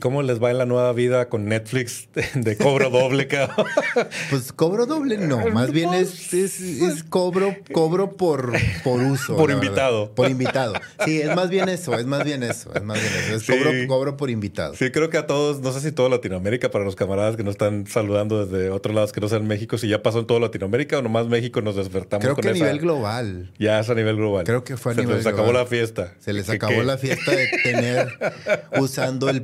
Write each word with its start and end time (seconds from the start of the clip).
cómo 0.00 0.22
les 0.22 0.42
va 0.42 0.50
en 0.50 0.58
la 0.58 0.66
nueva 0.66 0.92
vida 0.92 1.28
con 1.28 1.44
Netflix 1.46 2.08
de 2.34 2.56
cobro 2.56 2.90
doble, 2.90 3.28
cabrón? 3.28 3.66
Pues 4.30 4.52
cobro 4.52 4.86
doble 4.86 5.16
no, 5.18 5.46
más 5.50 5.70
bien 5.70 5.94
es, 5.94 6.32
es, 6.34 6.60
es 6.60 7.04
cobro, 7.04 7.54
cobro 7.72 8.16
por, 8.16 8.52
por 8.82 9.00
uso. 9.00 9.36
Por 9.36 9.50
invitado. 9.52 10.00
verdad. 10.02 10.14
Por 10.14 10.30
invitado. 10.30 10.72
Sí, 11.04 11.20
es 11.20 11.34
más 11.36 11.48
bien 11.50 11.68
eso, 11.68 11.94
es 11.98 12.06
más 12.06 12.24
bien 12.24 12.42
eso, 12.42 12.74
es 12.74 12.82
más 12.82 12.98
bien 13.00 13.12
eso. 13.24 13.34
Es 13.36 13.42
Sí. 13.42 13.52
cobro, 13.52 13.70
cobro 13.86 14.16
por 14.16 14.30
invitado. 14.30 14.74
Sí, 14.74 14.90
creo 14.90 15.10
que 15.10 15.18
a 15.18 15.26
todos, 15.26 15.60
no 15.60 15.72
sé 15.72 15.80
si 15.80 15.92
todo 15.92 16.08
Latinoamérica, 16.08 16.70
para 16.70 16.84
los 16.84 16.96
camaradas 16.96 17.36
que 17.36 17.44
nos 17.44 17.52
están 17.52 17.86
saludando 17.86 18.44
desde 18.46 18.70
otros 18.70 18.94
lados 18.94 19.12
que 19.12 19.20
no 19.20 19.28
sean 19.28 19.46
México, 19.46 19.78
si 19.78 19.88
ya 19.88 20.02
pasó 20.02 20.20
en 20.20 20.26
todo 20.26 20.40
Latinoamérica 20.40 20.98
o 20.98 21.02
nomás 21.02 21.26
México 21.26 21.60
nos 21.60 21.76
despertamos 21.76 22.22
Creo 22.24 22.34
con 22.34 22.42
que 22.42 22.48
a 22.48 22.52
esa- 22.52 22.64
nivel 22.64 22.80
global. 22.80 23.50
Ya 23.58 23.78
es 23.80 23.90
a 23.90 23.94
nivel 23.94 24.16
global. 24.16 24.44
Creo 24.44 24.64
que 24.64 24.76
fue 24.76 24.92
a 24.92 24.94
Se 24.94 25.02
nivel 25.02 25.16
les 25.18 25.26
acabó 25.26 25.44
global. 25.48 25.62
la 25.64 25.66
fiesta. 25.68 26.14
Se 26.20 26.32
les 26.32 26.46
¿Qué- 26.46 26.52
acabó 26.56 26.72
qué? 26.74 26.84
la 26.84 26.96
fiesta 26.98 27.30
de 27.32 27.48
tener 27.62 28.08
usando 28.80 29.28
el 29.28 29.42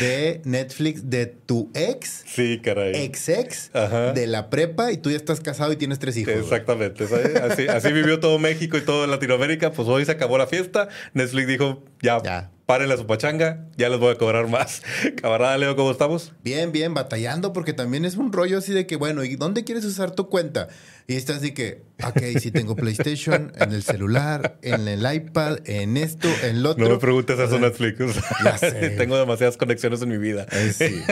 de 0.00 0.40
Netflix 0.44 1.08
de 1.10 1.26
tu 1.26 1.70
ex, 1.74 2.24
Sí, 2.26 2.60
caray. 2.62 2.92
ex 2.96 3.28
ex 3.28 3.70
Ajá. 3.74 4.12
de 4.12 4.26
la 4.26 4.50
prepa 4.50 4.92
y 4.92 4.96
tú 4.98 5.10
ya 5.10 5.16
estás 5.16 5.40
casado 5.40 5.72
y 5.72 5.76
tienes 5.76 5.98
tres 5.98 6.16
hijos. 6.16 6.34
Exactamente. 6.34 7.04
Así, 7.42 7.66
así 7.68 7.92
vivió 7.92 8.20
todo 8.20 8.38
México 8.38 8.76
y 8.76 8.82
todo 8.82 9.06
Latinoamérica. 9.06 9.72
Pues 9.72 9.88
hoy 9.88 10.04
se 10.04 10.12
acabó 10.12 10.38
la 10.38 10.46
fiesta. 10.46 10.88
Netflix 11.14 11.46
dijo, 11.46 11.84
ya, 12.02 12.18
Ya. 12.22 12.50
Párenle 12.70 12.94
a 12.94 12.98
su 12.98 13.04
pachanga, 13.08 13.66
ya 13.76 13.88
les 13.88 13.98
voy 13.98 14.12
a 14.12 14.14
cobrar 14.14 14.46
más. 14.46 14.82
Camarada 15.20 15.58
Leo, 15.58 15.74
¿cómo 15.74 15.90
estamos? 15.90 16.32
Bien, 16.44 16.70
bien, 16.70 16.94
batallando 16.94 17.52
porque 17.52 17.72
también 17.72 18.04
es 18.04 18.14
un 18.14 18.32
rollo 18.32 18.58
así 18.58 18.72
de 18.72 18.86
que, 18.86 18.94
bueno, 18.94 19.24
¿y 19.24 19.34
dónde 19.34 19.64
quieres 19.64 19.84
usar 19.84 20.12
tu 20.12 20.28
cuenta? 20.28 20.68
Y 21.08 21.16
estás 21.16 21.38
así 21.38 21.50
que, 21.50 21.82
ok, 22.06 22.38
si 22.38 22.52
tengo 22.52 22.76
PlayStation, 22.76 23.50
en 23.58 23.72
el 23.72 23.82
celular, 23.82 24.56
en 24.62 24.86
el 24.86 25.00
iPad, 25.12 25.58
en 25.64 25.96
esto, 25.96 26.28
en 26.44 26.62
lo 26.62 26.70
otro. 26.70 26.84
No 26.84 26.90
me 26.90 26.98
preguntes 26.98 27.40
eso, 27.40 27.58
Netflix. 27.58 27.98
Ya 28.44 28.56
sé. 28.56 28.90
Tengo 28.90 29.18
demasiadas 29.18 29.56
conexiones 29.56 30.00
en 30.02 30.10
mi 30.10 30.18
vida. 30.18 30.46
eh, 30.52 30.72
sí. 30.72 31.02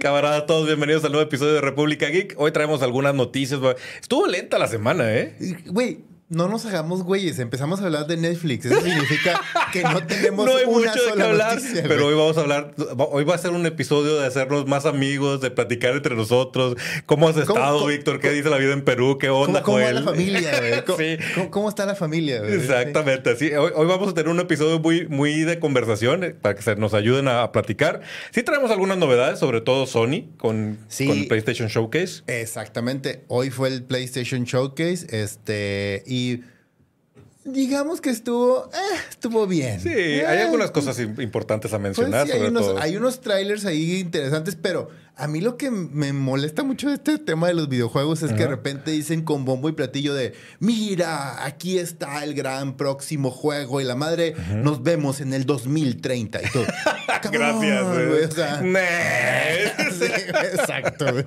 Camaradas, 0.00 0.46
todos 0.46 0.66
bienvenidos 0.66 1.04
al 1.04 1.12
nuevo 1.12 1.24
episodio 1.24 1.52
de 1.54 1.60
República 1.60 2.08
Geek. 2.08 2.34
Hoy 2.36 2.50
traemos 2.50 2.82
algunas 2.82 3.14
noticias. 3.14 3.60
Estuvo 4.00 4.26
lenta 4.26 4.58
la 4.58 4.66
semana, 4.66 5.14
¿eh? 5.14 5.36
Güey, 5.66 6.00
no 6.32 6.48
nos 6.48 6.64
hagamos 6.66 7.02
güeyes. 7.02 7.38
Empezamos 7.38 7.80
a 7.80 7.84
hablar 7.84 8.06
de 8.06 8.16
Netflix. 8.16 8.64
Eso 8.64 8.80
significa 8.80 9.40
que 9.72 9.82
no 9.82 10.04
tenemos 10.06 10.46
no 10.46 10.56
hay 10.56 10.64
una 10.64 10.72
mucho 10.90 10.92
de 10.92 11.10
sola 11.10 11.14
qué 11.24 11.30
hablar, 11.30 11.54
noticia, 11.56 11.82
pero 11.86 12.06
hoy 12.06 12.14
vamos 12.14 12.36
a 12.38 12.40
hablar, 12.40 12.74
hoy 13.10 13.24
va 13.24 13.34
a 13.34 13.38
ser 13.38 13.50
un 13.50 13.66
episodio 13.66 14.18
de 14.18 14.26
hacernos 14.26 14.66
más 14.66 14.86
amigos, 14.86 15.40
de 15.40 15.50
platicar 15.50 15.94
entre 15.94 16.16
nosotros. 16.16 16.76
¿Cómo 17.06 17.28
has 17.28 17.34
¿Cómo- 17.34 17.42
estado, 17.58 17.86
Víctor? 17.86 18.18
¿Qué 18.20 18.30
dice 18.30 18.48
la 18.50 18.56
vida 18.58 18.72
en 18.72 18.82
Perú? 18.82 19.18
¿Qué 19.18 19.28
onda, 19.28 19.62
¿Cómo, 19.62 19.76
cómo 19.76 19.78
va 19.78 19.82
Joel? 19.84 19.94
la 19.96 20.02
familia, 20.10 20.58
güey? 20.58 20.84
¿Cómo, 20.86 20.98
Sí. 20.98 21.16
cómo- 21.34 21.50
cómo 21.50 21.68
está 21.68 21.84
la 21.86 21.94
familia, 21.94 22.40
güey? 22.40 22.54
Exactamente, 22.54 23.36
sí. 23.36 23.52
Hoy, 23.52 23.70
hoy 23.74 23.86
vamos 23.86 24.08
a 24.08 24.14
tener 24.14 24.28
un 24.30 24.40
episodio 24.40 24.78
muy, 24.80 25.06
muy 25.08 25.42
de 25.42 25.58
conversación 25.58 26.24
eh, 26.24 26.30
para 26.30 26.54
que 26.54 26.62
se 26.62 26.76
nos 26.76 26.94
ayuden 26.94 27.28
a, 27.28 27.42
a 27.42 27.52
platicar. 27.52 28.00
Sí 28.30 28.42
traemos 28.42 28.70
algunas 28.70 28.96
novedades, 28.98 29.38
sobre 29.38 29.60
todo 29.60 29.86
Sony 29.86 30.30
con, 30.38 30.78
Sí. 30.88 31.06
con 31.06 31.28
PlayStation 31.28 31.68
Showcase. 31.68 32.22
Exactamente. 32.26 33.24
Hoy 33.28 33.50
fue 33.50 33.68
el 33.68 33.82
PlayStation 33.84 34.44
Showcase. 34.44 35.06
Este. 35.10 36.02
Y. 36.06 36.21
Digamos 37.44 38.00
que 38.00 38.10
estuvo. 38.10 38.66
eh, 38.72 38.96
estuvo 39.10 39.46
bien. 39.48 39.80
Sí, 39.80 39.88
Eh, 39.92 40.24
hay 40.26 40.38
algunas 40.38 40.70
cosas 40.70 40.96
im- 41.00 41.20
importantes 41.20 41.72
a 41.72 41.78
Pues 41.78 41.82
mencionar, 41.98 42.26
hay, 42.26 42.32
sobre 42.32 42.48
unos, 42.48 42.62
todo. 42.66 42.78
hay 42.78 42.96
unos 42.96 43.20
trailers 43.20 43.64
ahí 43.64 43.98
interesantes, 43.98 44.56
pero 44.60 44.90
a 45.14 45.28
mí 45.28 45.40
lo 45.40 45.56
que 45.56 45.70
me 45.70 46.12
molesta 46.12 46.62
mucho 46.62 46.88
de 46.88 46.94
este 46.94 47.18
tema 47.18 47.48
de 47.48 47.54
los 47.54 47.68
videojuegos 47.68 48.22
es 48.22 48.32
que 48.32 48.40
de 48.40 48.48
repente 48.48 48.90
dicen 48.90 49.22
con 49.22 49.44
bombo 49.44 49.68
y 49.68 49.72
platillo 49.72 50.14
de, 50.14 50.32
mira, 50.58 51.44
aquí 51.44 51.78
está 51.78 52.24
el 52.24 52.34
gran 52.34 52.76
próximo 52.76 53.30
juego 53.30 53.80
y 53.80 53.84
la 53.84 53.94
madre, 53.94 54.34
nos 54.56 54.82
vemos 54.82 55.20
en 55.20 55.34
el 55.34 55.44
2030 55.44 56.40
y 56.42 56.50
todo. 56.50 56.64
Gracias. 57.30 57.84
güey, 57.84 58.24
o 58.24 58.30
sea, 58.30 58.60
Nah. 58.62 59.90
sí, 59.90 60.06
exacto. 60.52 61.12
güey. 61.12 61.26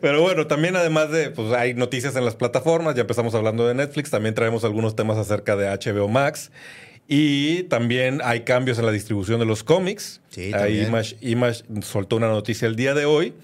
Pero 0.00 0.20
bueno, 0.20 0.46
también 0.46 0.74
además 0.76 1.10
de, 1.10 1.30
pues 1.30 1.52
hay 1.52 1.74
noticias 1.74 2.16
en 2.16 2.24
las 2.24 2.34
plataformas, 2.34 2.96
ya 2.96 3.02
empezamos 3.02 3.34
hablando 3.34 3.66
de 3.66 3.74
Netflix, 3.74 4.10
también 4.10 4.34
traemos 4.34 4.64
algunos 4.64 4.96
temas 4.96 5.16
acerca 5.16 5.54
de 5.56 5.68
HBO 5.68 6.08
Max 6.08 6.50
y 7.12 7.64
también 7.64 8.20
hay 8.22 8.42
cambios 8.42 8.78
en 8.78 8.86
la 8.86 8.92
distribución 8.92 9.40
de 9.40 9.44
los 9.44 9.64
cómics. 9.64 10.20
Sí, 10.30 10.52
Ahí 10.54 10.88
Image 11.22 11.64
soltó 11.82 12.14
una 12.14 12.28
noticia 12.28 12.68
el 12.68 12.76
día 12.76 12.94
de 12.94 13.04
hoy. 13.04 13.34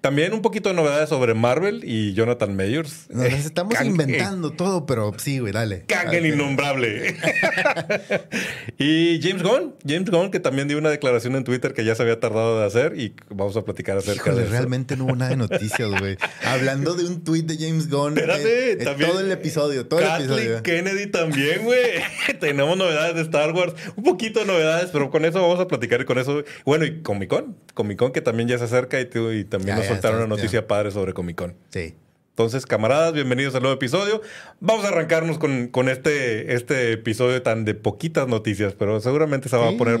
También 0.00 0.32
un 0.32 0.42
poquito 0.42 0.68
de 0.68 0.76
novedades 0.76 1.08
sobre 1.08 1.34
Marvel 1.34 1.82
y 1.84 2.12
Jonathan 2.14 2.54
Mayers. 2.56 3.06
Nos 3.10 3.26
estamos 3.26 3.74
Kang- 3.74 3.86
inventando 3.86 4.52
todo, 4.52 4.86
pero 4.86 5.12
sí, 5.18 5.40
güey, 5.40 5.52
dale. 5.52 5.84
Kang 5.88 6.14
el 6.14 6.26
innombrable. 6.26 7.16
y 8.78 9.20
James 9.22 9.42
Gunn, 9.42 9.74
James 9.86 10.10
Gunn, 10.10 10.30
que 10.30 10.40
también 10.40 10.68
dio 10.68 10.78
una 10.78 10.90
declaración 10.90 11.34
en 11.36 11.44
Twitter 11.44 11.74
que 11.74 11.84
ya 11.84 11.94
se 11.94 12.02
había 12.02 12.20
tardado 12.20 12.60
de 12.60 12.66
hacer 12.66 12.94
y 12.98 13.14
vamos 13.28 13.56
a 13.56 13.62
platicar 13.64 13.96
acerca 13.96 14.22
Híjole, 14.30 14.36
de 14.36 14.42
eso. 14.44 14.52
realmente 14.52 14.96
no 14.96 15.04
hubo 15.06 15.16
nada 15.16 15.30
de 15.30 15.36
noticias, 15.36 15.88
güey. 15.98 16.16
Hablando 16.44 16.94
de 16.94 17.04
un 17.04 17.24
tweet 17.24 17.42
de 17.42 17.56
James 17.58 17.88
Gunn. 17.90 18.16
Espérate, 18.16 18.42
eh, 18.70 18.72
eh, 18.80 18.84
también. 18.84 19.10
todo 19.10 19.20
el 19.20 19.32
episodio, 19.32 19.86
todo 19.86 20.00
el 20.00 20.06
episodio. 20.22 20.62
Kennedy 20.62 21.08
también, 21.08 21.64
güey. 21.64 21.80
Tenemos 22.40 22.76
novedades 22.76 23.14
de 23.16 23.22
Star 23.22 23.52
Wars. 23.52 23.74
Un 23.96 24.04
poquito 24.04 24.40
de 24.40 24.46
novedades, 24.46 24.90
pero 24.92 25.10
con 25.10 25.24
eso 25.24 25.40
vamos 25.42 25.60
a 25.60 25.66
platicar 25.66 26.00
y 26.00 26.04
con 26.04 26.18
eso. 26.18 26.44
Bueno, 26.64 26.84
y 26.84 27.02
Comic 27.02 27.28
Con. 27.30 27.56
Comic 27.74 27.98
Con 27.98 28.12
que 28.12 28.20
también 28.20 28.48
ya 28.48 28.58
se 28.58 28.64
acerca 28.64 29.00
y, 29.00 29.02
y 29.04 29.44
también 29.44 29.76
Ya, 29.76 29.82
nos 29.82 29.87
está, 29.94 30.10
una 30.10 30.26
noticia 30.26 30.66
padre 30.66 30.90
sobre 30.90 31.12
Comic 31.14 31.36
Con. 31.36 31.56
Sí. 31.70 31.94
Entonces, 32.38 32.66
camaradas, 32.66 33.14
bienvenidos 33.14 33.56
al 33.56 33.62
nuevo 33.62 33.74
episodio. 33.74 34.22
Vamos 34.60 34.84
a 34.84 34.88
arrancarnos 34.90 35.38
con, 35.38 35.66
con 35.66 35.88
este, 35.88 36.54
este 36.54 36.92
episodio 36.92 37.42
tan 37.42 37.64
de 37.64 37.74
poquitas 37.74 38.28
noticias, 38.28 38.74
pero 38.78 39.00
seguramente 39.00 39.48
se 39.48 39.56
va 39.56 39.70
Sí. 39.70 39.74
a 39.74 39.76
poner 39.76 39.98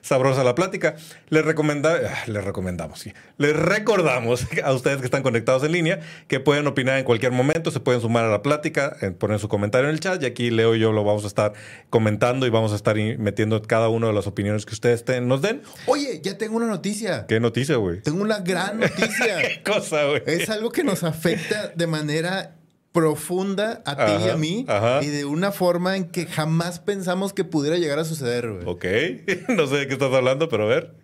sabrosa 0.00 0.44
la 0.44 0.54
plática. 0.54 0.94
Les, 1.28 1.44
recomenda, 1.44 1.98
ah, 2.08 2.22
les 2.28 2.44
recomendamos, 2.44 3.00
sí. 3.00 3.12
Les 3.36 3.56
recordamos 3.56 4.46
a 4.62 4.72
ustedes 4.72 4.98
que 4.98 5.06
están 5.06 5.24
conectados 5.24 5.64
en 5.64 5.72
línea 5.72 5.98
que 6.28 6.38
pueden 6.38 6.68
opinar 6.68 6.98
en 6.98 7.04
cualquier 7.04 7.32
momento, 7.32 7.72
se 7.72 7.80
pueden 7.80 8.00
sumar 8.00 8.26
a 8.26 8.30
la 8.30 8.42
plática, 8.42 8.96
eh, 9.02 9.10
poner 9.10 9.40
su 9.40 9.48
comentario 9.48 9.88
en 9.88 9.94
el 9.94 9.98
chat 9.98 10.22
y 10.22 10.26
aquí 10.26 10.50
Leo 10.52 10.76
y 10.76 10.78
yo 10.78 10.92
lo 10.92 11.02
vamos 11.02 11.24
a 11.24 11.26
estar 11.26 11.52
comentando 11.90 12.46
y 12.46 12.50
vamos 12.50 12.70
a 12.70 12.76
estar 12.76 12.94
metiendo 13.18 13.60
cada 13.60 13.88
una 13.88 14.06
de 14.06 14.12
las 14.12 14.28
opiniones 14.28 14.66
que 14.66 14.74
ustedes 14.74 15.04
te- 15.04 15.20
nos 15.20 15.42
den. 15.42 15.62
Oye, 15.86 16.20
ya 16.22 16.38
tengo 16.38 16.58
una 16.58 16.66
noticia. 16.68 17.26
¿Qué 17.26 17.40
noticia, 17.40 17.74
güey? 17.74 18.02
Tengo 18.02 18.22
una 18.22 18.38
gran 18.38 18.78
noticia. 18.78 19.38
¿Qué 19.40 19.62
cosa, 19.68 20.04
güey? 20.04 20.22
es 20.26 20.48
algo 20.48 20.70
que 20.70 20.84
nos 20.84 21.02
afecta 21.02 21.71
de 21.76 21.86
manera 21.86 22.56
profunda 22.92 23.82
a 23.86 24.06
ti 24.06 24.24
y 24.26 24.28
a 24.28 24.36
mí 24.36 24.64
ajá. 24.68 25.02
y 25.02 25.06
de 25.06 25.24
una 25.24 25.50
forma 25.50 25.96
en 25.96 26.04
que 26.10 26.26
jamás 26.26 26.78
pensamos 26.78 27.32
que 27.32 27.42
pudiera 27.44 27.76
llegar 27.78 27.98
a 27.98 28.04
suceder, 28.04 28.50
güey. 28.50 28.64
Ok, 28.66 28.84
no 29.56 29.66
sé 29.66 29.76
de 29.76 29.86
qué 29.88 29.94
estás 29.94 30.12
hablando, 30.12 30.48
pero 30.48 30.64
a 30.64 30.68
ver. 30.68 30.94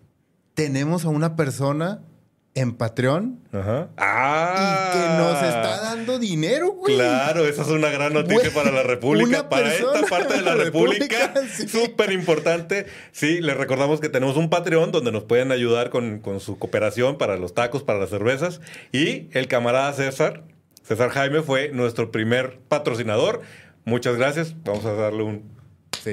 Tenemos 0.53 1.05
a 1.05 1.09
una 1.09 1.35
persona 1.35 2.01
en 2.55 2.73
Patreon 2.73 3.39
Ajá. 3.53 3.87
y 3.91 3.93
Ah. 3.97 4.89
que 4.93 4.99
nos 5.23 5.43
está 5.43 5.81
dando 5.81 6.19
dinero, 6.19 6.71
güey. 6.73 6.95
Claro, 6.95 7.45
esa 7.45 7.61
es 7.61 7.69
una 7.69 7.89
gran 7.89 8.11
noticia 8.13 8.49
Güey, 8.49 8.53
para 8.53 8.71
la 8.71 8.83
República, 8.83 9.49
para 9.49 9.73
esta 9.73 10.01
parte 10.09 10.33
de 10.35 10.41
la 10.41 10.55
República. 10.55 11.33
Sí. 11.55 11.67
Súper 11.67 12.11
importante. 12.11 12.85
Sí, 13.11 13.39
les 13.41 13.55
recordamos 13.55 13.99
que 14.01 14.09
tenemos 14.09 14.35
un 14.37 14.49
Patreon 14.49 14.91
donde 14.91 15.11
nos 15.11 15.23
pueden 15.23 15.51
ayudar 15.51 15.89
con, 15.89 16.19
con 16.19 16.39
su 16.39 16.57
cooperación 16.59 17.17
para 17.17 17.37
los 17.37 17.53
tacos, 17.53 17.83
para 17.83 17.99
las 17.99 18.09
cervezas. 18.09 18.61
Y 18.91 19.29
el 19.31 19.47
camarada 19.47 19.93
César, 19.93 20.43
César 20.89 21.11
Jaime, 21.11 21.43
fue 21.43 21.69
nuestro 21.69 22.09
primer 22.09 22.57
patrocinador. 22.67 23.41
Muchas 23.85 24.17
gracias. 24.17 24.55
Vamos 24.63 24.83
a 24.85 24.93
darle 24.93 25.21
un... 25.21 25.43
Sí. 26.01 26.09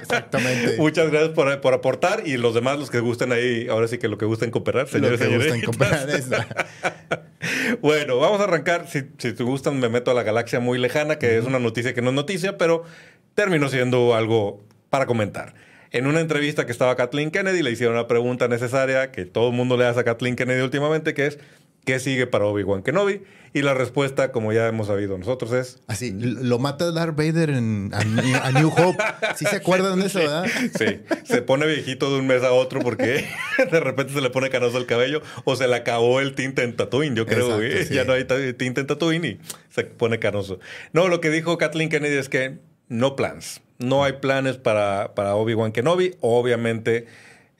Exactamente. 0.00 0.76
Muchas 0.78 1.10
gracias 1.10 1.30
por, 1.30 1.60
por 1.60 1.74
aportar 1.74 2.22
y 2.24 2.36
los 2.36 2.54
demás, 2.54 2.78
los 2.78 2.92
que 2.92 3.00
gusten 3.00 3.32
ahí, 3.32 3.66
ahora 3.68 3.88
sí 3.88 3.98
que 3.98 4.06
lo 4.06 4.18
que 4.18 4.24
gusten 4.24 4.52
cooperar, 4.52 4.86
señores 4.86 5.18
Lo 5.18 5.52
que 5.52 5.62
comprar 5.64 6.08
esa. 6.10 6.46
Bueno, 7.80 8.18
vamos 8.18 8.40
a 8.40 8.44
arrancar. 8.44 8.86
Si, 8.88 9.02
si 9.18 9.32
te 9.32 9.42
gustan, 9.42 9.80
me 9.80 9.88
meto 9.88 10.12
a 10.12 10.14
la 10.14 10.22
galaxia 10.22 10.60
muy 10.60 10.78
lejana, 10.78 11.18
que 11.18 11.38
es 11.38 11.44
una 11.44 11.58
noticia 11.58 11.94
que 11.94 12.02
no 12.02 12.10
es 12.10 12.14
noticia, 12.14 12.56
pero 12.56 12.84
terminó 13.34 13.68
siendo 13.68 14.14
algo 14.14 14.62
para 14.90 15.06
comentar. 15.06 15.54
En 15.90 16.06
una 16.06 16.20
entrevista 16.20 16.66
que 16.66 16.72
estaba 16.72 16.94
Kathleen 16.94 17.32
Kennedy, 17.32 17.62
le 17.62 17.72
hicieron 17.72 17.96
una 17.96 18.06
pregunta 18.06 18.46
necesaria 18.46 19.10
que 19.10 19.24
todo 19.24 19.48
el 19.48 19.54
mundo 19.54 19.76
le 19.76 19.86
hace 19.86 19.98
a 19.98 20.04
Kathleen 20.04 20.36
Kennedy 20.36 20.60
últimamente, 20.60 21.14
que 21.14 21.26
es 21.26 21.38
¿qué 21.84 21.98
sigue 22.00 22.26
para 22.26 22.46
Obi-Wan 22.46 22.82
Kenobi? 22.82 23.22
Y 23.54 23.60
la 23.60 23.74
respuesta, 23.74 24.32
como 24.32 24.54
ya 24.54 24.66
hemos 24.66 24.86
sabido 24.86 25.18
nosotros, 25.18 25.52
es 25.52 25.78
Así, 25.86 26.10
lo 26.10 26.58
mata 26.58 26.90
Darth 26.90 27.14
Vader 27.14 27.50
en 27.50 27.90
a, 27.92 27.98
a 28.46 28.52
New 28.52 28.68
Hope. 28.68 28.96
¿Sí 29.36 29.44
se 29.44 29.56
acuerdan 29.56 30.00
de 30.00 30.06
eso, 30.06 30.20
verdad? 30.20 30.46
Sí, 30.78 31.00
se 31.24 31.42
pone 31.42 31.66
viejito 31.66 32.10
de 32.10 32.20
un 32.20 32.26
mes 32.26 32.42
a 32.44 32.52
otro 32.52 32.80
porque 32.80 33.26
de 33.70 33.80
repente 33.80 34.14
se 34.14 34.22
le 34.22 34.30
pone 34.30 34.48
canoso 34.48 34.78
el 34.78 34.86
cabello 34.86 35.20
o 35.44 35.54
se 35.54 35.68
le 35.68 35.76
acabó 35.76 36.20
el 36.20 36.34
tinte 36.34 36.62
en 36.62 36.76
Tatooine, 36.76 37.14
yo 37.14 37.26
creo, 37.26 37.60
Exacto, 37.60 37.88
sí. 37.88 37.94
Ya 37.94 38.04
no 38.04 38.14
hay 38.14 38.24
tinte 38.54 38.80
en 38.80 38.86
Tatooine 38.86 39.24
y 39.26 39.40
se 39.68 39.84
pone 39.84 40.18
canoso. 40.18 40.58
No, 40.94 41.08
lo 41.08 41.20
que 41.20 41.28
dijo 41.28 41.58
Kathleen 41.58 41.90
Kennedy 41.90 42.16
es 42.16 42.30
que 42.30 42.58
no 42.88 43.16
plans. 43.16 43.60
No 43.78 44.04
hay 44.04 44.14
planes 44.14 44.56
para, 44.56 45.14
para 45.14 45.34
Obi-Wan 45.34 45.72
Kenobi. 45.72 46.14
Obviamente 46.20 47.06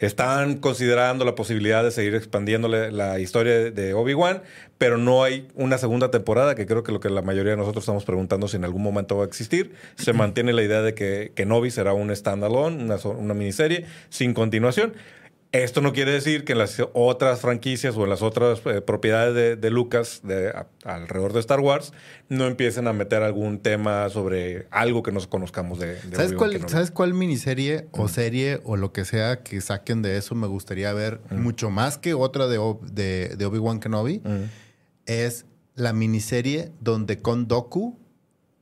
Están 0.03 0.57
considerando 0.57 1.25
la 1.25 1.37
posibilidad 1.37 1.85
de 1.85 1.93
seguir 1.93 2.17
expandiendo 2.17 2.67
la 2.67 3.21
historia 3.21 3.71
de 3.71 3.95
Obi-Wan, 3.95 4.43
pero 4.77 4.99
no 4.99 5.23
hay 5.23 5.47
una 5.55 5.79
segunda 5.79 6.11
temporada, 6.11 6.57
que 6.57 6.67
creo 6.67 6.83
que 6.83 6.91
lo 6.91 6.99
que 6.99 7.09
la 7.09 7.23
mayoría 7.23 7.53
de 7.53 7.57
nosotros 7.57 7.85
estamos 7.85 8.05
preguntando 8.05 8.49
si 8.49 8.57
en 8.57 8.65
algún 8.65 8.83
momento 8.83 9.17
va 9.17 9.23
a 9.23 9.27
existir. 9.29 9.77
Se 9.95 10.13
mantiene 10.13 10.53
la 10.53 10.65
idea 10.65 10.83
de 10.83 10.95
que, 10.95 11.31
que 11.37 11.47
Novi 11.47 11.71
será 11.71 11.93
un 11.93 12.15
standalone, 12.15 12.83
una, 12.83 12.97
una 12.97 13.33
miniserie 13.33 13.87
sin 14.09 14.35
continuación. 14.35 14.93
Esto 15.53 15.83
no 15.83 15.93
quiere 15.93 16.13
decir 16.13 16.45
que 16.45 16.53
en 16.53 16.59
las 16.59 16.83
otras 16.95 17.41
franquicias 17.41 17.95
o 17.99 18.05
en 18.05 18.11
las 18.11 18.23
otras 18.23 18.63
eh, 18.65 18.81
propiedades 18.81 19.61
de, 19.61 19.71
Lucas 19.71 20.23
de, 20.25 20.51
alrededor 20.83 21.35
de 21.35 21.41
Star 21.41 21.61
Wars 21.61 21.93
no 22.31 22.47
empiecen 22.47 22.89
a 22.89 22.95
meter 22.95 23.23
algún 23.23 23.59
tema 23.59 24.09
sobre 24.09 24.67
algo 24.71 25.03
que 25.03 25.13
nos 25.13 25.27
conozcamos 25.27 25.79
de, 25.79 26.01
¿Sabes, 26.11 26.33
cuál, 26.33 26.69
¿Sabes 26.71 26.91
cuál 26.91 27.13
miniserie 27.13 27.87
o 27.91 28.09
serie 28.09 28.61
o 28.65 28.79
lo 28.79 28.95
que 28.95 29.05
sea 29.05 29.43
que 29.43 29.61
saquen 29.61 30.01
de 30.01 30.17
eso 30.17 30.35
me 30.35 30.47
gustaría 30.47 30.91
ver 30.95 31.21
mucho 31.31 31.69
más 31.69 31.99
que 31.99 32.15
otra 32.15 32.47
de, 32.47 32.57
de, 33.37 33.45
Obi-Wan 33.45 33.79
Kenobi? 33.79 34.23
Es 35.05 35.45
la 35.75 35.93
miniserie 35.93 36.73
donde 36.81 37.19
Con 37.19 37.47
Doku 37.47 37.99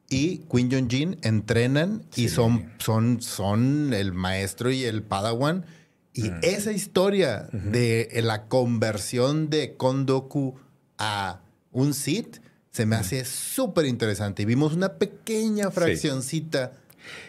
y 0.09 0.39
Queen 0.51 0.69
Jong-jin 0.73 1.19
entrenan 1.23 2.03
y 2.17 2.31
son, 2.31 2.73
son, 2.79 3.23
son 3.23 3.95
el 3.95 4.13
maestro 4.13 4.73
y 4.73 4.83
el 4.83 5.05
padawan 5.05 5.65
y 6.13 6.31
mm. 6.31 6.39
esa 6.43 6.73
historia 6.73 7.49
de 7.53 8.09
la 8.23 8.47
conversión 8.47 9.49
de 9.51 9.77
Kondoku 9.77 10.57
a 10.99 11.41
un 11.73 11.95
Sith 11.95 12.39
se 12.71 12.87
me 12.87 12.97
hace 12.97 13.25
súper 13.25 13.87
interesante. 13.87 14.43
Y 14.43 14.45
vimos 14.45 14.73
una 14.73 14.95
pequeña 14.95 15.71
fraccioncita 15.71 16.73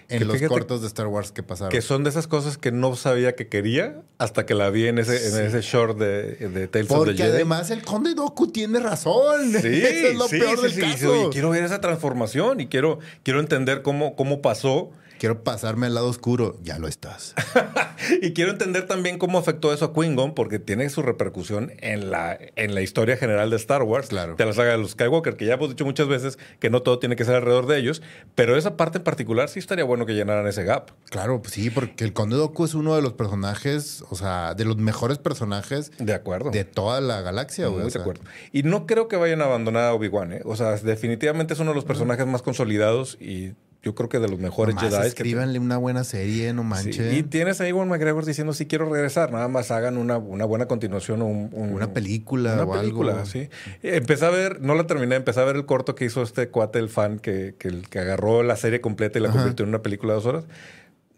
en 0.10 0.28
los 0.28 0.42
cortos 0.44 0.82
de 0.82 0.88
Star 0.88 1.08
Wars 1.08 1.32
que 1.32 1.42
pasaron. 1.42 1.72
Que 1.72 1.82
son 1.82 2.04
de 2.04 2.10
esas 2.10 2.28
cosas 2.28 2.58
que 2.58 2.72
no 2.72 2.96
sabía 2.96 3.36
que 3.36 3.48
quería 3.48 4.02
hasta 4.18 4.46
que 4.46 4.54
la 4.54 4.70
vi 4.70 4.88
en 4.88 5.00
ese, 5.00 5.28
en 5.30 5.46
ese 5.46 5.62
short 5.62 5.98
de, 5.98 6.36
de 6.36 6.68
Tales 6.68 6.92
of 6.92 7.06
the 7.06 7.14
Jedi. 7.14 7.30
además 7.30 7.72
el 7.72 7.84
Conde 7.84 8.14
Doku 8.14 8.48
tiene 8.48 8.80
razón. 8.80 9.52
Sí, 9.52 9.68
Eso 9.84 10.08
es 10.08 10.16
lo 10.16 10.28
peor 10.28 10.62
del 10.62 10.80
caso. 10.80 11.28
Y 11.28 11.30
quiero 11.32 11.50
ver 11.52 11.64
esa 11.64 11.82
transformación 11.82 12.60
y 12.60 12.68
quiero, 12.68 13.00
quiero 13.24 13.40
entender 13.40 13.82
cómo, 13.82 14.16
cómo 14.16 14.42
pasó 14.42 14.92
quiero 15.22 15.44
pasarme 15.44 15.86
al 15.86 15.94
lado 15.94 16.08
oscuro, 16.08 16.58
ya 16.64 16.80
lo 16.80 16.88
estás. 16.88 17.36
y 18.24 18.34
quiero 18.34 18.50
entender 18.50 18.88
también 18.88 19.20
cómo 19.20 19.38
afectó 19.38 19.72
eso 19.72 19.86
a 19.86 19.94
Quingon, 19.94 20.34
porque 20.34 20.58
tiene 20.58 20.90
su 20.90 21.04
repercusión 21.04 21.74
en 21.78 22.10
la, 22.10 22.40
en 22.56 22.74
la 22.74 22.82
historia 22.82 23.18
general 23.18 23.52
de 23.52 23.58
Star 23.58 23.84
Wars, 23.84 24.08
claro. 24.08 24.34
de 24.36 24.44
la 24.44 24.52
saga 24.54 24.72
de 24.72 24.80
los 24.80 24.94
Skywalker, 24.94 25.38
que 25.38 25.46
ya 25.46 25.54
hemos 25.54 25.70
dicho 25.70 25.86
muchas 25.86 26.08
veces 26.08 26.40
que 26.60 26.72
no 26.72 26.82
todo 26.82 26.98
tiene 26.98 27.16
que 27.16 27.24
ser 27.24 27.36
alrededor 27.36 27.68
de 27.68 27.78
ellos, 27.78 28.02
pero 28.34 28.58
esa 28.58 28.78
parte 28.78 28.98
en 28.98 29.04
particular 29.04 29.48
sí 29.48 29.60
estaría 29.60 29.84
bueno 29.84 30.08
que 30.08 30.16
llenaran 30.16 30.48
ese 30.48 30.64
gap. 30.64 30.90
Claro, 31.12 31.40
pues 31.40 31.54
sí, 31.54 31.70
porque 31.70 32.04
el 32.04 32.14
Conde 32.14 32.38
Doku 32.38 32.66
es 32.66 32.74
uno 32.74 32.96
de 32.96 33.04
los 33.04 33.14
personajes, 33.14 34.04
o 34.10 34.16
sea, 34.16 34.56
de 34.56 34.66
los 34.66 34.78
mejores 34.78 35.20
personajes 35.20 35.92
de, 36.00 36.16
acuerdo. 36.16 36.50
de 36.50 36.64
toda 36.64 37.00
la 37.00 37.22
galaxia. 37.22 37.70
Muy 37.70 37.92
de 37.92 38.00
acuerdo. 38.00 38.24
Y 38.52 38.64
no 38.64 38.88
creo 38.88 39.08
que 39.08 39.18
vayan 39.18 39.44
a 39.44 39.46
abandonar 39.46 39.84
a 39.84 39.94
Obi-Wan, 39.94 40.34
¿eh? 40.34 40.42
O 40.46 40.56
sea, 40.56 40.72
definitivamente 40.78 41.54
es 41.54 41.60
uno 41.60 41.70
de 41.70 41.76
los 41.76 41.86
personajes 41.86 42.26
más 42.26 42.42
consolidados 42.42 43.20
y 43.22 43.54
yo 43.84 43.96
creo 43.96 44.10
que 44.10 44.20
de 44.20 44.30
los 44.30 44.40
mejores 44.40 44.76
Jedi. 44.78 45.08
Escríbanle 45.08 45.58
una 45.58 45.78
buena 45.78 46.04
serie, 46.04 46.54
no 46.54 46.64
manches. 46.64 47.14
Y 47.14 47.24
tienes 47.24 47.60
a 47.62 47.68
Iwan 47.68 47.88
McGregor 47.90 48.26
diciendo 48.26 48.54
si 48.54 48.68
quiero 48.68 48.88
regresar, 48.88 49.32
nada 49.32 49.48
más 49.48 49.72
hagan 49.72 49.98
una, 49.98 50.18
una 50.18 50.46
buena 50.46 50.68
continuación 50.68 51.22
o 51.22 51.26
una 51.26 51.92
película 51.92 52.54
una 52.54 52.64
o 52.64 52.72
película, 52.72 53.14
algo. 53.14 53.26
sí. 53.26 53.50
Empecé 53.82 54.26
a 54.26 54.30
ver, 54.30 54.62
no 54.62 54.76
la 54.76 54.86
terminé, 54.86 55.16
empecé 55.16 55.40
a 55.40 55.46
ver 55.46 55.56
el 55.56 55.66
corto 55.66 55.96
que 55.96 56.06
hizo 56.06 56.22
este 56.22 56.50
cuate, 56.50 56.78
el 56.78 56.90
fan, 56.90 57.18
que, 57.18 57.56
que, 57.58 57.82
que 57.82 58.00
agarró 58.00 58.44
la 58.44 58.56
serie 58.56 58.82
completa 58.82 59.18
y 59.18 59.22
la 59.24 59.32
convirtió 59.32 59.64
en 59.64 59.70
una 59.70 59.82
película 59.82 60.14
de 60.14 60.16
dos 60.16 60.26
horas. 60.28 60.44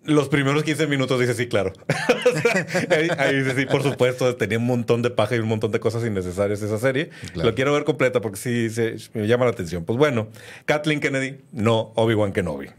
Los 0.05 0.29
primeros 0.29 0.63
15 0.63 0.87
minutos 0.87 1.19
dice 1.19 1.33
sí, 1.33 1.47
claro. 1.47 1.73
ahí, 3.17 3.35
dice 3.35 3.55
sí, 3.55 3.65
por 3.65 3.83
supuesto. 3.83 4.35
Tenía 4.35 4.57
un 4.57 4.65
montón 4.65 5.01
de 5.01 5.09
paja 5.09 5.35
y 5.35 5.39
un 5.39 5.47
montón 5.47 5.71
de 5.71 5.79
cosas 5.79 6.05
innecesarias 6.05 6.61
esa 6.61 6.77
serie. 6.77 7.09
Lo 7.35 7.55
quiero 7.55 7.73
ver 7.73 7.83
completa 7.83 8.21
porque 8.21 8.37
sí 8.37 8.67
me 9.13 9.27
llama 9.27 9.45
la 9.45 9.51
atención. 9.51 9.85
Pues 9.85 9.97
bueno, 9.97 10.27
Kathleen 10.65 10.99
Kennedy, 10.99 11.37
no 11.51 11.93
Obi-Wan 11.95 12.33
Kenobi. 12.33 12.69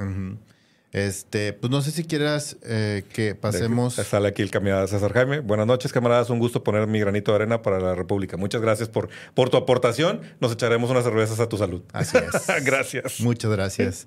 Este, 0.95 1.53
pues 1.53 1.73
no 1.73 1.83
sé 1.83 1.91
si 1.91 2.05
quieras 2.05 2.57
eh, 2.63 3.03
que 3.13 3.35
pasemos. 3.35 3.95
Sale 3.95 4.29
aquí 4.29 4.43
el 4.43 4.53
camarada 4.53 4.87
César 4.87 5.13
Jaime. 5.13 5.41
Buenas 5.41 5.67
noches, 5.67 5.93
camaradas. 5.93 6.31
Un 6.31 6.39
gusto 6.39 6.63
poner 6.63 6.87
mi 6.87 7.01
granito 7.01 7.33
de 7.33 7.37
arena 7.37 7.63
para 7.63 7.81
la 7.81 7.97
República. 7.97 8.37
Muchas 8.37 8.61
gracias 8.61 8.89
por, 8.89 9.09
por 9.35 9.51
tu 9.51 9.57
aportación. 9.57 10.21
Nos 10.39 10.53
echaremos 10.53 10.91
unas 10.91 11.03
cervezas 11.03 11.41
a 11.41 11.49
tu 11.49 11.59
salud. 11.59 11.83
Así 11.93 12.17
es. 12.19 12.47
gracias. 12.65 13.21
Muchas 13.21 13.51
gracias. 13.51 14.07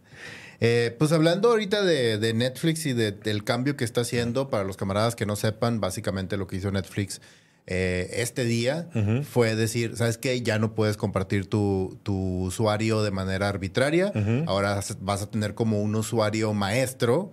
Eh, 0.59 0.95
pues 0.97 1.11
hablando 1.11 1.49
ahorita 1.49 1.83
de, 1.83 2.33
Netflix 2.33 2.85
y 2.85 2.93
del 2.93 3.43
cambio 3.43 3.77
que 3.77 3.85
está 3.85 4.01
haciendo, 4.01 4.49
para 4.49 4.63
los 4.63 4.77
camaradas 4.77 5.15
que 5.15 5.25
no 5.25 5.35
sepan, 5.35 5.79
básicamente 5.79 6.37
lo 6.37 6.47
que 6.47 6.57
hizo 6.57 6.71
Netflix 6.71 7.21
eh, 7.69 8.21
este 8.21 8.45
día 8.45 8.87
fue 9.29 9.57
decir, 9.57 9.97
¿sabes 9.97 10.17
qué? 10.17 10.41
Ya 10.41 10.57
no 10.57 10.73
puedes 10.73 10.95
compartir 10.95 11.47
tu, 11.47 11.99
usuario 12.05 13.03
de 13.03 13.11
manera 13.11 13.49
arbitraria. 13.49 14.11
Ahora 14.45 14.81
vas 15.01 15.21
a 15.21 15.29
tener 15.29 15.53
como 15.53 15.81
un 15.81 15.93
usuario 15.95 16.53
maestro 16.53 17.31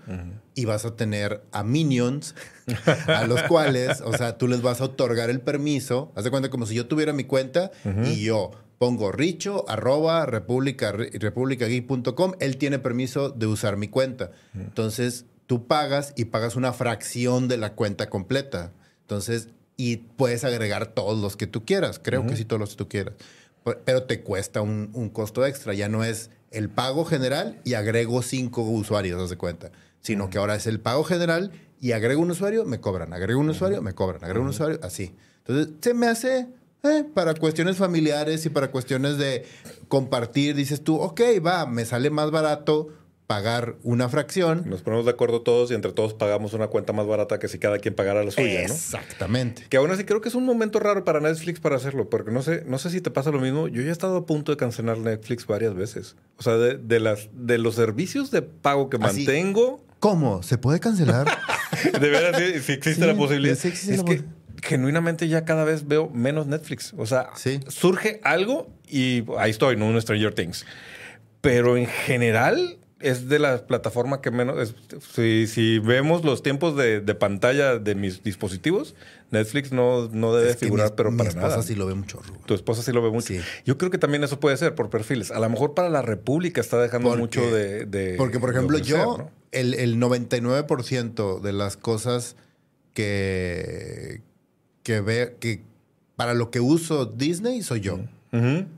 y 0.56 0.64
vas 0.64 0.84
a 0.84 0.96
tener 0.96 1.44
a 1.52 1.62
minions 1.62 2.34
a 3.06 3.26
los 3.26 3.42
cuales, 3.44 4.00
o 4.00 4.16
sea, 4.16 4.36
tú 4.36 4.48
les 4.48 4.60
vas 4.60 4.80
a 4.80 4.84
otorgar 4.84 5.30
el 5.30 5.40
permiso. 5.40 6.12
Haz 6.16 6.24
de 6.24 6.30
cuenta 6.30 6.50
como 6.50 6.66
si 6.66 6.74
yo 6.74 6.86
tuviera 6.86 7.12
mi 7.12 7.24
cuenta 7.24 7.70
y 8.04 8.24
yo 8.24 8.50
pongo 8.84 9.12
richo 9.12 9.64
arroba 9.66 10.26
republica, 10.26 10.90
Él 12.40 12.56
tiene 12.58 12.78
permiso 12.78 13.30
de 13.30 13.46
usar 13.46 13.78
mi 13.78 13.88
cuenta. 13.88 14.32
Entonces, 14.52 15.24
tú 15.46 15.66
pagas 15.66 16.12
y 16.16 16.26
pagas 16.26 16.54
una 16.54 16.74
fracción 16.74 17.48
de 17.48 17.56
la 17.56 17.72
cuenta 17.72 18.10
completa. 18.10 18.72
Entonces, 19.00 19.48
y 19.78 19.96
puedes 19.96 20.44
agregar 20.44 20.88
todos 20.88 21.18
los 21.18 21.34
que 21.38 21.46
tú 21.46 21.64
quieras. 21.64 21.98
Creo 21.98 22.26
que 22.26 22.36
sí, 22.36 22.44
todos 22.44 22.60
los 22.60 22.70
que 22.72 22.76
tú 22.76 22.88
quieras. 22.90 23.14
Pero 23.86 24.02
te 24.02 24.20
cuesta 24.20 24.60
un, 24.60 25.10
costo 25.14 25.46
extra. 25.46 25.72
Ya 25.72 25.88
no 25.88 26.04
es 26.04 26.28
el 26.50 26.68
pago 26.68 27.06
general 27.06 27.62
y 27.64 27.72
agrego 27.72 28.20
cinco 28.20 28.64
usuarios, 28.64 29.18
haz 29.22 29.30
de 29.30 29.38
cuenta. 29.38 29.72
Sino 30.02 30.28
que 30.28 30.36
ahora 30.36 30.56
es 30.56 30.66
el 30.66 30.78
pago 30.78 31.04
general 31.04 31.52
y 31.80 31.92
agrego 31.92 32.20
un 32.20 32.32
usuario, 32.32 32.66
me 32.66 32.80
cobran. 32.80 33.14
Agrego 33.14 33.40
un 33.40 33.48
usuario, 33.48 33.80
me 33.80 33.94
cobran. 33.94 34.22
Agrego 34.22 34.42
un 34.42 34.50
usuario, 34.50 34.78
así. 34.82 35.14
Entonces, 35.38 35.72
se 35.80 35.94
me 35.94 36.06
hace 36.06 36.48
eh, 36.84 37.04
para 37.14 37.34
cuestiones 37.34 37.76
familiares 37.76 38.44
y 38.46 38.50
para 38.50 38.70
cuestiones 38.70 39.18
de 39.18 39.44
compartir, 39.88 40.54
dices 40.54 40.82
tú, 40.82 40.96
ok, 40.96 41.20
va, 41.44 41.66
me 41.66 41.84
sale 41.84 42.10
más 42.10 42.30
barato 42.30 42.88
pagar 43.26 43.76
una 43.82 44.08
fracción. 44.08 44.64
Nos 44.66 44.82
ponemos 44.82 45.06
de 45.06 45.12
acuerdo 45.12 45.40
todos 45.40 45.70
y 45.70 45.74
entre 45.74 45.92
todos 45.92 46.14
pagamos 46.14 46.52
una 46.52 46.66
cuenta 46.66 46.92
más 46.92 47.06
barata 47.06 47.38
que 47.38 47.48
si 47.48 47.58
cada 47.58 47.78
quien 47.78 47.94
pagara 47.94 48.22
la 48.22 48.30
suya, 48.30 48.62
Exactamente. 48.62 49.64
Que 49.68 49.78
aún 49.78 49.90
así 49.90 50.04
creo 50.04 50.20
que 50.20 50.28
es 50.28 50.34
un 50.34 50.44
momento 50.44 50.78
raro 50.78 51.04
para 51.04 51.20
Netflix 51.20 51.60
para 51.60 51.76
hacerlo, 51.76 52.10
porque 52.10 52.30
no 52.30 52.42
sé, 52.42 52.64
no 52.66 52.78
sé 52.78 52.90
si 52.90 53.00
te 53.00 53.10
pasa 53.10 53.30
lo 53.30 53.40
mismo. 53.40 53.68
Yo 53.68 53.82
ya 53.82 53.88
he 53.88 53.92
estado 53.92 54.18
a 54.18 54.26
punto 54.26 54.52
de 54.52 54.56
cancelar 54.56 54.98
Netflix 54.98 55.46
varias 55.46 55.74
veces. 55.74 56.16
O 56.36 56.42
sea, 56.42 56.54
de, 56.56 57.00
las, 57.00 57.28
de 57.32 57.58
los 57.58 57.76
servicios 57.76 58.30
de 58.30 58.42
pago 58.42 58.90
que 58.90 58.98
mantengo. 58.98 59.82
¿Cómo? 60.00 60.42
¿Se 60.42 60.58
puede 60.58 60.80
cancelar? 60.80 61.26
de 62.00 62.08
verdad, 62.10 62.38
si, 62.62 62.72
existe 62.72 63.06
la 63.06 63.16
posibilidad. 63.16 63.56
es 63.56 64.02
que 64.02 64.24
genuinamente 64.64 65.28
ya 65.28 65.44
cada 65.44 65.64
vez 65.64 65.86
veo 65.86 66.10
menos 66.10 66.46
Netflix. 66.46 66.94
O 66.96 67.06
sea, 67.06 67.30
surge 67.68 68.20
algo 68.24 68.68
y 68.88 69.24
ahí 69.38 69.50
estoy, 69.50 69.76
¿no? 69.76 69.86
Un 69.86 70.00
Stranger 70.00 70.34
Things. 70.34 70.64
Pero 71.40 71.76
en 71.76 71.86
general 71.86 72.78
es 73.00 73.28
de 73.28 73.38
la 73.38 73.66
plataforma 73.66 74.22
que 74.22 74.30
menos... 74.30 74.74
si, 75.12 75.78
vemos 75.80 76.24
los 76.24 76.42
tiempos 76.42 76.74
de, 76.76 77.02
pantalla 77.14 77.78
de 77.78 77.94
mis 77.94 78.22
dispositivos, 78.22 78.94
Netflix 79.30 79.70
no, 79.70 80.08
no 80.08 80.34
debe 80.34 80.54
figurar, 80.54 80.94
pero 80.94 81.14
para 81.14 81.30
nada. 81.30 81.40
Mi 81.40 81.48
esposa 81.48 81.62
sí 81.62 81.74
lo 81.74 81.86
ve 81.86 81.94
mucho. 81.94 82.22
Tu 82.46 82.54
esposa 82.54 82.82
sí 82.82 82.92
lo 82.92 83.02
ve 83.02 83.10
mucho. 83.10 83.34
Yo 83.66 83.76
creo 83.76 83.90
que 83.90 83.98
también 83.98 84.24
eso 84.24 84.40
puede 84.40 84.56
ser 84.56 84.74
por 84.74 84.88
perfiles. 84.88 85.30
A 85.30 85.38
lo 85.38 85.48
mejor 85.50 85.74
para 85.74 85.90
la 85.90 86.00
República 86.00 86.62
está 86.62 86.80
dejando 86.80 87.14
mucho 87.16 87.42
de, 87.42 88.14
Porque, 88.16 88.40
por 88.40 88.50
ejemplo, 88.50 88.78
yo, 88.78 89.28
el, 89.52 89.74
el 89.74 89.98
99% 90.00 91.40
de 91.40 91.52
las 91.52 91.76
cosas 91.76 92.36
que 92.94 94.22
que 94.84 95.00
ve 95.00 95.36
que 95.40 95.62
para 96.14 96.34
lo 96.34 96.52
que 96.52 96.60
uso 96.60 97.06
Disney 97.06 97.62
soy 97.62 97.80
yo. 97.80 97.98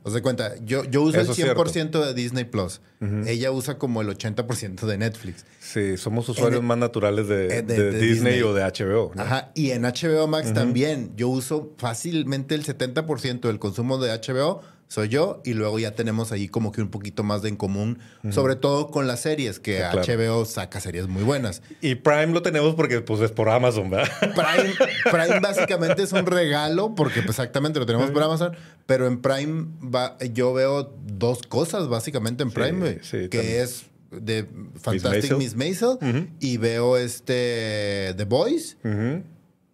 Os 0.03 0.13
de 0.13 0.21
cuenta, 0.21 0.55
yo, 0.67 0.85
yo 0.85 1.01
uso 1.01 1.19
el 1.19 1.29
100% 1.29 2.05
de 2.05 2.13
Disney 2.13 2.45
Plus. 2.45 2.83
Ella 3.27 3.51
usa 3.53 3.79
como 3.79 4.03
el 4.03 4.09
80% 4.09 4.85
de 4.87 4.99
Netflix. 4.99 5.47
Sí, 5.61 5.97
somos 5.97 6.29
usuarios 6.29 6.63
más 6.63 6.77
naturales 6.77 7.27
de, 7.27 7.59
eh, 7.59 7.63
Disney, 7.99 8.43
o 8.43 8.53
de 8.53 8.63
HBO. 8.63 9.13
Ajá, 9.17 9.53
y 9.55 9.71
en 9.71 9.83
HBO 9.83 10.27
Max 10.27 10.53
también. 10.53 11.13
Yo 11.17 11.29
uso 11.29 11.73
fácilmente 11.79 12.55
el 12.55 12.65
70% 12.65 13.49
del 13.49 13.59
consumo 13.59 13.97
de 13.99 14.11
HBO 14.11 14.61
soy 14.89 15.09
yo 15.09 15.43
y 15.45 15.55
luego 15.55 15.79
ya 15.79 15.93
tenemos 15.93 16.31
ahí 16.33 16.49
como 16.49 16.71
que 16.71 16.81
un 16.81 16.89
poquito 16.89 17.25
más 17.25 17.43
de 17.43 17.49
en 17.49 17.57
común, 17.57 17.99
sobre 18.31 18.57
todo 18.57 18.91
con 18.91 19.07
las 19.07 19.21
series, 19.21 19.59
que 19.59 19.83
HBO 19.83 20.45
saca 20.45 20.81
series 20.81 21.09
muy 21.09 21.23
buenas. 21.23 21.63
Y 21.81 21.97
Prime 21.97 22.29
lo 22.29 22.43
tenemos 22.43 22.75
porque 22.75 23.01
pues 23.01 23.21
es 23.21 23.33
por 23.33 23.49
Amazon, 23.49 23.91
¿verdad? 23.91 24.09
Prime, 24.21 24.75
Prime 25.11 25.41
básicamente 25.41 26.03
es 26.03 26.13
un 26.13 26.27
regalo 26.27 26.95
porque 26.95 27.23
pues, 27.23 27.31
exactamente 27.31 27.79
lo 27.79 27.87
tenemos 27.87 28.11
por 28.11 28.23
Amazon, 28.23 28.57
pero 28.87 29.07
en 29.07 29.21
Prime 29.21 29.67
va, 29.83 30.17
yo 30.33 30.53
veo 30.55 30.95
dos 31.05 31.43
cosas 31.43 31.89
básicamente 31.89 32.43
en 32.43 32.51
Prime, 32.51 33.01
que 33.31 33.63
es 33.63 33.87
de 34.11 34.47
Fantastic 34.81 35.37
Miss 35.37 35.57
Maisel, 35.57 35.99
y 36.41 36.57
veo 36.59 36.97
este 36.97 38.15
The 38.17 38.25
Boys. 38.25 38.77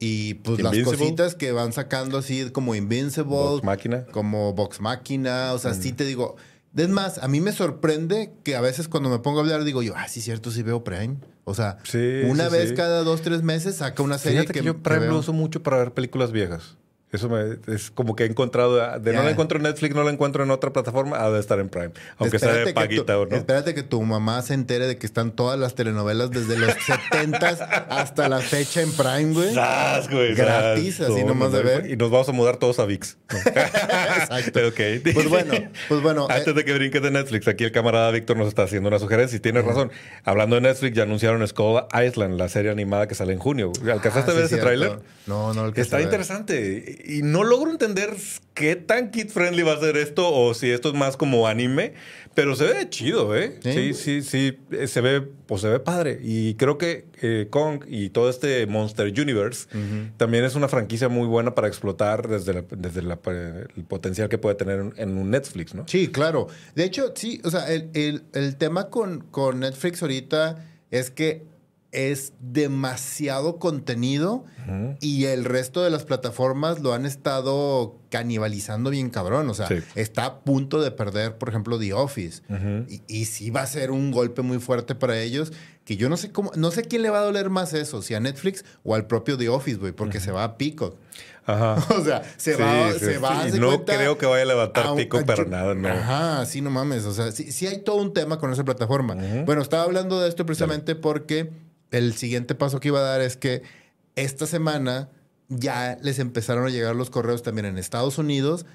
Y 0.04 0.34
pues 0.34 0.60
las 0.60 0.76
cositas 0.80 1.36
que 1.36 1.52
van 1.52 1.72
sacando 1.72 2.18
así 2.18 2.50
como 2.50 2.74
Invincible, 2.74 3.60
como 4.10 4.52
Vox 4.52 4.80
Máquina, 4.80 5.52
o 5.52 5.58
sea, 5.58 5.74
sí 5.74 5.92
te 5.92 6.04
digo. 6.04 6.34
Es 6.76 6.88
más, 6.88 7.18
a 7.18 7.28
mí 7.28 7.40
me 7.40 7.52
sorprende 7.52 8.32
que 8.42 8.56
a 8.56 8.60
veces 8.60 8.88
cuando 8.88 9.10
me 9.10 9.20
pongo 9.20 9.38
a 9.38 9.42
hablar 9.42 9.62
digo 9.62 9.80
yo, 9.80 9.94
ah, 9.94 10.08
sí, 10.08 10.20
cierto, 10.20 10.50
sí 10.50 10.64
veo 10.64 10.82
Prime. 10.82 11.18
O 11.44 11.54
sea, 11.54 11.78
Sí, 11.84 12.22
una 12.26 12.48
sí, 12.48 12.52
vez 12.52 12.68
sí. 12.70 12.74
cada 12.74 13.04
dos, 13.04 13.22
tres 13.22 13.44
meses 13.44 13.76
saca 13.76 14.02
una 14.02 14.18
serie 14.18 14.40
Fíjate 14.40 14.54
que, 14.54 14.60
que, 14.60 14.66
yo 14.66 14.82
Prime 14.82 15.06
lo 15.06 15.18
uso 15.18 15.32
mucho 15.32 15.62
para 15.62 15.76
ver 15.76 15.92
películas 15.92 16.32
viejas. 16.32 16.76
Eso 17.12 17.28
me, 17.28 17.58
es 17.74 17.90
como 17.90 18.16
que 18.16 18.24
he 18.24 18.26
encontrado, 18.26 18.76
de 18.98 19.12
no 19.12 19.22
la 19.22 19.30
encuentro 19.30 19.58
en 19.58 19.64
Netflix, 19.64 19.94
no 19.94 20.02
la 20.02 20.10
encuentro 20.10 20.42
en 20.42 20.50
otra 20.50 20.72
plataforma, 20.72 21.22
ha 21.22 21.30
de 21.30 21.38
estar 21.40 21.58
en 21.60 21.68
Prime. 21.68 21.90
Aunque 22.16 22.38
sea 22.38 22.52
de 22.54 22.66
tu- 22.66 22.74
paguita 22.74 23.18
o 23.18 23.26
no. 23.26 23.36
Espérate 23.36 23.74
que 23.74 23.82
tu 23.82 24.00
mamá 24.02 24.40
se 24.42 24.54
entere 24.54 24.86
de 24.86 24.96
que 24.96 25.04
están 25.06 25.30
todas 25.32 25.58
las 25.58 25.74
telenovelas 25.74 26.30
desde 26.30 26.56
los 26.58 26.72
70 27.10 27.48
hasta 27.90 28.28
la 28.28 28.40
fecha 28.40 28.80
en 28.80 28.90
Prime, 28.92 29.34
güey. 29.34 29.54
¡Sas, 29.54 30.08
güey! 30.10 30.34
Gratis, 30.34 30.96
¡Sas! 30.96 31.10
así 31.10 31.20
No, 31.20 31.28
nomás 31.28 31.50
no, 31.50 31.58
de 31.58 31.62
ver. 31.62 31.90
Y 31.90 31.96
nos 31.96 32.10
vamos 32.10 32.28
a 32.28 32.32
mudar 32.32 32.56
todos 32.56 32.78
a 32.78 32.86
VIX. 32.86 33.16
Exacto. 34.20 34.60
Pues 35.14 35.28
bueno, 35.28 35.52
pues 35.88 36.02
bueno. 36.02 36.26
eh, 36.30 36.34
Antes 36.34 36.54
de 36.54 36.64
que 36.64 36.72
brinques 36.72 37.02
de 37.02 37.10
Netflix, 37.10 37.46
aquí 37.48 37.64
el 37.64 37.72
camarada 37.72 38.10
Víctor 38.10 38.36
nos 38.36 38.48
está 38.48 38.62
haciendo 38.62 38.88
una 38.88 38.98
sugerencia 38.98 39.36
y 39.36 39.40
tienes 39.40 39.64
razón. 39.64 39.90
Hablando 40.24 40.56
de 40.56 40.62
Netflix, 40.62 40.96
ya 40.96 41.02
anunciaron 41.02 41.46
Skull 41.46 41.82
Island, 42.06 42.38
la 42.38 42.48
serie 42.48 42.70
animada 42.70 43.06
que 43.06 43.14
sale 43.14 43.32
en 43.32 43.38
junio. 43.38 43.72
¿Alcanzaste 43.82 44.30
ah, 44.30 44.34
a 44.34 44.36
ver 44.36 44.48
sí, 44.48 44.54
ese 44.54 44.62
tráiler? 44.62 45.00
No, 45.26 45.52
no 45.54 45.66
lo 45.66 45.72
Está 45.74 46.00
interesante. 46.00 47.01
Y 47.04 47.22
no 47.22 47.42
logro 47.44 47.70
entender 47.70 48.10
qué 48.54 48.76
tan 48.76 49.10
kid 49.10 49.28
friendly 49.28 49.62
va 49.62 49.72
a 49.74 49.80
ser 49.80 49.96
esto 49.96 50.32
o 50.32 50.54
si 50.54 50.70
esto 50.70 50.90
es 50.90 50.94
más 50.94 51.16
como 51.16 51.48
anime, 51.48 51.94
pero 52.34 52.54
se 52.54 52.64
ve 52.64 52.88
chido, 52.90 53.34
¿eh? 53.36 53.58
Sí, 53.62 53.72
Sí. 53.72 53.94
sí, 53.94 54.22
sí. 54.22 54.58
eh, 54.70 54.86
Se 54.86 55.00
ve, 55.00 55.20
pues 55.20 55.60
se 55.62 55.68
ve 55.68 55.80
padre. 55.80 56.18
Y 56.22 56.54
creo 56.54 56.78
que 56.78 57.06
eh, 57.22 57.48
Kong 57.50 57.84
y 57.88 58.10
todo 58.10 58.30
este 58.30 58.66
Monster 58.66 59.06
Universe 59.08 59.66
también 60.16 60.44
es 60.44 60.54
una 60.54 60.68
franquicia 60.68 61.08
muy 61.08 61.26
buena 61.26 61.54
para 61.54 61.68
explotar 61.68 62.28
desde, 62.28 62.54
la- 62.54 62.64
desde 62.70 63.02
la- 63.02 63.18
el 63.76 63.84
potencial 63.84 64.28
que 64.28 64.38
puede 64.38 64.54
tener 64.54 64.80
en, 64.80 64.92
en 64.96 65.18
un 65.18 65.30
Netflix, 65.30 65.74
¿no? 65.74 65.84
Sí, 65.88 66.08
claro. 66.08 66.46
De 66.74 66.84
hecho, 66.84 67.12
sí, 67.16 67.40
o 67.44 67.50
sea, 67.50 67.70
el, 67.72 67.90
el- 67.94 68.22
el 68.32 68.56
tema 68.56 68.90
con, 68.90 69.20
con 69.30 69.60
Netflix 69.60 70.02
ahorita 70.02 70.64
es 70.90 71.10
que 71.10 71.42
es 71.92 72.32
demasiado 72.40 73.58
contenido 73.58 74.44
y 75.00 75.24
el 75.26 75.44
resto 75.44 75.82
de 75.82 75.90
las 75.90 76.04
plataformas 76.04 76.80
lo 76.80 76.94
han 76.94 77.04
estado 77.04 77.98
canibalizando 78.10 78.90
bien 78.90 79.10
cabrón. 79.10 79.48
O 79.50 79.54
sea, 79.54 79.66
Sí. 79.68 79.76
está 79.94 80.24
a 80.24 80.40
punto 80.40 80.80
de 80.80 80.90
perder, 80.90 81.36
por 81.36 81.48
ejemplo, 81.50 81.78
The 81.78 81.92
Office. 81.92 82.42
y, 82.88 83.02
y 83.08 83.24
sí 83.26 83.50
va 83.50 83.62
a 83.62 83.66
ser 83.66 83.90
un 83.90 84.10
golpe 84.10 84.42
muy 84.42 84.58
fuerte 84.58 84.94
para 84.94 85.18
ellos. 85.20 85.52
Que 85.84 85.96
yo 85.96 86.08
no 86.08 86.16
sé 86.16 86.30
cómo, 86.30 86.52
no 86.54 86.70
sé 86.70 86.82
quién 86.84 87.02
le 87.02 87.10
va 87.10 87.18
a 87.18 87.24
doler 87.24 87.50
más 87.50 87.74
eso, 87.74 88.02
si 88.02 88.14
a 88.14 88.20
Netflix 88.20 88.64
o 88.84 88.94
al 88.94 89.06
propio 89.08 89.36
The 89.36 89.48
Office, 89.48 89.78
güey, 89.78 89.92
porque 89.92 90.20
se 90.20 90.30
va 90.30 90.44
a 90.44 90.56
Peacock. 90.56 90.96
Ajá. 91.44 91.74
O 92.00 92.04
sea, 92.04 92.22
se 92.36 92.54
Sí, 92.54 92.62
va, 92.62 92.92
sí, 92.92 92.98
se 93.00 93.18
va 93.18 93.44
no 93.58 93.66
cuenta, 93.66 93.96
creo 93.96 94.16
que 94.16 94.26
vaya 94.26 94.42
a 94.44 94.46
levantar 94.46 94.86
a 94.86 94.92
un- 94.92 95.08
para 95.08 95.42
yo- 95.42 95.50
nada, 95.50 95.74
no. 95.74 95.88
Ajá, 95.88 96.46
sí, 96.46 96.60
no 96.60 96.70
mames. 96.70 97.04
O 97.04 97.12
sea, 97.12 97.32
sí, 97.32 97.50
sí 97.50 97.66
hay 97.66 97.82
todo 97.82 97.96
un 97.96 98.12
tema 98.14 98.38
con 98.38 98.52
esa 98.52 98.62
plataforma. 98.62 99.16
Bueno, 99.44 99.60
estaba 99.60 99.82
hablando 99.82 100.20
de 100.20 100.28
esto 100.28 100.46
precisamente 100.46 100.94
porque 100.94 101.50
el 101.92 102.14
siguiente 102.14 102.54
paso 102.54 102.80
que 102.80 102.88
iba 102.88 102.98
a 102.98 103.02
dar 103.02 103.20
es 103.20 103.36
que 103.36 103.62
esta 104.16 104.46
semana 104.46 105.08
ya 105.48 105.98
les 106.02 106.18
empezaron 106.18 106.66
a 106.66 106.70
llegar 106.70 106.96
los 106.96 107.10
correos 107.10 107.42
también 107.42 107.66
en 107.66 107.78
Estados 107.78 108.18
Unidos 108.18 108.66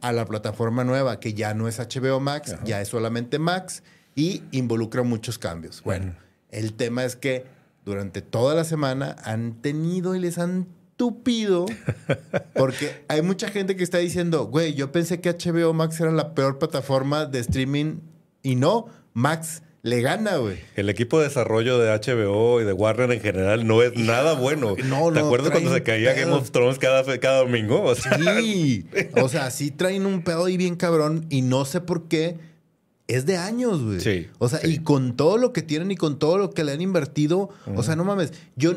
a 0.00 0.12
la 0.12 0.24
plataforma 0.24 0.84
nueva, 0.84 1.18
que 1.18 1.34
ya 1.34 1.52
no 1.52 1.66
es 1.66 1.78
HBO 1.78 2.20
Max, 2.20 2.54
ya 2.64 2.80
es 2.80 2.88
solamente 2.88 3.38
Max 3.38 3.82
y 4.14 4.42
involucra 4.52 5.02
muchos 5.02 5.38
cambios. 5.38 5.82
Bueno, 5.82 6.14
el 6.50 6.74
tema 6.74 7.04
es 7.04 7.16
que 7.16 7.44
durante 7.84 8.22
toda 8.22 8.54
la 8.54 8.64
semana 8.64 9.16
han 9.24 9.60
tenido 9.60 10.14
y 10.14 10.20
les 10.20 10.38
han 10.38 10.68
tupido 10.96 11.66
porque 12.54 13.04
hay 13.08 13.22
mucha 13.22 13.48
gente 13.48 13.74
que 13.74 13.82
está 13.82 13.98
diciendo, 13.98 14.46
güey, 14.46 14.74
yo 14.74 14.92
pensé 14.92 15.20
que 15.20 15.30
HBO 15.32 15.72
Max 15.72 16.00
era 16.00 16.12
la 16.12 16.34
peor 16.34 16.58
plataforma 16.58 17.26
de 17.26 17.40
streaming 17.40 17.96
y 18.42 18.54
no, 18.54 18.86
Max 19.12 19.62
le 19.84 20.00
gana, 20.00 20.38
güey. 20.38 20.56
El 20.76 20.88
equipo 20.88 21.18
de 21.18 21.28
desarrollo 21.28 21.78
de 21.78 21.90
HBO 21.90 22.58
y 22.58 22.64
de 22.64 22.72
Warner 22.72 23.12
en 23.12 23.20
general 23.20 23.66
no 23.66 23.82
es 23.82 23.94
nada 23.94 24.32
bueno. 24.32 24.70
no, 24.70 25.12
¿Te 25.12 25.20
no, 25.20 25.26
acuerdas 25.26 25.50
cuando 25.50 25.74
se 25.74 25.82
caía. 25.82 26.14
Game 26.14 26.32
of 26.32 26.50
Thrones 26.50 26.78
cada, 26.78 27.02
domingo? 27.36 27.82
O 27.82 27.94
sea, 27.94 28.18
Sí, 28.40 28.86
o 29.20 29.28
sea, 29.28 29.50
sí 29.50 29.70
traen 29.70 30.06
un 30.06 30.22
pedo 30.22 30.46
ahí 30.46 30.56
bien 30.56 30.76
cabrón 30.76 31.26
y 31.28 31.42
no 31.42 31.66
sé 31.66 31.82
por 31.82 32.08
qué. 32.08 32.38
Es 33.08 33.26
de 33.26 33.36
años, 33.36 33.82
güey. 33.82 34.00
Sí, 34.00 34.26
O 34.38 34.48
sea, 34.48 34.60
sí. 34.60 34.70
y 34.70 34.78
con 34.78 35.18
todo 35.18 35.36
lo 35.36 35.52
que 35.52 35.60
tienen 35.60 35.90
y 35.90 35.96
con 35.96 36.18
todo 36.18 36.38
lo 36.38 36.52
que 36.52 36.64
le 36.64 36.72
han 36.72 36.80
invertido, 36.80 37.50
o 37.76 37.82
sea, 37.82 37.94
no 37.94 38.04
mames. 38.04 38.32
Yo, 38.56 38.76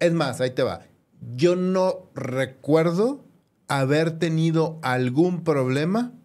es 0.00 0.12
más, 0.12 0.40
ahí 0.40 0.50
te 0.50 0.64
va. 0.64 0.80
Yo 1.36 1.54
no 1.54 2.10
recuerdo 2.16 3.24
haber 3.68 4.18
tenido 4.18 4.80
algún 4.82 5.44
problema 5.44 6.17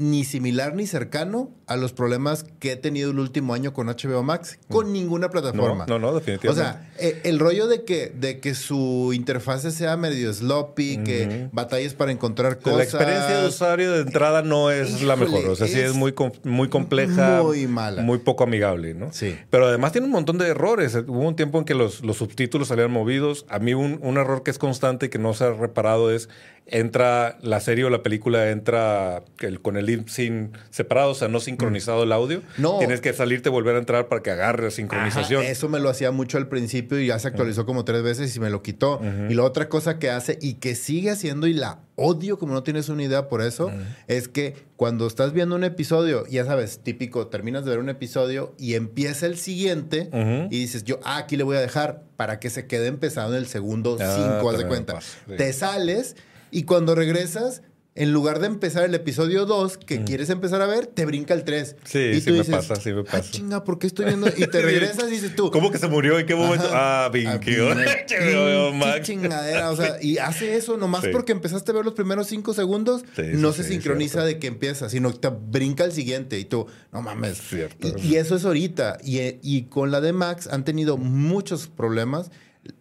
ni 0.00 0.24
similar 0.24 0.74
ni 0.74 0.86
cercano 0.86 1.50
a 1.66 1.76
los 1.76 1.92
problemas 1.92 2.46
que 2.58 2.72
he 2.72 2.76
tenido 2.76 3.10
el 3.10 3.18
último 3.18 3.52
año 3.52 3.74
con 3.74 3.86
HBO 3.88 4.22
Max, 4.22 4.58
con 4.68 4.94
ninguna 4.94 5.28
plataforma. 5.28 5.84
no, 5.86 5.98
no, 5.98 6.06
no, 6.06 6.08
O 6.08 6.14
definitivamente. 6.14 6.62
sea, 6.64 6.90
eh, 6.98 7.20
el 7.24 7.38
rollo 7.38 7.68
de 7.68 7.84
que, 7.84 8.10
de 8.18 8.40
que 8.40 8.54
su 8.54 9.12
interfase 9.14 9.70
sea 9.70 9.98
medio 9.98 10.32
sloppy, 10.32 11.02
que 11.04 11.48
batalles 11.52 11.92
para 11.92 12.12
encontrar 12.12 12.54
O 12.54 12.58
cosas. 12.62 12.78
la 12.78 12.84
experiencia 12.84 13.40
de 13.42 13.48
usuario 13.48 13.92
de 13.92 14.00
entrada 14.00 14.40
no 14.40 14.70
es 14.70 15.02
la 15.02 15.16
mejor. 15.16 15.46
O 15.50 15.54
sea, 15.54 15.66
sí 15.66 15.78
es 15.78 15.90
es 15.90 15.94
muy, 15.94 16.14
muy 16.44 16.68
compleja. 16.70 17.42
muy 17.42 17.66
mala. 17.66 18.00
Muy 18.00 18.18
poco 18.20 18.44
amigable, 18.44 18.94
¿no? 18.94 19.12
Sí. 19.12 19.36
Pero 19.50 19.66
además 19.66 19.92
tiene 19.92 20.06
un 20.06 20.12
montón 20.12 20.38
de 20.38 20.48
errores. 20.48 20.94
Hubo 20.94 21.28
un 21.28 21.36
tiempo 21.36 21.58
en 21.58 21.66
que 21.66 21.74
los, 21.74 22.02
los 22.02 22.16
subtítulos 22.16 22.68
salían 22.68 22.90
movidos. 22.90 23.44
A 23.50 23.58
mí 23.58 23.74
un, 23.74 23.98
un 24.02 24.16
error 24.16 24.42
que 24.42 24.50
es 24.50 24.56
constante 24.58 25.06
y 25.06 25.08
que 25.10 25.18
no 25.18 25.34
se 25.34 25.44
ha 25.44 25.52
reparado 25.52 26.10
es 26.10 26.30
entra 26.66 27.36
la 27.42 27.58
serie 27.60 27.84
o 27.84 27.90
la 27.90 28.02
película 28.02 28.50
entra 28.50 29.24
el- 29.40 29.60
con 29.60 29.76
el 29.76 29.86
lip 29.86 30.08
sync 30.08 30.56
separado, 30.70 31.10
o 31.10 31.14
sea, 31.14 31.26
no 31.28 31.40
sincronizado 31.40 32.04
el 32.04 32.12
audio. 32.12 32.42
No. 32.58 32.78
Tienes 32.78 33.00
que 33.00 33.12
salirte 33.12 33.48
y 33.48 33.52
volver 33.52 33.74
a 33.74 33.78
entrar 33.80 34.08
para 34.08 34.22
que 34.22 34.30
agarre 34.30 34.70
sincronización. 34.70 35.42
Ajá, 35.42 35.50
eso 35.50 35.68
me 35.68 35.80
lo 35.80 35.88
hacía 35.90 36.12
mucho 36.12 36.38
al 36.38 36.48
principio 36.48 37.00
y 37.00 37.08
ya 37.08 37.18
se 37.18 37.26
actualizó 37.28 37.66
como 37.66 37.84
tres 37.84 38.02
veces 38.02 38.34
y 38.36 38.40
me 38.40 38.50
lo 38.50 38.62
quitó. 38.62 39.00
Y 39.28 39.34
la 39.34 39.42
otra 39.42 39.68
cosa 39.68 39.98
que 39.98 40.10
hace 40.10 40.38
y 40.40 40.54
que 40.54 40.74
sigue 40.76 41.10
haciendo 41.10 41.46
y 41.48 41.54
la 41.54 41.80
odio 41.96 42.38
como 42.38 42.54
no 42.54 42.62
tienes 42.62 42.88
una 42.88 43.02
idea 43.02 43.28
por 43.28 43.42
eso, 43.42 43.70
es 44.06 44.28
que 44.28 44.54
cuando 44.76 45.06
estás 45.06 45.32
viendo 45.32 45.54
un 45.56 45.64
episodio, 45.64 46.24
ya 46.28 46.44
sabes, 46.46 46.80
típico, 46.82 47.26
terminas 47.26 47.64
de 47.64 47.70
ver 47.72 47.78
un 47.80 47.88
episodio 47.90 48.54
y 48.58 48.74
empieza 48.74 49.26
el 49.26 49.36
siguiente 49.36 50.08
y 50.50 50.58
dices, 50.60 50.84
yo, 50.84 51.00
ah, 51.04 51.18
aquí 51.18 51.36
le 51.36 51.42
voy 51.42 51.56
a 51.56 51.60
dejar 51.60 52.04
para 52.16 52.38
que 52.38 52.48
se 52.48 52.66
quede 52.66 52.86
empezado 52.86 53.32
en 53.32 53.38
el 53.38 53.46
segundo 53.46 53.96
Ah, 54.00 54.14
cinco, 54.16 54.50
haz 54.50 54.58
de 54.58 54.66
cuenta. 54.66 55.00
sí. 55.00 55.08
Te 55.36 55.52
sales 55.52 56.16
y 56.50 56.62
cuando 56.64 56.94
regresas... 56.94 57.62
En 57.96 58.12
lugar 58.12 58.38
de 58.38 58.46
empezar 58.46 58.84
el 58.84 58.94
episodio 58.94 59.46
2 59.46 59.76
que 59.78 60.04
quieres 60.04 60.30
empezar 60.30 60.62
a 60.62 60.66
ver, 60.66 60.86
te 60.86 61.04
brinca 61.06 61.34
el 61.34 61.42
3. 61.42 61.74
Sí, 61.84 61.98
y 61.98 62.20
sí 62.20 62.30
me 62.30 62.44
pasa, 62.44 62.76
sí 62.76 62.92
me 62.92 63.00
Ah, 63.00 63.04
pasa". 63.04 63.30
chinga, 63.32 63.64
¿por 63.64 63.80
qué 63.80 63.88
estoy 63.88 64.06
viendo? 64.06 64.28
Y 64.28 64.46
te 64.46 64.62
regresas 64.62 65.08
y 65.08 65.10
dices 65.10 65.34
tú. 65.34 65.50
¿Cómo 65.50 65.72
que 65.72 65.78
se 65.78 65.88
murió? 65.88 66.16
¿En 66.16 66.24
qué 66.24 66.36
momento? 66.36 66.66
Ajá. 66.68 67.06
Ah, 67.06 67.08
Vinky. 67.08 67.56
Ah, 67.58 68.70
Max. 68.74 69.02
chingadera, 69.02 69.70
o 69.72 69.76
sea, 69.76 69.96
y 70.00 70.18
hace 70.18 70.56
eso 70.56 70.76
nomás 70.76 71.02
Sí. 71.02 71.08
porque 71.12 71.32
empezaste 71.32 71.72
a 71.72 71.74
ver 71.74 71.84
los 71.84 71.94
primeros 71.94 72.28
cinco 72.28 72.54
segundos, 72.54 73.02
Sí, 73.16 73.22
no 73.34 73.52
se 73.52 73.64
sincroniza 73.64 74.24
de 74.24 74.38
que 74.38 74.46
empieza, 74.46 74.88
sino 74.88 75.10
que 75.12 75.18
te 75.18 75.28
brinca 75.28 75.84
el 75.84 75.90
siguiente 75.92 76.38
y 76.38 76.44
tú, 76.44 76.66
no 76.92 77.02
mames. 77.02 77.38
Cierto. 77.38 77.88
Y, 77.98 78.12
y 78.12 78.16
eso 78.16 78.36
es 78.36 78.44
ahorita. 78.44 78.98
Y, 79.04 79.18
y 79.42 79.62
con 79.64 79.90
la 79.90 80.00
de 80.00 80.12
Max 80.12 80.46
han 80.50 80.64
tenido 80.64 80.96
muchos 80.96 81.66
problemas. 81.66 82.30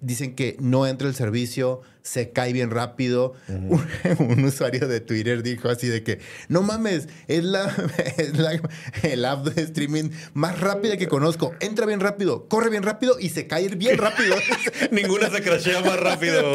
Dicen 0.01 0.35
que 0.35 0.55
no 0.59 0.85
entra 0.85 1.07
el 1.07 1.15
servicio, 1.15 1.81
se 2.01 2.31
cae 2.31 2.53
bien 2.53 2.71
rápido. 2.71 3.33
un, 3.47 3.85
un 4.19 4.43
usuario 4.45 4.87
de 4.87 4.99
Twitter 4.99 5.43
dijo 5.43 5.69
así 5.69 5.87
de 5.87 6.03
que, 6.03 6.19
no 6.47 6.61
mames, 6.61 7.07
es 7.27 7.43
la, 7.43 7.65
es 8.17 8.37
la 8.37 8.59
el 9.03 9.25
app 9.25 9.45
de 9.45 9.61
streaming 9.63 10.09
más 10.33 10.59
rápida 10.59 10.97
que 10.97 11.07
conozco. 11.07 11.53
Entra 11.59 11.85
bien 11.85 11.99
rápido, 11.99 12.47
corre 12.47 12.69
bien 12.69 12.83
rápido 12.83 13.19
y 13.19 13.29
se 13.29 13.47
cae 13.47 13.67
bien 13.69 13.97
rápido. 13.97 14.35
Ninguna 14.91 15.29
se 15.29 15.41
crashea 15.41 15.81
más 15.81 15.99
rápido. 15.99 16.53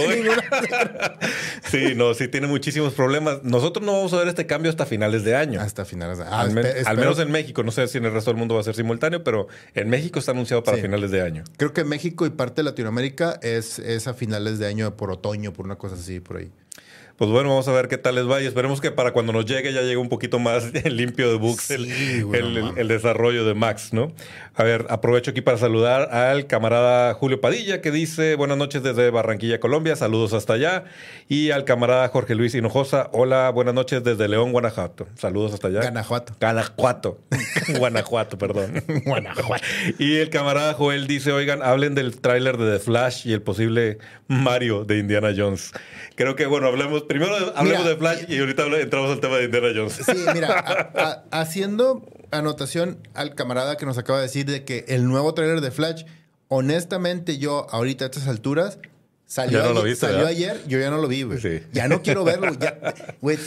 sí, 1.70 1.94
no, 1.96 2.14
sí 2.14 2.28
tiene 2.28 2.46
muchísimos 2.46 2.94
problemas. 2.94 3.42
Nosotros 3.42 3.84
no 3.84 3.92
vamos 3.92 4.12
a 4.12 4.18
ver 4.18 4.28
este 4.28 4.46
cambio 4.46 4.70
hasta 4.70 4.86
finales 4.86 5.24
de 5.24 5.36
año. 5.36 5.60
Hasta 5.60 5.84
finales 5.84 6.18
de 6.18 6.24
ah, 6.24 6.40
al, 6.40 6.50
men- 6.52 6.66
menos 6.96 7.18
en 7.18 7.30
México. 7.30 7.62
No 7.62 7.70
sé 7.72 7.86
si 7.88 7.98
en 7.98 8.04
el 8.06 8.12
resto 8.12 8.30
del 8.30 8.38
mundo 8.38 8.54
va 8.54 8.60
a 8.60 8.64
ser 8.64 8.74
simultáneo, 8.74 9.22
pero 9.24 9.48
en 9.74 9.88
México 9.88 10.18
está 10.18 10.32
anunciado 10.32 10.62
para 10.62 10.76
Sí. 10.76 10.82
finales 10.82 11.10
de 11.10 11.22
año. 11.22 11.44
Creo 11.56 11.72
que 11.72 11.84
México 11.84 12.26
y 12.26 12.30
parte 12.30 12.62
de 12.62 12.64
Latinoamérica 12.64 13.38
es, 13.42 13.78
es 13.78 14.06
a 14.08 14.14
finales 14.14 14.58
de 14.58 14.66
año 14.66 14.96
por 14.96 15.10
otoño, 15.10 15.33
por 15.52 15.66
una 15.66 15.76
cosa 15.76 15.94
así, 15.94 16.20
por 16.20 16.38
ahí. 16.38 16.50
Pues 17.16 17.30
bueno, 17.30 17.50
vamos 17.50 17.68
a 17.68 17.72
ver 17.72 17.86
qué 17.86 17.96
tal 17.96 18.16
les 18.16 18.28
va 18.28 18.42
y 18.42 18.46
esperemos 18.46 18.80
que 18.80 18.90
para 18.90 19.12
cuando 19.12 19.32
nos 19.32 19.46
llegue 19.46 19.72
ya 19.72 19.82
llegue 19.82 19.96
un 19.98 20.08
poquito 20.08 20.38
más 20.40 20.72
limpio 20.84 21.30
de 21.30 21.36
bugs 21.38 21.70
el, 21.70 21.86
Sí, 21.86 22.22
güey, 22.22 22.40
el- 22.40 22.52
no 22.54 22.58
el- 22.58 22.64
mames. 22.64 22.78
el 22.80 22.88
desarrollo 22.88 23.44
de 23.44 23.54
Max, 23.54 23.92
¿no? 23.92 24.12
A 24.56 24.62
ver, 24.64 24.86
aprovecho 24.88 25.30
aquí 25.32 25.40
para 25.40 25.56
saludar 25.58 26.12
al 26.14 26.46
camarada 26.46 27.12
Julio 27.14 27.40
Padilla 27.40 27.80
que 27.80 27.90
dice 27.92 28.34
buenas 28.36 28.56
noches 28.58 28.82
desde 28.82 29.10
Barranquilla, 29.10 29.60
Colombia, 29.60 29.94
saludos 29.96 30.32
hasta 30.32 30.54
allá. 30.54 30.84
Y 31.28 31.50
al 31.50 31.64
camarada 31.64 32.08
Jorge 32.08 32.34
Luis 32.34 32.54
Hinojosa, 32.54 33.10
hola, 33.12 33.48
buenas 33.50 33.74
noches 33.74 34.02
desde 34.04 34.28
León, 34.28 34.52
Guanajuato. 34.52 35.06
Saludos 35.16 35.54
hasta 35.54 35.68
allá. 35.68 35.80
Guanajuato. 35.82 36.34
Guanajuato. 36.40 37.18
Guanajuato, 37.78 38.38
perdón. 38.38 38.82
Guanajuato. 39.06 39.64
Y 39.98 40.16
el 40.16 40.30
camarada 40.30 40.74
Joel 40.74 41.06
dice, 41.06 41.32
oigan, 41.32 41.62
hablen 41.62 41.94
del 41.94 42.20
tráiler 42.20 42.56
de 42.56 42.72
The 42.72 42.78
Flash 42.84 43.26
y 43.26 43.32
el 43.32 43.42
posible 43.42 43.98
Mario 44.28 44.84
de 44.84 44.98
Indiana 44.98 45.32
Jones. 45.36 45.72
Creo 46.16 46.36
que, 46.36 46.46
bueno, 46.46 46.68
hablemos, 46.68 47.03
primero 47.06 47.34
hablemos 47.56 47.82
Mira, 47.84 47.88
de 47.90 47.96
Flash 47.96 48.24
y 48.28 48.38
ahorita 48.38 48.66
entramos 48.80 49.10
al 49.10 49.20
tema 49.20 49.36
de 49.38 49.44
Indiana 49.44 49.68
Jones. 49.74 49.94
Sí, 50.04 50.24
mira, 50.34 50.58
a- 50.94 51.24
a- 51.30 51.40
haciendo 51.40 52.04
anotación 52.30 52.98
al 53.14 53.34
camarada 53.34 53.76
que 53.76 53.86
nos 53.86 53.98
acaba 53.98 54.18
de 54.18 54.24
decir 54.26 54.46
de 54.46 54.64
que 54.64 54.84
el 54.88 55.06
nuevo 55.06 55.34
tráiler 55.34 55.60
de 55.60 55.70
Flash, 55.70 56.04
honestamente 56.48 57.38
yo 57.38 57.66
ahorita 57.70 58.04
a 58.04 58.08
estas 58.08 58.28
alturas 58.28 58.78
salió, 59.26 59.58
lo 59.62 59.70
ayer, 59.80 59.84
viste, 59.84 60.06
salió 60.06 60.26
ayer, 60.26 60.60
yo 60.68 60.78
ya 60.78 60.90
no 60.90 60.98
lo 60.98 61.08
vi, 61.08 61.22
güey. 61.22 61.40
Sí. 61.40 61.60
Ya 61.72 61.88
no 61.88 62.02
quiero 62.02 62.24
verlo, 62.24 62.54
ya, 62.58 62.78
güey. 63.20 63.38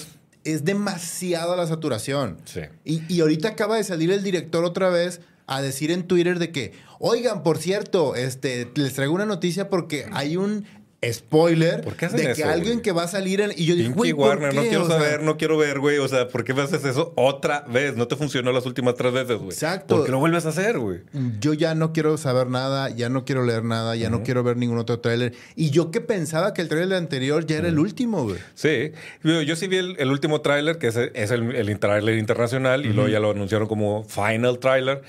Es 0.43 0.63
demasiada 0.63 1.55
la 1.57 1.67
saturación. 1.67 2.37
Sí. 2.45 2.61
Y, 2.85 3.01
y 3.13 3.19
ahorita 3.21 3.49
acaba 3.49 3.75
de 3.75 3.83
salir 3.83 4.11
el 4.11 4.23
director 4.23 4.63
otra 4.63 4.89
vez 4.89 5.19
a 5.45 5.61
decir 5.61 5.91
en 5.91 6.03
Twitter 6.07 6.39
de 6.39 6.51
que, 6.51 6.71
oigan, 6.99 7.43
por 7.43 7.57
cierto, 7.57 8.15
este, 8.15 8.69
les 8.75 8.93
traigo 8.93 9.13
una 9.13 9.25
noticia 9.25 9.69
porque 9.69 10.05
hay 10.13 10.37
un 10.37 10.65
spoiler 11.13 11.81
¿Por 11.81 11.95
qué 11.95 12.07
hacen 12.07 12.17
de 12.17 12.25
que 12.33 12.41
eso, 12.41 12.49
alguien 12.49 12.73
güey? 12.73 12.81
que 12.81 12.91
va 12.91 13.03
a 13.03 13.07
salir 13.07 13.39
en... 13.41 13.51
Y 13.55 13.65
yo 13.65 13.75
Pinky 13.75 13.91
güey, 13.93 14.13
¿por 14.13 14.29
Warner, 14.29 14.53
no 14.55 14.63
qué? 14.63 14.69
quiero 14.69 14.83
O 14.85 14.87
sea, 14.87 14.97
saber, 14.99 15.21
no 15.21 15.37
quiero 15.37 15.55
ver, 15.57 15.79
güey. 15.79 15.99
O 15.99 16.07
sea, 16.07 16.27
¿por 16.27 16.43
qué 16.43 16.53
me 16.55 16.63
haces 16.63 16.83
eso 16.85 17.13
otra 17.15 17.61
vez? 17.69 17.95
No 17.95 18.07
te 18.07 18.15
funcionó 18.15 18.51
las 18.51 18.65
últimas 18.65 18.95
tres 18.95 19.13
veces, 19.13 19.37
güey. 19.37 19.49
Exacto. 19.51 19.97
¿Por 19.97 20.05
qué 20.05 20.11
lo 20.11 20.19
vuelves 20.19 20.45
a 20.47 20.49
hacer, 20.49 20.79
güey? 20.79 21.01
Yo 21.39 21.53
ya 21.53 21.75
no 21.75 21.93
quiero 21.93 22.17
saber 22.17 22.47
nada, 22.47 22.89
ya 22.89 23.09
no 23.09 23.25
quiero 23.25 23.45
leer 23.45 23.63
nada, 23.63 23.95
ya 23.95 24.09
no 24.09 24.23
quiero 24.23 24.43
ver 24.43 24.57
ningún 24.57 24.79
otro 24.79 24.99
tráiler. 24.99 25.33
Y 25.55 25.69
yo 25.69 25.91
que 25.91 26.01
pensaba 26.01 26.53
que 26.55 26.61
el 26.63 26.67
tráiler 26.67 26.97
anterior 26.97 27.45
ya 27.45 27.57
era 27.57 27.67
el 27.67 27.77
último, 27.77 28.23
güey. 28.23 28.39
Sí, 28.55 28.91
yo, 29.23 29.41
yo 29.43 29.55
sí 29.55 29.67
vi 29.67 29.77
el, 29.77 29.95
el 29.99 30.09
último 30.09 30.41
tráiler, 30.41 30.79
que 30.79 30.87
es, 30.87 30.95
el- 30.95 31.11
es 31.13 31.29
el, 31.29 31.55
el 31.55 31.79
tráiler 31.79 32.17
internacional, 32.17 32.85
y 32.85 32.93
luego 32.93 33.07
ya 33.09 33.19
lo 33.19 33.29
anunciaron 33.31 33.67
como 33.67 34.03
final 34.03 34.57
tráiler. 34.59 35.03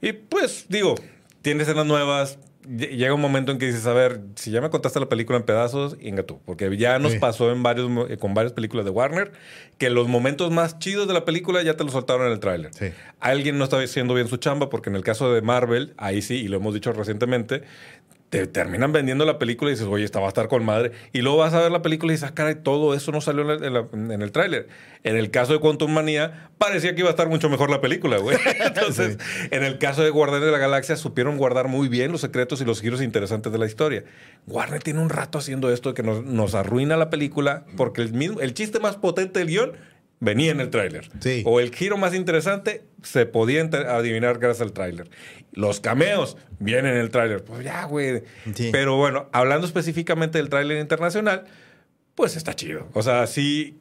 Y 0.00 0.12
pues, 0.12 0.66
digo, 0.68 0.94
tiene 1.42 1.64
escenas 1.64 1.86
nuevas. 1.86 2.38
Ll- 2.66 2.88
Llega 2.96 3.12
un 3.14 3.20
momento 3.20 3.52
en 3.52 3.58
que 3.58 3.66
dices, 3.66 3.86
a 3.86 3.92
ver, 3.92 4.20
si 4.36 4.50
ya 4.50 4.60
me 4.60 4.70
contaste 4.70 4.98
la 5.00 5.08
película 5.08 5.38
en 5.38 5.44
pedazos, 5.44 5.96
inga 6.00 6.22
tú. 6.22 6.40
Porque 6.44 6.76
ya 6.76 6.98
nos 6.98 7.12
Sí. 7.12 7.18
pasó 7.18 7.50
en 7.52 7.62
varios, 7.62 7.90
eh, 8.10 8.16
con 8.16 8.34
varias 8.34 8.52
películas 8.52 8.84
de 8.84 8.90
Warner 8.90 9.32
que 9.78 9.90
los 9.90 10.08
momentos 10.08 10.50
más 10.52 10.78
chidos 10.78 11.06
de 11.08 11.14
la 11.14 11.24
película 11.24 11.62
ya 11.62 11.76
te 11.76 11.84
los 11.84 11.92
soltaron 11.92 12.26
en 12.26 12.32
el 12.32 12.40
tráiler. 12.40 12.70
Sí. 12.74 12.86
Alguien 13.20 13.58
no 13.58 13.64
está 13.64 13.78
haciendo 13.80 14.14
bien 14.14 14.28
su 14.28 14.36
chamba 14.36 14.70
porque 14.70 14.90
en 14.90 14.96
el 14.96 15.02
caso 15.02 15.32
de 15.32 15.42
Marvel, 15.42 15.94
ahí 15.96 16.22
sí, 16.22 16.36
y 16.36 16.48
lo 16.48 16.56
hemos 16.58 16.74
dicho 16.74 16.92
recientemente, 16.92 17.62
te 18.34 18.48
terminan 18.48 18.90
vendiendo 18.90 19.24
la 19.24 19.38
película 19.38 19.70
y 19.70 19.74
dices, 19.74 19.86
oye, 19.86 20.04
esta 20.04 20.18
va 20.18 20.26
a 20.26 20.28
estar 20.28 20.48
con 20.48 20.64
madre. 20.64 20.90
Y 21.12 21.20
luego 21.22 21.38
vas 21.38 21.54
a 21.54 21.60
ver 21.60 21.70
la 21.70 21.82
película 21.82 22.12
y 22.12 22.16
dices, 22.16 22.28
ah, 22.28 22.34
caray, 22.34 22.56
todo 22.56 22.92
eso 22.92 23.12
no 23.12 23.20
salió 23.20 23.42
en 23.42 23.50
el, 23.50 23.64
en 23.64 23.74
la- 23.74 24.14
en 24.14 24.22
el 24.22 24.32
tráiler. 24.32 24.66
En 25.04 25.16
el 25.16 25.30
caso 25.30 25.52
de 25.52 25.60
Quantum 25.60 25.92
Manía, 25.92 26.50
parecía 26.58 26.94
que 26.96 27.02
iba 27.02 27.08
a 27.08 27.12
estar 27.12 27.28
mucho 27.28 27.48
mejor 27.48 27.70
la 27.70 27.80
película, 27.80 28.18
güey. 28.18 28.36
Entonces, 28.66 29.18
en 29.52 29.62
el 29.62 29.78
caso 29.78 30.02
de 30.02 30.10
Guardianes 30.10 30.46
de 30.46 30.50
la 30.50 30.58
Galaxia, 30.58 30.96
supieron 30.96 31.36
guardar 31.38 31.68
muy 31.68 31.86
bien 31.88 32.10
los 32.10 32.22
secretos 32.22 32.60
y 32.60 32.64
los 32.64 32.80
giros 32.80 33.00
interesantes 33.02 33.52
de 33.52 33.58
la 33.58 33.66
historia. 33.66 34.02
Warner 34.48 34.82
tiene 34.82 34.98
un 34.98 35.10
rato 35.10 35.38
haciendo 35.38 35.70
esto 35.70 35.90
de 35.90 35.94
que 35.94 36.02
nos, 36.02 36.24
nos 36.24 36.56
arruina 36.56 36.96
la 36.96 37.10
película 37.10 37.64
porque 37.76 38.02
el, 38.02 38.12
mismo, 38.14 38.40
el 38.40 38.52
chiste 38.52 38.80
más 38.80 38.96
potente 38.96 39.38
del 39.38 39.48
guion 39.48 39.72
venía 40.24 40.50
en 40.52 40.60
el 40.60 40.70
tráiler. 40.70 41.08
Sí. 41.20 41.42
O 41.46 41.60
el 41.60 41.74
giro 41.74 41.96
más 41.96 42.14
interesante 42.14 42.84
se 43.02 43.26
podía 43.26 43.60
adivinar 43.62 44.38
gracias 44.38 44.62
al 44.62 44.72
tráiler. 44.72 45.08
Los 45.52 45.80
cameos 45.80 46.36
vienen 46.58 46.94
en 46.94 47.00
el 47.00 47.10
tráiler. 47.10 47.44
Pues 47.44 47.62
ya, 47.64 47.84
güey. 47.84 48.22
Sí. 48.54 48.70
Pero 48.72 48.96
bueno, 48.96 49.28
hablando 49.32 49.66
específicamente 49.66 50.38
del 50.38 50.48
tráiler 50.48 50.78
internacional, 50.78 51.44
pues 52.14 52.36
está 52.36 52.54
chido. 52.54 52.88
O 52.94 53.02
sea, 53.02 53.26
sí, 53.26 53.76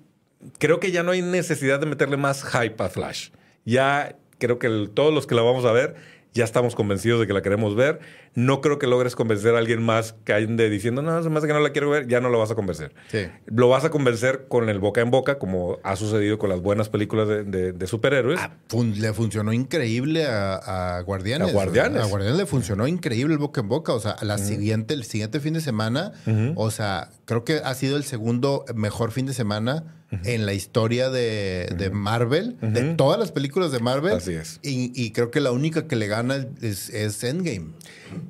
creo 0.60 0.80
que 0.80 0.92
ya 0.92 1.04
no 1.04 1.12
hay 1.12 1.22
necesidad 1.22 1.80
de 1.80 1.86
meterle 1.86 2.18
más 2.18 2.44
hype 2.44 2.84
a 2.84 2.90
Flash. 2.90 3.30
Ya 3.66 4.16
creo 4.40 4.60
que 4.60 4.68
el- 4.68 4.90
todos 4.94 5.14
los 5.14 5.26
que 5.26 5.36
la 5.36 5.42
vamos 5.42 5.66
a 5.66 5.72
ver 5.72 5.96
ya 6.34 6.44
estamos 6.44 6.75
convencidos 6.75 7.20
de 7.20 7.28
que 7.28 7.34
la 7.34 7.42
queremos 7.42 7.75
ver. 7.75 8.00
No 8.36 8.62
creo 8.62 8.80
que 8.80 8.88
logres 8.88 9.16
convencer 9.16 9.54
a 9.56 9.60
alguien 9.60 9.84
más 9.84 10.16
que 10.25 10.34
ande 10.34 10.70
diciendo, 10.70 11.02
no, 11.02 11.22
se 11.22 11.30
me 11.30 11.38
hace 11.38 11.48
que 11.48 11.54
no 11.54 11.60
la 11.60 11.72
quiero 11.72 11.90
ver, 11.90 12.08
ya 12.08 12.20
no 12.20 12.30
lo 12.30 12.40
vas 12.40 12.50
a 12.52 12.56
convencer. 12.56 12.94
Sí. 13.10 13.28
Lo 13.46 13.70
vas 13.70 13.86
a 13.86 13.90
convencer 13.92 14.46
con 14.48 14.70
el 14.70 14.80
boca 14.80 15.02
en 15.02 15.12
boca, 15.12 15.38
como 15.38 15.78
ha 15.84 15.96
sucedido 15.96 16.40
con 16.40 16.50
las 16.50 16.62
buenas 16.62 16.90
películas 16.90 17.28
de, 17.28 17.43
de- 17.43 17.72
de 17.74 17.88
superhéroes. 17.88 18.39
Ah, 18.41 18.52
fun- 18.67 19.00
le 19.00 19.13
funcionó 19.13 19.54
increíble 19.54 20.26
a, 20.26 20.98
a 20.98 21.02
Guardianes. 21.02 21.50
A 21.50 21.52
Guardianes. 21.52 22.02
A 22.02 22.06
Guardianes 22.06 22.38
le 22.38 22.46
funcionó 22.46 22.88
increíble 22.88 23.34
el 23.34 23.39
boca 23.39 23.62
en 23.62 23.67
boca. 23.69 23.93
O 23.93 24.00
sea, 24.00 24.15
la 24.22 24.38
siguiente, 24.39 24.93
el 24.96 25.04
siguiente 25.04 25.39
fin 25.39 25.54
de 25.54 25.62
semana, 25.62 26.13
o 26.56 26.72
sea, 26.72 27.10
creo 27.26 27.43
que 27.43 27.58
ha 27.63 27.74
sido 27.76 27.98
el 27.98 28.04
segundo 28.04 28.65
mejor 28.76 29.12
fin 29.12 29.26
de 29.26 29.34
semana 29.34 30.03
en 30.23 30.45
la 30.45 30.54
historia 30.54 31.10
de, 31.10 31.73
de 31.78 31.89
Marvel, 31.89 32.58
de 32.62 32.93
todas 32.95 33.19
las 33.19 33.32
películas 33.32 33.71
de 33.71 33.80
Marvel. 33.80 34.13
Así 34.15 34.34
es. 34.34 34.60
Y, 34.62 34.91
y 34.95 35.12
creo 35.12 35.32
que 35.32 35.39
la 35.39 35.52
única 35.52 35.88
que 35.88 35.95
le 35.95 36.08
gana 36.08 36.47
es, 36.62 36.89
es 36.89 37.23
Endgame. 37.23 37.73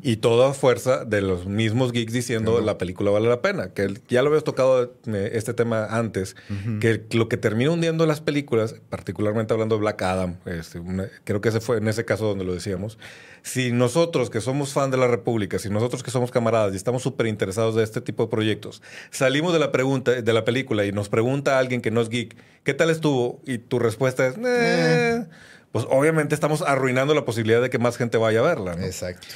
Y 0.01 0.17
toda 0.17 0.53
fuerza 0.53 1.05
de 1.05 1.21
los 1.21 1.45
mismos 1.45 1.91
geeks 1.91 2.13
diciendo 2.13 2.59
la 2.61 2.77
película 2.77 3.11
vale 3.11 3.27
la 3.29 3.41
pena. 3.41 3.69
Que 3.73 3.93
ya 4.09 4.21
lo 4.21 4.29
habías 4.29 4.43
tocado 4.43 4.93
eh, 5.07 5.31
este 5.33 5.53
tema 5.53 5.85
antes. 5.85 6.35
Que 6.79 7.03
lo 7.11 7.29
que 7.29 7.37
termina 7.37 7.71
hundiendo 7.71 8.05
las 8.05 8.21
películas, 8.21 8.75
particularmente 8.89 9.53
hablando 9.53 9.75
de 9.75 9.81
Black 9.81 10.01
Adam, 10.01 10.37
este, 10.45 10.79
una- 10.79 11.07
creo 11.23 11.41
que 11.41 11.49
ese 11.49 11.59
fue 11.59 11.77
en 11.77 11.87
ese 11.87 12.05
caso 12.05 12.25
donde 12.25 12.43
lo 12.45 12.53
decíamos. 12.53 12.97
Si 13.41 13.71
nosotros 13.73 14.29
que 14.29 14.39
somos 14.39 14.71
fan 14.71 14.89
de 14.89 14.95
la 14.97 15.07
República, 15.07 15.59
si 15.59 15.69
nosotros 15.69 16.01
que 16.01 16.11
somos 16.11 16.31
camaradas 16.31 16.71
y 16.73 16.77
estamos 16.77 17.01
súper 17.03 17.27
interesados 17.27 17.75
de 17.75 17.83
este 17.83 17.99
tipo 17.99 18.23
de 18.23 18.29
proyectos, 18.29 18.81
salimos 19.11 19.51
de 19.51 19.59
la 19.59 19.71
pregunta 19.73 20.11
de 20.21 20.33
la 20.33 20.45
película 20.45 20.85
y 20.85 20.91
nos 20.93 21.09
pregunta 21.09 21.55
a 21.57 21.59
alguien 21.59 21.81
que 21.81 21.91
no 21.91 21.99
es 21.99 22.07
geek, 22.09 22.37
¿qué 22.63 22.73
tal 22.73 22.89
estuvo? 22.89 23.41
Y 23.45 23.57
tu 23.57 23.79
respuesta 23.79 24.25
es, 24.27 24.35
"Eh", 24.41 25.25
pues 25.73 25.85
obviamente 25.89 26.35
estamos 26.35 26.61
arruinando 26.61 27.13
la 27.13 27.25
posibilidad 27.25 27.61
de 27.61 27.69
que 27.69 27.79
más 27.79 27.97
gente 27.97 28.17
vaya 28.17 28.39
a 28.39 28.43
verla. 28.43 28.75
¿no? 28.75 28.85
Exacto. 28.85 29.27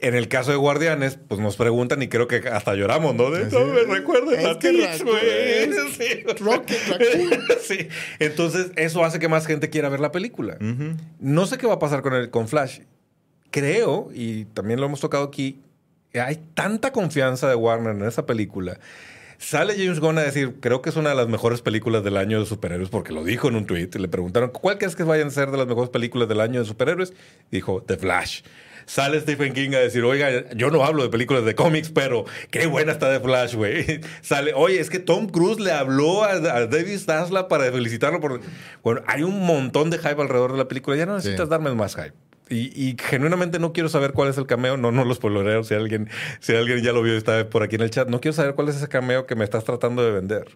En 0.00 0.14
el 0.14 0.28
caso 0.28 0.52
de 0.52 0.56
Guardianes, 0.56 1.18
pues 1.26 1.40
nos 1.40 1.56
preguntan 1.56 2.00
y 2.02 2.08
creo 2.08 2.28
que 2.28 2.36
hasta 2.36 2.74
lloramos, 2.74 3.16
¿no? 3.16 3.30
De, 3.30 3.46
no 3.46 3.64
me 3.66 3.80
Es 3.80 3.88
a 3.88 3.94
Raccoon 3.94 4.24
güey. 4.24 4.44
Sí. 7.60 7.88
Entonces, 8.20 8.70
eso 8.76 9.04
hace 9.04 9.18
que 9.18 9.28
más 9.28 9.46
gente 9.46 9.70
quiera 9.70 9.88
ver 9.88 9.98
la 9.98 10.12
película. 10.12 10.56
No 11.18 11.46
sé 11.46 11.58
qué 11.58 11.66
va 11.66 11.74
a 11.74 11.78
pasar 11.80 12.02
con, 12.02 12.14
el, 12.14 12.30
con 12.30 12.46
Flash. 12.46 12.80
Creo, 13.50 14.10
y 14.14 14.44
también 14.46 14.78
lo 14.78 14.86
hemos 14.86 15.00
tocado 15.00 15.24
aquí, 15.24 15.62
hay 16.14 16.36
tanta 16.54 16.92
confianza 16.92 17.48
de 17.48 17.54
Warner 17.54 17.96
en 17.96 18.04
esa 18.04 18.24
película. 18.24 18.78
Sale 19.38 19.74
James 19.76 20.00
Gunn 20.00 20.18
a 20.18 20.22
decir, 20.22 20.56
creo 20.60 20.82
que 20.82 20.90
es 20.90 20.96
una 20.96 21.10
de 21.10 21.14
las 21.14 21.28
mejores 21.28 21.62
películas 21.62 22.02
del 22.02 22.16
año 22.16 22.40
de 22.40 22.46
superhéroes, 22.46 22.88
porque 22.88 23.12
lo 23.12 23.22
dijo 23.22 23.48
en 23.48 23.54
un 23.54 23.66
tweet. 23.66 23.90
Le 23.94 24.08
preguntaron, 24.08 24.50
¿cuál 24.50 24.78
crees 24.78 24.96
que 24.96 25.04
vayan 25.04 25.28
a 25.28 25.30
ser 25.30 25.50
de 25.50 25.58
las 25.58 25.66
mejores 25.66 25.90
películas 25.90 26.28
del 26.28 26.40
año 26.40 26.60
de 26.60 26.66
superhéroes? 26.66 27.12
Dijo, 27.50 27.82
The 27.82 27.96
Flash. 27.96 28.42
Sale 28.88 29.20
Stephen 29.20 29.52
King 29.52 29.74
a 29.74 29.78
decir, 29.80 30.02
oiga, 30.02 30.50
yo 30.56 30.70
no 30.70 30.82
hablo 30.82 31.02
de 31.02 31.10
películas 31.10 31.44
de 31.44 31.54
cómics, 31.54 31.90
pero 31.90 32.24
qué 32.50 32.66
buena 32.66 32.92
está 32.92 33.10
The 33.12 33.20
Flash, 33.22 33.54
güey. 33.54 34.00
Sale, 34.22 34.54
oye, 34.54 34.80
es 34.80 34.88
que 34.88 34.98
Tom 34.98 35.28
Cruise 35.28 35.60
le 35.60 35.72
habló 35.72 36.24
a, 36.24 36.30
a 36.32 36.66
David 36.66 36.98
Zaslav 36.98 37.48
para 37.48 37.70
felicitarlo 37.70 38.18
por... 38.18 38.40
Bueno, 38.82 39.02
hay 39.06 39.22
un 39.24 39.44
montón 39.44 39.90
de 39.90 39.98
hype 39.98 40.20
alrededor 40.22 40.52
de 40.52 40.58
la 40.58 40.68
película. 40.68 40.96
Ya 40.96 41.04
no 41.06 41.16
necesitas 41.16 41.46
Sí. 41.46 41.50
darme 41.50 41.72
más 41.74 41.94
hype. 41.96 42.14
Y, 42.50 42.72
y 42.82 42.96
genuinamente 42.98 43.58
no 43.58 43.74
quiero 43.74 43.90
saber 43.90 44.12
cuál 44.14 44.30
es 44.30 44.38
el 44.38 44.46
cameo. 44.46 44.78
No, 44.78 44.90
no 44.90 45.04
los 45.04 45.18
poloreo. 45.18 45.64
Si 45.64 45.74
alguien, 45.74 46.08
si 46.40 46.56
alguien 46.56 46.82
ya 46.82 46.92
lo 46.94 47.02
vio 47.02 47.14
está 47.14 47.50
por 47.50 47.62
aquí 47.62 47.76
en 47.76 47.82
el 47.82 47.90
chat. 47.90 48.08
No 48.08 48.22
quiero 48.22 48.32
saber 48.34 48.54
cuál 48.54 48.70
es 48.70 48.76
ese 48.76 48.88
cameo 48.88 49.26
que 49.26 49.34
me 49.34 49.44
estás 49.44 49.64
tratando 49.64 50.02
de 50.02 50.12
vender. 50.12 50.46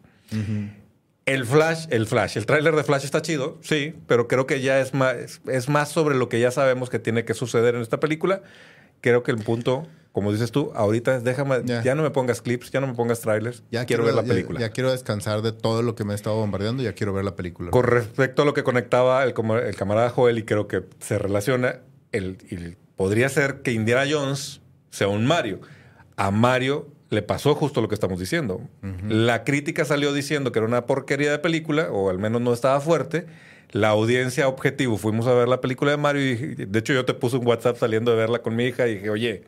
El 1.25 1.47
Flash, 1.47 1.87
el 1.91 2.07
Flash, 2.07 2.37
el 2.37 2.47
tráiler 2.47 2.75
de 2.75 2.83
Flash 2.83 3.05
está 3.05 3.23
chido, 3.23 3.59
sí, 3.63 3.95
pero 4.09 4.27
creo 4.27 4.47
que 4.47 4.61
ya 4.61 4.81
es 4.81 4.93
más, 4.93 5.41
es 5.47 5.69
más 5.69 5.89
sobre 5.89 6.17
lo 6.17 6.29
que 6.29 6.41
ya 6.41 6.51
sabemos 6.51 6.91
que 6.91 6.99
tiene 6.99 7.25
que 7.25 7.33
suceder 7.35 7.77
en 7.77 7.81
esta 7.83 8.01
película. 8.01 8.43
Creo 9.01 9.23
que 9.23 9.31
el 9.31 9.39
punto, 9.39 9.87
como 10.13 10.33
dices 10.33 10.51
tú, 10.53 10.73
ahorita 10.75 11.21
déjame, 11.21 11.63
ya, 11.65 11.83
Ya. 11.83 11.95
no 11.95 12.03
me 12.03 12.11
pongas 12.11 12.43
clips, 12.43 12.71
ya 12.73 12.81
no 12.81 12.87
me 12.89 12.95
pongas 12.95 13.21
trailers, 13.21 13.63
Ya 13.71 13.85
quiero, 13.85 14.05
ver 14.05 14.15
la 14.15 14.23
película. 14.25 14.59
Ya, 14.61 14.71
quiero 14.71 14.91
descansar 14.91 15.43
de 15.43 15.53
todo 15.53 15.83
lo 15.83 15.95
que 15.95 16.05
me 16.05 16.13
he 16.13 16.17
estado 16.17 16.37
bombardeando. 16.37 16.83
Ya 16.83 16.93
quiero 16.95 17.13
ver 17.13 17.25
la 17.25 17.37
película. 17.37 17.71
Con 17.71 17.85
respecto 17.85 18.43
a 18.43 18.45
lo 18.45 18.53
que 18.55 18.63
conectaba 18.65 19.23
el, 19.25 19.33
el 19.65 19.77
camarada 19.77 20.11
Joel, 20.11 20.39
y 20.39 20.45
creo 20.45 20.67
que 20.69 20.83
se 21.01 21.19
relaciona, 21.19 21.81
el, 22.13 22.39
el- 22.51 22.77
podría 22.97 23.29
ser 23.29 23.63
que 23.63 23.73
Indiana 23.73 24.05
Jones 24.11 24.61
sea 24.91 25.09
un 25.09 25.25
Mario. 25.27 25.61
A 26.17 26.31
Mario 26.31 26.89
le 27.13 27.21
pasó 27.21 27.55
justo 27.55 27.83
lo 27.83 27.89
que 27.89 27.95
estamos 27.95 28.19
diciendo. 28.19 28.63
La 29.07 29.45
crítica 29.45 29.85
salió 29.85 30.15
diciendo 30.15 30.51
que 30.51 30.59
era 30.59 30.67
una 30.67 30.87
porquería 30.87 31.31
de 31.31 31.39
película, 31.39 31.91
o 31.93 32.09
al 32.09 32.19
menos 32.19 32.41
no 32.41 32.55
estaba 32.55 32.81
fuerte. 32.81 33.27
La 33.71 33.91
audiencia 33.91 34.49
objetivo, 34.49 34.97
fuimos 34.97 35.27
a 35.27 35.35
ver 35.35 35.47
la 35.47 35.61
película 35.61 35.91
de 35.91 35.99
Mario 35.99 36.23
y 36.23 36.37
de 36.67 36.79
hecho 36.79 36.95
yo 36.95 37.05
te 37.05 37.13
puse 37.13 37.37
un 37.37 37.47
WhatsApp 37.47 37.77
saliendo 37.77 38.13
de 38.13 38.17
verla 38.17 38.41
con 38.41 38.57
mi 38.57 38.65
hija 38.65 38.89
y 38.89 38.95
dije, 38.95 39.11
oye, 39.11 39.45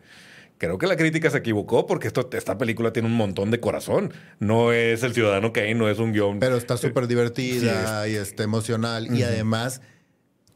creo 0.59 0.77
que 0.77 0.87
la 0.87 0.97
crítica 0.97 1.31
se 1.31 1.39
equivocó 1.39 1.87
porque 1.87 2.07
esto, 2.07 2.29
esta 2.33 2.59
película 2.59 2.93
tiene 2.93 3.09
un 3.09 3.17
montón 3.17 3.51
de 3.51 3.61
corazón. 3.61 4.13
No 4.41 4.73
es 4.73 5.03
El 5.03 5.15
Ciudadano 5.15 5.55
Kane, 5.55 5.75
no 5.75 5.89
es 5.89 5.99
un 5.99 6.13
guion. 6.13 6.41
Pero 6.41 6.59
está 6.59 6.77
súper 6.77 7.07
divertida 7.07 8.07
y 8.07 8.17
está 8.17 8.43
emocional. 8.43 9.15
Y 9.17 9.23
además 9.23 9.81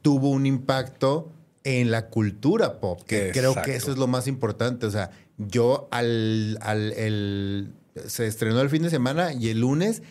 tuvo 0.03 0.29
un 0.29 0.45
impacto 0.45 1.33
en 1.65 1.91
la 1.91 2.09
cultura 2.09 2.81
pop, 2.81 3.01
que 3.07 3.31
creo 3.33 3.55
que 3.63 3.77
eso 3.77 3.93
es 3.93 3.97
lo 3.97 4.07
más 4.07 4.27
importante. 4.27 4.85
O 4.85 4.91
sea, 4.91 5.11
yo 5.39 5.89
al, 5.91 6.59
al 6.61 6.93
el, 6.93 7.73
se 8.07 8.27
estrenó 8.27 8.61
el 8.61 8.71
fin 8.71 8.83
de 8.83 8.91
semana 8.91 9.33
y 9.33 9.49
el 9.49 9.61
lunes 9.61 10.03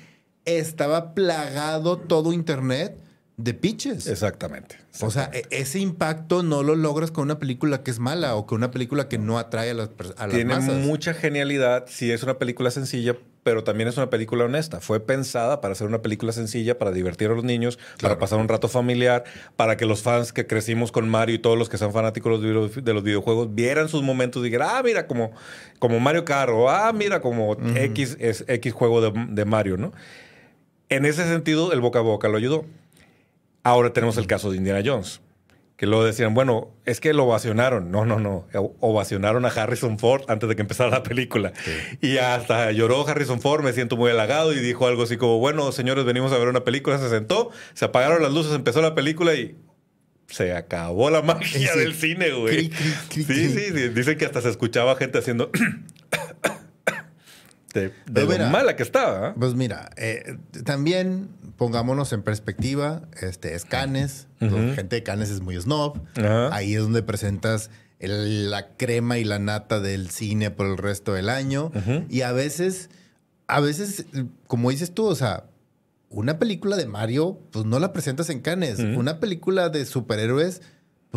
estaba 0.46 1.14
plagado 1.14 1.98
todo 1.98 2.34
internet 2.34 2.98
de 3.38 3.54
pitches. 3.54 4.08
Exactamente, 4.08 4.78
O 5.02 5.12
sea, 5.12 5.30
e, 5.32 5.44
ese 5.52 5.80
impacto 5.80 6.42
no 6.42 6.64
lo 6.64 6.76
logras 6.76 7.12
con 7.12 7.24
una 7.26 7.38
película 7.38 7.84
que 7.84 7.92
es 7.92 8.00
mala 8.00 8.36
o 8.36 8.48
con 8.48 8.58
una 8.58 8.72
película 8.72 9.08
que 9.08 9.20
no 9.20 9.38
atrae 9.38 9.72
a 9.72 9.74
las, 9.76 9.90
a 10.18 10.28
Tiene 10.28 10.60
mucha 10.60 11.14
genialidad. 11.14 11.86
Sí, 11.88 12.12
es 12.12 12.24
una 12.24 12.40
película 12.40 12.72
sencilla, 12.72 13.16
pero 13.48 13.64
también 13.64 13.88
es 13.88 13.96
una 13.96 14.10
película 14.10 14.44
honesta. 14.44 14.82
Fue 14.82 15.00
pensada 15.00 15.62
para 15.62 15.74
ser 15.74 15.88
una 15.88 16.02
película 16.02 16.34
sencilla, 16.34 16.78
para 16.78 16.92
divertir 16.92 17.32
a 17.32 17.34
los 17.34 17.46
niños, 17.46 17.80
para 18.02 18.20
pasar 18.20 18.40
un 18.40 18.50
rato 18.50 18.68
familiar, 18.68 19.24
para 19.56 19.78
que 19.78 19.86
los 19.86 20.02
fans 20.02 20.34
que 20.34 20.46
crecimos 20.46 20.92
con 20.92 21.08
Mario 21.08 21.36
y 21.36 21.40
todos 21.40 21.58
los 21.58 21.70
que 21.70 21.78
sean 21.78 21.94
fanáticos 21.94 22.42
de 22.42 22.94
los, 22.94 23.04
videojuegos 23.04 23.56
vieran 23.56 23.88
sus 23.88 24.04
momentos 24.04 24.42
y 24.42 24.48
dijeran, 24.48 24.68
ah, 24.70 24.82
mira, 24.84 25.08
como, 25.08 25.32
como 25.80 25.98
Mario 26.02 26.26
Kart, 26.26 26.52
o 26.52 26.70
ah, 26.70 26.92
mira, 26.92 27.22
como 27.22 27.56
X, 27.74 28.18
es, 28.20 28.44
X 28.50 28.74
juego 28.74 29.00
de, 29.00 29.14
de 29.30 29.46
Mario, 29.46 29.78
¿no? 29.78 29.94
En 30.90 31.06
ese 31.06 31.24
sentido, 31.24 31.72
el 31.72 31.80
boca 31.80 32.00
a 32.00 32.02
boca 32.02 32.28
lo 32.28 32.36
ayudó. 32.36 32.66
Ahora 33.64 33.94
tenemos 33.94 34.18
el 34.18 34.28
caso 34.28 34.52
de 34.52 34.58
Indiana 34.58 34.82
Jones, 34.86 35.22
que 35.78 35.86
luego 35.86 36.04
decían, 36.04 36.34
bueno, 36.34 36.76
es 36.86 37.00
que 37.00 37.14
lo 37.14 37.26
ovacionaron. 37.26 37.92
No, 37.92 38.04
no, 38.04 38.20
no. 38.20 38.48
Ovacionaron 38.80 39.46
a 39.46 39.50
Harrison 39.50 40.00
Ford 40.00 40.24
antes 40.28 40.50
de 40.50 40.56
que 40.56 40.64
empezara 40.64 40.90
la 40.90 41.04
película. 41.04 41.54
Y 42.02 42.18
hasta 42.18 42.72
lloró 42.72 43.08
Harrison 43.08 43.40
Ford, 43.40 43.64
me 43.64 43.74
siento 43.74 43.96
muy 43.96 44.10
halagado, 44.10 44.54
y 44.54 44.60
dijo 44.60 44.88
algo 44.88 45.04
así 45.04 45.18
como, 45.18 45.38
bueno, 45.38 45.72
señores, 45.72 46.04
venimos 46.04 46.32
a 46.32 46.40
ver 46.40 46.48
una 46.48 46.64
película, 46.64 46.98
se 46.98 47.10
sentó, 47.10 47.52
se 47.76 47.86
apagaron 47.86 48.24
las 48.24 48.34
luces, 48.34 48.54
empezó 48.54 48.82
la 48.82 48.96
película 48.96 49.36
y 49.36 49.56
se 50.26 50.54
acabó 50.54 51.12
la 51.12 51.22
magia 51.22 51.76
del 51.76 51.94
cine, 51.94 52.32
güey. 52.32 52.72
sí, 53.10 53.24
sí, 53.24 53.50
sí. 53.50 53.90
Dicen 53.90 54.18
que 54.18 54.26
hasta 54.26 54.42
se 54.42 54.50
escuchaba 54.50 54.96
gente 54.96 55.20
haciendo... 55.20 55.52
de, 57.82 57.94
lo 58.38 58.46
mala 58.50 58.76
que 58.76 58.84
estaba. 58.84 59.30
¿ah? 59.30 59.36
Pues 59.38 59.56
mira, 59.56 59.90
eh, 59.98 60.38
también 60.66 61.30
pongámonos 61.58 62.14
en 62.14 62.24
perspectiva, 62.24 63.02
este, 63.22 63.56
es 63.56 63.66
Cannes, 63.66 64.28
gente 64.40 64.96
de 64.96 65.04
Cannes 65.04 65.30
es 65.30 65.42
muy 65.42 65.60
snob, 65.60 66.00
ahí 66.52 66.76
es 66.76 66.82
donde 66.82 67.04
presentas 67.04 67.70
la 68.00 68.76
crema 68.78 69.18
y 69.18 69.24
la 69.24 69.40
nata 69.40 69.80
del 69.80 70.10
cine 70.10 70.52
por 70.52 70.68
el 70.68 70.78
resto 70.78 71.14
del 71.14 71.30
año, 71.30 71.72
y 72.10 72.22
a 72.22 72.32
veces, 72.32 72.90
a 73.48 73.60
veces, 73.60 74.06
como 74.46 74.70
dices 74.70 74.94
tú, 74.94 75.06
o 75.06 75.16
sea, 75.16 75.46
una 76.10 76.40
película 76.40 76.78
de 76.78 76.86
Mario, 76.86 77.40
pues 77.52 77.66
no 77.66 77.80
la 77.80 77.92
presentas 77.92 78.30
en 78.30 78.42
Cannes, 78.42 78.80
una 78.80 79.20
película 79.20 79.70
de 79.70 79.86
superhéroes 79.86 80.62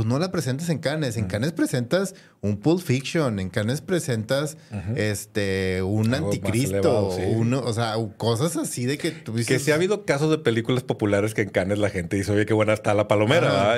pues 0.00 0.08
no 0.08 0.18
la 0.18 0.32
presentas 0.32 0.70
en 0.70 0.78
Cannes. 0.78 1.18
En 1.18 1.26
Cannes 1.26 1.52
presentas 1.52 2.14
un 2.40 2.56
Pulp 2.56 2.80
Fiction, 2.80 3.38
en 3.38 3.50
Cannes 3.50 3.82
presentas 3.82 4.56
este 4.96 5.82
un 5.82 6.14
anticristo, 6.14 7.08
o 7.08 7.72
sea, 7.74 7.96
cosas 8.16 8.56
así 8.56 8.86
de 8.86 8.96
que 8.96 9.10
tú 9.10 9.34
Que 9.34 9.58
sí 9.58 9.72
ha 9.72 9.74
habido 9.74 10.06
casos 10.06 10.30
de 10.30 10.38
películas 10.38 10.84
populares 10.84 11.34
que 11.34 11.42
en 11.42 11.50
Cannes 11.50 11.78
la 11.78 11.90
gente 11.90 12.16
dice, 12.16 12.32
oye, 12.32 12.46
qué 12.46 12.54
buena 12.54 12.72
está 12.72 12.94
la 12.94 13.08
palomera, 13.08 13.76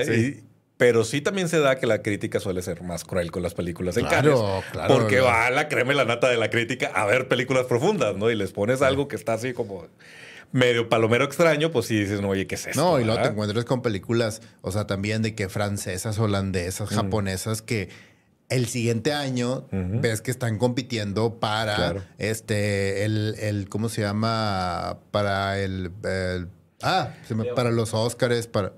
pero 0.77 1.03
sí 1.03 1.23
también 1.23 1.49
se 1.49 1.59
da 1.59 1.81
que 1.81 1.89
la 1.89 2.03
crítica 2.03 2.39
suele 2.39 2.63
ser 2.63 2.83
más 2.83 3.03
cruel 3.03 3.33
con 3.33 3.43
las 3.43 3.55
películas 3.55 3.97
en 3.97 4.07
Cannes. 4.07 4.39
Claro, 4.71 4.95
porque 4.95 5.19
va 5.19 5.51
la 5.51 5.67
crema 5.67 5.93
y 5.93 5.97
la 5.97 6.05
nata 6.05 6.29
de 6.29 6.37
la 6.37 6.51
crítica 6.51 6.93
a 6.95 7.05
ver 7.05 7.27
películas 7.27 7.67
profundas, 7.67 8.15
¿no? 8.17 8.31
Y 8.31 8.37
les 8.37 8.53
pones 8.53 8.81
algo 8.81 9.09
que 9.09 9.17
está 9.17 9.33
así 9.33 9.55
como 9.55 9.89
medio 10.53 10.89
palomero 10.89 11.25
extraño, 11.25 11.71
pues 11.71 11.87
sí 11.87 11.99
dices, 11.99 12.21
no, 12.21 12.29
oye, 12.29 12.47
¿qué 12.47 12.55
es 12.55 12.67
esto? 12.67 12.81
No, 12.81 13.01
y 13.01 13.05
luego 13.05 13.23
te 13.23 13.29
encuentras 13.29 13.65
con 13.65 13.83
películas, 13.83 14.43
o 14.61 14.71
sea, 14.71 14.87
también 14.87 15.23
de 15.23 15.35
que 15.35 15.49
francesas, 15.49 16.19
holandesas, 16.19 16.93
mm. 16.93 16.95
japonesas, 16.95 17.63
que 17.63 17.89
el 18.49 18.67
siguiente 18.67 19.15
año 19.15 19.67
ves 19.73 20.21
que 20.21 20.31
están 20.31 20.59
compitiendo 20.59 21.41
para 21.41 22.07
este, 22.19 23.05
el, 23.05 23.35
el, 23.41 23.69
¿cómo 23.71 23.89
se 23.89 24.03
llama? 24.03 24.99
Para 25.11 25.59
el, 25.59 25.91
ah, 26.83 27.15
para 27.57 27.71
los 27.71 27.95
Óscares, 27.95 28.47
para... 28.47 28.75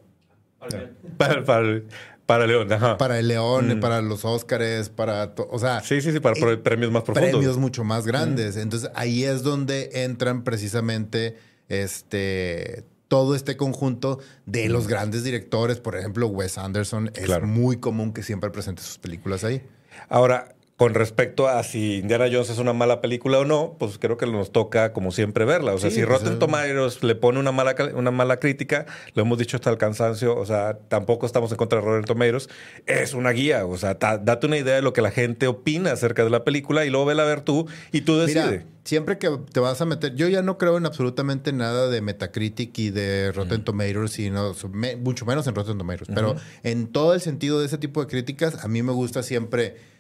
Para, 1.19 1.45
para, 1.45 1.83
para 2.27 2.47
León, 2.47 2.73
ajá. 2.73 2.97
Para 2.97 3.19
el 3.19 3.29
León, 3.29 3.77
mm. 3.77 3.81
para 3.81 4.01
los 4.01 4.25
Óscares, 4.25 4.89
para. 4.89 5.35
O 5.51 5.59
sea. 5.59 5.81
Sí, 5.81 6.01
sí, 6.01 6.11
sí, 6.11 6.21
para 6.21 6.35
premios 6.63 6.91
más 6.91 7.03
profundos. 7.03 7.33
Premios 7.33 7.59
mucho 7.59 7.85
más 7.85 8.07
grandes. 8.07 8.57
Entonces 8.57 8.91
ahí 8.95 9.25
es 9.25 9.43
donde 9.43 9.91
entran 9.93 10.43
precisamente 10.43 11.37
este, 11.69 12.85
todo 13.09 13.35
este 13.35 13.57
conjunto 13.57 14.19
de 14.47 14.69
los 14.69 14.89
grandes 14.89 15.25
directores. 15.25 15.81
Por 15.81 15.97
ejemplo, 15.97 16.27
Wes 16.27 16.59
Anderson 16.59 17.11
es 17.15 17.43
muy 17.43 17.79
común 17.79 18.13
que 18.13 18.23
siempre 18.23 18.51
presente 18.51 18.83
sus 18.83 18.99
películas 18.99 19.45
ahí. 19.45 19.63
Ahora, 20.09 20.55
con 20.77 20.93
respecto 20.93 21.47
a 21.47 21.63
si 21.63 21.99
Indiana 21.99 22.27
Jones 22.31 22.51
es 22.51 22.59
una 22.59 22.73
mala 22.73 23.01
película 23.01 23.39
o 23.39 23.45
no, 23.45 23.77
pues 23.79 23.97
creo 23.99 24.17
que 24.17 24.27
nos 24.27 24.51
toca, 24.51 24.93
como 24.93 25.13
siempre, 25.13 25.45
verla. 25.45 25.73
O 25.73 25.79
sea, 25.79 25.91
si 25.91 26.03
pues, 26.05 26.09
Rotten 26.09 26.41
Tomatoes 26.41 27.05
le 27.05 27.15
pone 27.15 27.39
una 27.39 27.53
mala, 27.53 27.77
una 27.95 28.11
mala 28.11 28.41
crítica, 28.41 28.85
lo 29.15 29.23
hemos 29.23 29.39
dicho 29.39 29.57
hasta 29.57 29.71
el 29.71 29.79
cansancio, 29.79 30.37
o 30.37 30.45
sea, 30.45 30.79
tampoco 30.89 31.27
estamos 31.27 31.53
en 31.53 31.59
contra 31.59 31.79
de 31.79 31.85
Rotten 31.85 32.05
Tomatoes, 32.05 32.49
es 32.87 33.15
una 33.15 33.31
guía. 33.31 33.67
O 33.67 33.77
sea, 33.77 33.95
date 33.95 34.47
una 34.47 34.57
idea 34.57 34.75
de 34.75 34.83
lo 34.83 34.93
que 34.93 35.01
la 35.01 35.13
gente 35.13 35.47
opina 35.47 35.93
acerca 35.93 36.25
de 36.25 36.31
la 36.31 36.43
película 36.43 36.85
y 36.85 36.91
luego 36.91 37.07
vela 37.07 37.23
a 37.23 37.27
ver 37.27 37.43
tú 37.43 37.69
y 37.93 38.01
tú 38.01 38.17
decides. 38.19 38.65
siempre 38.83 39.19
que 39.19 39.31
te 39.53 39.61
vas 39.61 39.81
a 39.81 39.85
meter, 39.85 40.17
yo 40.17 40.27
ya 40.27 40.43
no 40.43 40.59
creo 40.59 40.77
en 40.77 40.87
absolutamente 40.87 41.53
nada 41.53 41.89
de 41.89 42.01
Metacritic 42.01 42.77
y 42.81 42.91
de 42.91 43.31
Rotten 43.31 43.63
Tomatoes, 43.63 44.11
sino 44.11 44.53
mucho 44.99 45.25
menos 45.25 45.47
en 45.47 45.55
Rotten 45.55 45.79
Tomatoes, 45.79 46.09
pero 46.13 46.35
en 46.65 46.89
todo 46.89 47.15
el 47.15 47.21
sentido 47.21 47.61
de 47.61 47.67
ese 47.67 47.79
tipo 47.79 48.01
de 48.01 48.09
críticas, 48.09 48.65
a 48.65 48.67
mí 48.67 48.83
me 48.83 48.93
gusta 48.93 49.23
siempre 49.23 49.94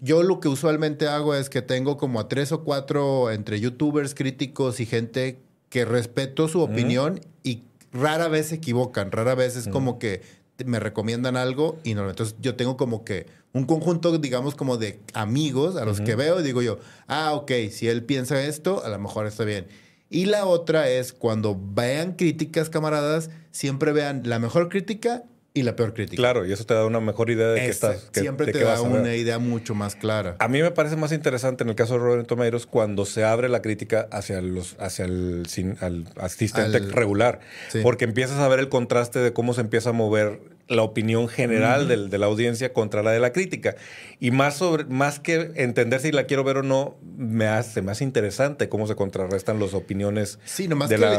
yo 0.00 0.22
lo 0.22 0.40
que 0.40 0.48
usualmente 0.48 1.08
hago 1.08 1.34
es 1.34 1.48
que 1.48 1.62
tengo 1.62 1.96
como 1.96 2.20
a 2.20 2.28
tres 2.28 2.52
o 2.52 2.64
cuatro 2.64 3.30
entre 3.30 3.60
youtubers, 3.60 4.14
críticos 4.14 4.80
y 4.80 4.86
gente 4.86 5.40
que 5.68 5.84
respeto 5.84 6.48
su 6.48 6.60
opinión 6.60 7.20
y 7.42 7.62
rara 7.92 8.28
vez 8.28 8.48
se 8.48 8.56
equivocan, 8.56 9.12
rara 9.12 9.34
vez 9.34 9.56
es 9.56 9.68
como 9.68 9.98
que 9.98 10.22
me 10.64 10.78
recomiendan 10.78 11.36
algo 11.36 11.78
y 11.84 11.94
no. 11.94 12.08
Entonces 12.08 12.36
yo 12.40 12.54
tengo 12.54 12.76
como 12.76 13.04
que 13.04 13.26
un 13.52 13.64
conjunto, 13.64 14.16
digamos, 14.18 14.54
como 14.54 14.76
de 14.76 15.00
amigos 15.14 15.76
a 15.76 15.84
los 15.84 16.00
que 16.00 16.14
veo 16.16 16.40
y 16.40 16.42
digo 16.42 16.62
yo, 16.62 16.78
ah, 17.06 17.32
ok, 17.34 17.50
si 17.70 17.88
él 17.88 18.04
piensa 18.04 18.42
esto, 18.44 18.84
a 18.84 18.88
lo 18.88 18.98
mejor 18.98 19.26
está 19.26 19.44
bien. 19.44 19.66
Y 20.10 20.26
la 20.26 20.46
otra 20.46 20.88
es 20.88 21.12
cuando 21.12 21.58
vean 21.60 22.12
críticas, 22.12 22.68
camaradas, 22.70 23.30
siempre 23.50 23.92
vean 23.92 24.22
la 24.24 24.38
mejor 24.38 24.68
crítica 24.68 25.24
y 25.56 25.62
la 25.62 25.76
peor 25.76 25.94
crítica. 25.94 26.16
Claro, 26.16 26.44
y 26.44 26.52
eso 26.52 26.66
te 26.66 26.74
da 26.74 26.84
una 26.84 26.98
mejor 26.98 27.30
idea 27.30 27.46
de 27.46 27.60
que 27.60 27.68
estás. 27.68 28.10
siempre 28.12 28.52
te 28.52 28.58
da 28.58 28.82
una 28.82 29.14
idea 29.14 29.38
mucho 29.38 29.76
más 29.76 29.94
clara. 29.94 30.34
A 30.40 30.48
mí 30.48 30.60
me 30.60 30.72
parece 30.72 30.96
más 30.96 31.12
interesante 31.12 31.62
en 31.62 31.70
el 31.70 31.76
caso 31.76 31.94
de 31.94 32.00
Roberto 32.00 32.26
Tomeiros 32.26 32.66
cuando 32.66 33.06
se 33.06 33.22
abre 33.22 33.48
la 33.48 33.62
crítica 33.62 34.08
hacia 34.10 34.42
los 34.42 34.74
hacia 34.80 35.04
el 35.04 35.46
al 35.80 36.06
asistente 36.16 36.80
regular, 36.80 37.38
porque 37.84 38.04
empiezas 38.04 38.40
a 38.40 38.48
ver 38.48 38.58
el 38.58 38.68
contraste 38.68 39.20
de 39.20 39.32
cómo 39.32 39.54
se 39.54 39.60
empieza 39.60 39.90
a 39.90 39.92
mover 39.92 40.40
la 40.68 40.82
opinión 40.82 41.28
general 41.28 41.88
de 41.88 42.18
la 42.18 42.26
audiencia 42.26 42.72
contra 42.72 43.02
la 43.02 43.10
de 43.12 43.20
la 43.20 43.32
crítica. 43.32 43.76
Y 44.18 44.30
más, 44.30 44.56
sobre, 44.56 44.84
más 44.84 45.20
que 45.20 45.52
entender 45.56 46.00
si 46.00 46.12
la 46.12 46.24
quiero 46.24 46.44
ver 46.44 46.58
o 46.58 46.62
no, 46.62 46.96
me 47.16 47.46
hace 47.46 47.82
más 47.82 48.00
interesante 48.00 48.68
cómo 48.68 48.86
se 48.86 48.94
contrarrestan 48.94 49.58
las 49.60 49.74
opiniones 49.74 50.38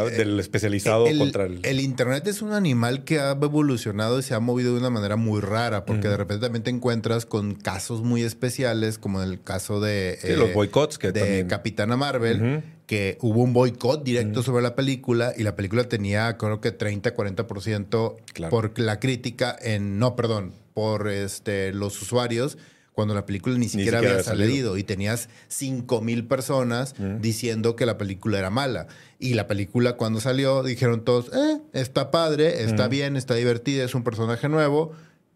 del 0.10 0.40
especializado 0.40 1.06
contra 1.18 1.46
el... 1.46 1.60
El 1.64 1.80
Internet 1.80 2.26
es 2.28 2.42
un 2.42 2.54
animal 2.54 3.04
que 3.04 3.20
ha 3.20 3.32
evolucionado 3.32 4.20
y 4.20 4.24
se 4.24 4.34
ha 4.34 4.40
movido 4.40 4.74
de 4.74 4.80
una 4.80 4.90
manera 4.90 5.16
muy 5.16 5.42
rara, 5.42 5.86
porque 5.86 6.08
de 6.08 6.18
repente 6.18 6.46
también 6.46 6.64
te 6.64 6.72
encuentras 6.72 7.26
con 7.26 7.56
casos 7.56 8.02
muy 8.02 8.24
especiales, 8.24 8.98
como 8.98 9.22
en 9.22 9.30
el 9.30 9.42
caso 9.42 9.80
de... 9.80 10.18
los 10.38 10.54
boicots 10.54 10.98
que 10.98 11.12
De 11.12 11.46
Capitana 11.48 11.98
Marvel 11.98 12.64
que 12.86 13.18
hubo 13.22 13.42
un 13.42 13.54
boicot 13.54 14.04
directo 14.04 14.44
sobre 14.44 14.64
la 14.64 14.76
película 14.76 15.34
y 15.36 15.44
la 15.44 15.56
película 15.56 15.86
tenía 15.86 16.38
creo 16.38 16.62
que 16.62 16.72
30, 16.72 17.16
40% 17.16 18.16
por 18.50 18.80
la 18.80 19.00
crítica 19.00 19.56
en, 19.60 19.98
no, 20.00 20.16
perdón, 20.16 20.54
por 20.74 21.10
este, 21.10 21.74
los 21.74 22.02
usuarios 22.02 22.58
cuando 22.96 23.14
la 23.14 23.26
película 23.26 23.58
ni 23.58 23.68
siquiera, 23.68 24.00
había 24.00 24.24
salido. 24.24 24.78
y 24.78 24.84
tenías 24.84 25.30
5 25.50 26.02
mil 26.02 26.26
personas 26.26 26.96
diciendo 27.20 27.76
que 27.76 27.86
la 27.86 27.98
película 27.98 28.40
era 28.40 28.50
mala. 28.50 28.88
Y 29.20 29.34
la 29.34 29.48
película 29.48 29.98
cuando 29.98 30.22
salió 30.22 30.64
dijeron 30.64 31.04
todos, 31.04 31.30
eh, 31.34 31.60
está 31.74 32.10
padre, 32.10 32.64
está 32.64 32.88
bien, 32.88 33.18
está 33.18 33.36
divertida, 33.36 33.84
es 33.84 33.96
un 33.96 34.04
personaje 34.04 34.48
nuevo 34.48 34.94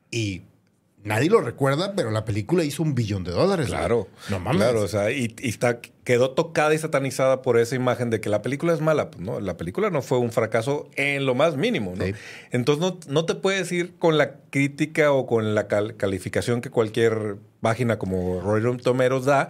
y 0.10 0.44
nadie 1.04 1.30
lo 1.30 1.42
recuerda, 1.42 1.94
pero 1.96 2.12
la 2.12 2.26
película 2.26 2.64
hizo 2.64 2.84
un 2.84 2.96
billón 2.96 3.24
de 3.24 3.32
dólares. 3.32 3.68
Claro. 3.68 4.08
No 4.30 4.40
mames. 4.40 4.62
Claro, 4.62 4.82
o 4.82 4.88
sea, 4.88 5.12
y, 5.12 5.36
está, 5.42 5.80
quedó 6.04 6.32
tocada 6.32 6.74
y 6.74 6.78
satanizada 6.78 7.42
por 7.42 7.58
esa 7.58 7.76
imagen 7.76 8.10
de 8.10 8.22
que 8.22 8.30
la 8.30 8.42
película 8.42 8.74
es 8.74 8.82
mala. 8.82 9.12
Pues, 9.12 9.24
no, 9.24 9.40
la 9.40 9.58
película 9.58 9.90
no 9.90 10.02
fue 10.02 10.18
un 10.18 10.32
fracaso 10.32 10.90
en 10.96 11.26
lo 11.26 11.36
más 11.36 11.56
mínimo, 11.56 11.94
¿no? 11.96 12.06
Entonces 12.52 12.82
no, 12.82 13.00
no, 13.08 13.26
te 13.26 13.36
puedes 13.36 13.72
ir 13.72 13.98
con 13.98 14.18
la 14.18 14.36
crítica 14.50 15.12
o 15.12 15.26
con 15.26 15.56
la 15.56 15.68
calificación 15.68 16.62
que 16.62 16.70
cualquier 16.70 17.38
página 17.62 18.00
como 18.00 18.42
Roy 18.42 18.78
Tomeros 18.78 19.26
da 19.26 19.50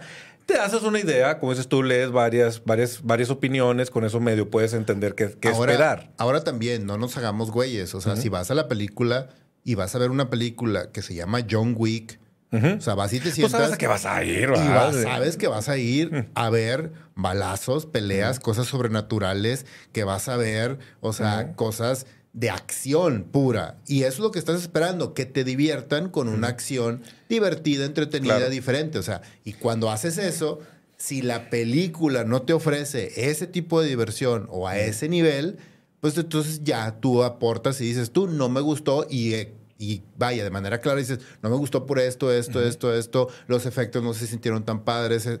te 0.50 0.58
haces 0.58 0.82
una 0.82 0.98
idea, 0.98 1.38
como 1.38 1.52
dices 1.52 1.68
tú, 1.68 1.82
lees 1.82 2.10
varias, 2.10 2.64
varias, 2.64 3.02
varias 3.04 3.30
opiniones, 3.30 3.88
con 3.88 4.04
eso 4.04 4.18
medio 4.18 4.50
puedes 4.50 4.72
entender 4.72 5.14
qué, 5.14 5.36
esperar. 5.48 6.10
Ahora 6.18 6.42
también, 6.42 6.86
no 6.86 6.98
nos 6.98 7.16
hagamos 7.16 7.52
güeyes. 7.52 7.94
O 7.94 8.00
sea, 8.00 8.16
si 8.16 8.28
vas 8.28 8.50
a 8.50 8.54
la 8.54 8.66
película, 8.66 9.28
y 9.64 9.74
vas 9.74 9.94
a 9.94 9.98
ver 9.98 10.10
una 10.10 10.30
película 10.30 10.90
que 10.92 11.02
se 11.02 11.14
llama 11.14 11.44
John 11.48 11.74
Wick. 11.76 12.18
O 12.52 12.80
sea, 12.80 12.96
vas 12.96 13.12
y 13.12 13.20
te 13.20 13.30
sientas. 13.30 13.60
sabes 13.60 13.78
que 13.78 13.86
vas 13.86 14.04
a 14.06 14.24
ir, 14.24 14.50
Y 14.52 15.02
sabes 15.02 15.36
que 15.36 15.46
vas 15.46 15.68
a 15.68 15.78
ir 15.78 16.30
a 16.34 16.50
ver 16.50 16.92
balazos, 17.14 17.86
peleas, 17.86 18.40
cosas 18.40 18.66
sobrenaturales, 18.66 19.66
que 19.92 20.02
vas 20.02 20.28
a 20.28 20.36
ver, 20.36 20.78
o 21.00 21.12
sea, 21.12 21.52
cosas 21.54 22.06
de 22.32 22.50
acción 22.50 23.24
pura. 23.30 23.76
Y 23.86 24.02
eso 24.02 24.14
es 24.14 24.18
lo 24.18 24.30
que 24.32 24.40
estás 24.40 24.60
esperando, 24.60 25.14
que 25.14 25.26
te 25.26 25.44
diviertan 25.44 26.08
con 26.08 26.28
una 26.28 26.48
acción 26.48 27.02
divertida, 27.28 27.84
entretenida, 27.84 28.48
diferente. 28.48 28.98
O 28.98 29.02
sea, 29.02 29.22
y 29.44 29.52
cuando 29.52 29.90
haces 29.90 30.18
eso, 30.18 30.58
si 30.96 31.22
la 31.22 31.50
película 31.50 32.24
no 32.24 32.42
te 32.42 32.52
ofrece 32.52 33.30
ese 33.30 33.46
tipo 33.46 33.80
de 33.80 33.88
diversión 33.88 34.46
o 34.50 34.66
a 34.68 34.76
ese 34.78 35.08
nivel, 35.08 35.58
pues 36.00 36.16
entonces 36.16 36.62
ya 36.64 37.00
tú 37.00 37.22
aportas 37.22 37.80
y 37.80 37.84
dices, 37.84 38.10
tú 38.10 38.26
no 38.26 38.48
me 38.48 38.60
gustó 38.60 39.06
y, 39.08 39.34
eh, 39.34 39.54
y 39.78 40.02
vaya, 40.16 40.44
de 40.44 40.50
manera 40.50 40.80
clara 40.80 40.98
dices, 40.98 41.20
no 41.42 41.50
me 41.50 41.56
gustó 41.56 41.86
por 41.86 41.98
esto, 41.98 42.32
esto, 42.32 42.62
esto, 42.62 42.94
esto, 42.94 43.28
los 43.46 43.66
efectos 43.66 44.02
no 44.02 44.14
se 44.14 44.26
sintieron 44.26 44.64
tan 44.64 44.84
padres. 44.84 45.26
Eh". 45.26 45.40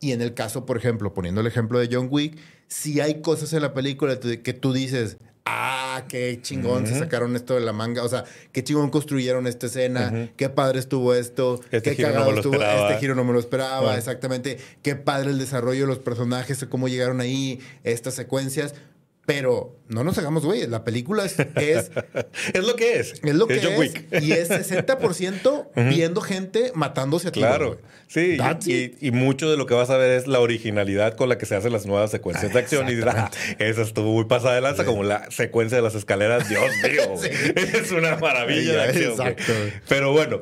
Y 0.00 0.12
en 0.12 0.22
el 0.22 0.34
caso, 0.34 0.64
por 0.64 0.76
ejemplo, 0.76 1.12
poniendo 1.12 1.40
el 1.40 1.46
ejemplo 1.46 1.78
de 1.78 1.88
John 1.90 2.08
Wick, 2.10 2.38
si 2.68 3.00
hay 3.00 3.20
cosas 3.20 3.52
en 3.52 3.62
la 3.62 3.74
película 3.74 4.18
que 4.20 4.52
tú 4.52 4.72
dices, 4.72 5.18
ah, 5.48 6.04
qué 6.08 6.38
chingón 6.42 6.86
se 6.86 6.98
sacaron 6.98 7.34
esto 7.34 7.54
de 7.54 7.60
la 7.60 7.72
manga, 7.72 8.04
o 8.04 8.08
sea, 8.08 8.24
qué 8.52 8.62
chingón 8.62 8.90
construyeron 8.90 9.46
esta 9.46 9.66
escena, 9.66 10.30
qué 10.36 10.48
padre 10.50 10.78
estuvo 10.78 11.14
esto, 11.14 11.60
este 11.70 11.96
qué 11.96 12.02
cagado 12.02 12.34
estuvo, 12.34 12.54
este 12.54 12.98
giro 13.00 13.14
no 13.14 13.24
me 13.24 13.32
lo 13.32 13.38
esperaba, 13.38 13.96
exactamente, 13.96 14.58
qué 14.82 14.94
padre 14.94 15.30
el 15.30 15.38
desarrollo 15.38 15.82
de 15.82 15.86
los 15.86 15.98
personajes, 15.98 16.64
cómo 16.68 16.88
llegaron 16.88 17.20
ahí, 17.20 17.60
estas 17.82 18.14
secuencias. 18.14 18.74
Pero 19.28 19.76
no 19.88 20.04
nos 20.04 20.16
hagamos 20.16 20.42
güeyes, 20.42 20.70
la 20.70 20.84
película 20.84 21.22
es... 21.26 21.38
Es, 21.38 21.90
lo 22.66 22.76
que 22.76 22.98
es. 22.98 23.12
Es 23.22 23.34
lo 23.34 23.46
que 23.46 23.56
es. 23.56 24.22
Y 24.22 24.32
es 24.32 24.48
60% 24.48 25.68
viendo 25.90 26.22
gente 26.22 26.72
matándose 26.74 27.28
a 27.28 27.32
ti. 27.32 27.40
Claro. 27.40 27.78
Sí, 28.06 28.38
y, 29.00 29.10
mucho 29.10 29.50
de 29.50 29.58
lo 29.58 29.66
que 29.66 29.74
vas 29.74 29.90
a 29.90 29.98
ver 29.98 30.12
es 30.12 30.28
la 30.28 30.40
originalidad 30.40 31.14
con 31.14 31.28
la 31.28 31.36
que 31.36 31.44
se 31.44 31.54
hacen 31.54 31.74
las 31.74 31.84
nuevas 31.84 32.10
secuencias 32.10 32.54
de 32.54 32.58
acción. 32.58 32.88
Y 32.88 32.94
dirás, 32.94 33.16
ah, 33.18 33.30
esa 33.58 33.82
estuvo 33.82 34.14
muy 34.14 34.24
pasada 34.24 34.54
de 34.54 34.62
lanza, 34.62 34.86
como 34.86 35.02
la 35.02 35.30
secuencia 35.30 35.76
de 35.76 35.82
las 35.82 35.94
escaleras. 35.94 36.48
Dios 36.48 36.64
mío, 36.82 37.02
es 37.54 37.92
una 37.92 38.16
maravilla 38.16 38.72
de 38.72 38.82
acción. 38.82 39.10
Exacto. 39.10 39.52
Pero 39.90 40.12
bueno, 40.12 40.40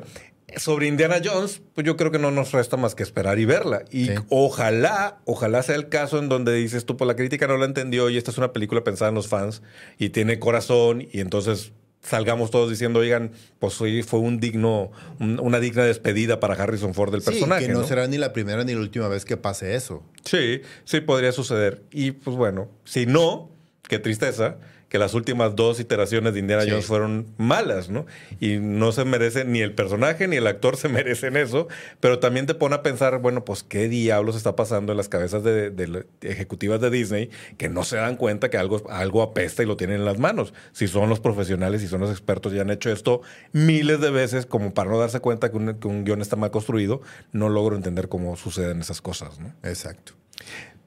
sobre 0.55 0.87
Indiana 0.87 1.17
Jones, 1.23 1.61
pues 1.75 1.85
yo 1.85 1.97
creo 1.97 2.09
que 2.09 2.19
no 2.19 2.31
nos 2.31 2.53
resta 2.53 2.77
más 2.77 2.95
que 2.95 3.03
esperar 3.03 3.37
y 3.37 3.45
verla. 3.45 3.83
Y 3.91 4.09
ojalá, 4.29 5.19
ojalá 5.25 5.61
sea 5.61 5.75
el 5.75 5.89
caso 5.89 6.19
en 6.19 6.29
donde 6.29 6.53
dices 6.53 6.85
tú, 6.85 6.95
pues 6.95 7.07
la 7.07 7.15
crítica 7.15 7.47
no 7.47 7.57
la 7.57 7.65
entendió 7.65 8.09
y 8.09 8.17
esta 8.17 8.31
es 8.31 8.37
una 8.37 8.53
película 8.53 8.83
pensada 8.83 9.09
en 9.09 9.15
los 9.15 9.27
fans 9.27 9.61
y 9.99 10.09
tiene 10.09 10.39
corazón 10.39 11.05
y 11.11 11.19
entonces 11.19 11.73
salgamos 12.01 12.51
todos 12.51 12.69
diciendo, 12.69 12.99
oigan, 12.99 13.31
pues 13.59 13.73
fue 13.73 14.19
un 14.19 14.39
digno, 14.39 14.91
una 15.19 15.59
digna 15.59 15.83
despedida 15.83 16.39
para 16.39 16.53
Harrison 16.53 16.93
Ford 16.93 17.11
del 17.11 17.21
personaje. 17.21 17.67
Que 17.67 17.73
no, 17.73 17.83
será 17.83 18.07
ni 18.07 18.17
la 18.17 18.31
primera 18.31 18.63
ni 18.63 18.73
la 18.73 18.79
última 18.79 19.09
vez 19.09 19.25
que 19.25 19.35
pase 19.35 19.75
eso. 19.75 20.03
Sí, 20.23 20.61
sí 20.85 21.01
podría 21.01 21.33
suceder. 21.33 21.83
Y 21.91 22.11
pues 22.11 22.37
bueno, 22.37 22.69
si 22.85 23.05
no, 23.05 23.51
qué 23.83 23.99
tristeza 23.99 24.57
que 24.89 24.97
las 24.97 25.13
últimas 25.13 25.55
dos 25.55 25.79
iteraciones 25.79 26.33
de 26.33 26.39
Indiana 26.39 26.63
Jones 26.67 26.85
fueron 26.85 27.27
malas, 27.37 27.89
¿no? 27.89 28.05
Y 28.39 28.57
no 28.57 28.91
se 28.91 29.03
merece, 29.03 29.43
ni 29.43 29.61
el 29.61 29.73
personaje 29.73 30.27
ni 30.27 30.37
el 30.37 30.47
actor 30.47 30.77
se 30.77 30.87
merecen 30.89 31.35
eso, 31.35 31.67
pero 31.99 32.19
también 32.19 32.45
te 32.45 32.55
pone 32.55 32.75
a 32.75 32.83
pensar, 32.83 33.19
bueno, 33.19 33.43
pues 33.43 33.63
qué 33.63 33.89
diablos 33.89 34.35
está 34.35 34.55
pasando 34.55 34.93
en 34.93 34.97
las 34.97 35.09
cabezas 35.09 35.43
de, 35.43 36.05
ejecutivas 36.21 36.79
de 36.79 36.89
Disney 36.89 37.29
que 37.57 37.69
no 37.69 37.83
se 37.83 37.97
dan 37.97 38.15
cuenta 38.15 38.49
que 38.49 38.57
algo, 38.57 38.89
algo 38.89 39.21
apesta 39.21 39.63
y 39.63 39.65
lo 39.65 39.75
tienen 39.75 39.97
en 39.97 40.05
las 40.05 40.19
manos. 40.19 40.53
Si 40.71 40.87
son 40.87 41.09
los 41.09 41.19
profesionales, 41.19 41.81
si 41.81 41.87
son 41.87 42.01
los 42.01 42.11
expertos 42.11 42.53
y 42.53 42.59
han 42.59 42.69
hecho 42.69 42.91
esto 42.91 43.21
miles 43.51 43.99
de 43.99 44.09
veces 44.09 44.45
como 44.45 44.73
para 44.73 44.89
no 44.89 44.99
darse 44.99 45.19
cuenta 45.19 45.51
que 45.51 45.57
un, 45.57 45.73
que 45.75 45.87
un 45.87 46.05
guion 46.05 46.21
está 46.21 46.35
mal 46.35 46.51
construido, 46.51 47.01
no 47.33 47.49
logro 47.49 47.75
entender 47.75 48.07
cómo 48.07 48.35
suceden 48.37 48.79
esas 48.79 49.01
cosas, 49.01 49.39
¿no? 49.39 49.53
Exacto. 49.63 50.13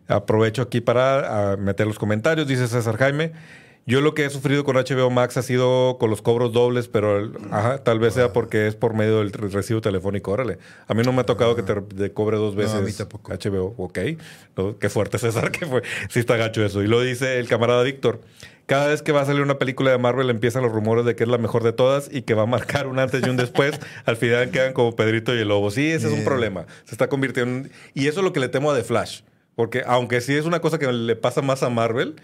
Aprovecho 0.09 0.63
aquí 0.63 0.81
para 0.81 1.53
ah, 1.53 1.57
meter 1.57 1.87
los 1.87 1.99
comentarios, 1.99 2.49
dice 2.49 2.67
César 2.67 2.97
Jaime. 2.97 3.33
Yo 3.87 4.01
lo 4.01 4.15
que 4.15 4.25
he 4.25 4.31
sufrido 4.31 4.63
con 4.63 4.77
HBO 4.77 5.11
Max 5.11 5.37
ha 5.37 5.43
sido 5.43 5.97
con 5.99 6.11
los 6.11 6.23
cobros 6.23 6.53
dobles, 6.53 6.87
pero 6.89 7.33
tal 7.83 7.99
vez 7.99 8.15
sea 8.15 8.33
porque 8.33 8.67
es 8.67 8.77
por 8.77 8.95
medio 8.95 9.19
del 9.19 9.33
recibo 9.33 9.81
telefónico. 9.81 10.31
Órale. 10.31 10.59
A 10.87 10.95
mí 10.95 11.03
no 11.03 11.13
me 11.13 11.23
ha 11.23 11.27
tocado 11.27 11.57
que 11.57 11.63
te, 11.63 12.13
cobre 12.13 12.37
dos 12.37 12.55
veces 12.55 13.01
HBO. 13.25 13.75
Ok. 13.79 13.99
qué 14.79 14.89
fuerte, 14.89 15.19
César, 15.19 15.51
que 15.51 15.67
fue. 15.67 15.83
Sí 16.09 16.21
está 16.21 16.37
gacho 16.37 16.65
eso. 16.65 16.83
Y 16.83 16.87
lo 16.87 17.01
dice 17.01 17.39
el 17.39 17.49
camarada 17.49 17.83
Víctor. 17.83 18.21
Cada 18.67 18.87
vez 18.87 19.03
que 19.03 19.11
va 19.11 19.23
a 19.23 19.25
salir 19.25 19.43
una 19.43 19.59
película 19.59 19.91
de 19.91 19.99
Marvel 19.99 20.31
empiezan 20.31 20.63
los 20.63 20.71
rumores 20.71 21.05
de 21.05 21.17
que 21.17 21.25
es 21.25 21.29
la 21.29 21.39
mejor 21.39 21.65
de 21.65 21.73
todas 21.73 22.09
y 22.13 22.23
que 22.23 22.35
va 22.35 22.45
a 22.45 22.47
marcar 22.47 22.87
un 22.87 23.01
antes 23.01 23.27
y 23.27 23.29
un 23.29 23.37
después. 23.37 23.81
Al 24.05 24.17
final 24.17 24.51
quedan 24.53 24.75
como 24.75 24.95
Pedrito 24.95 25.35
y 25.35 25.39
el 25.39 25.49
Lobo. 25.49 25.73
Sí, 25.73 25.91
ese 25.91 26.07
es 26.07 26.13
un 26.13 26.23
problema. 26.23 26.67
Se 26.85 26.95
está 26.95 27.09
convirtiendo 27.09 27.69
en... 27.69 27.73
Y 27.95 28.07
eso 28.07 28.21
es 28.21 28.25
lo 28.25 28.33
que 28.33 28.39
le 28.39 28.49
temo 28.49 28.71
a 28.71 28.77
The 28.77 28.85
Flash. 28.85 29.23
Porque 29.57 29.83
aunque 29.85 30.21
sí 30.21 30.37
es 30.37 30.45
una 30.45 30.61
cosa 30.61 30.79
que 30.79 30.87
le 30.93 31.17
pasa 31.17 31.43
más 31.43 31.65
a 31.65 31.69
Marvel, 31.69 32.15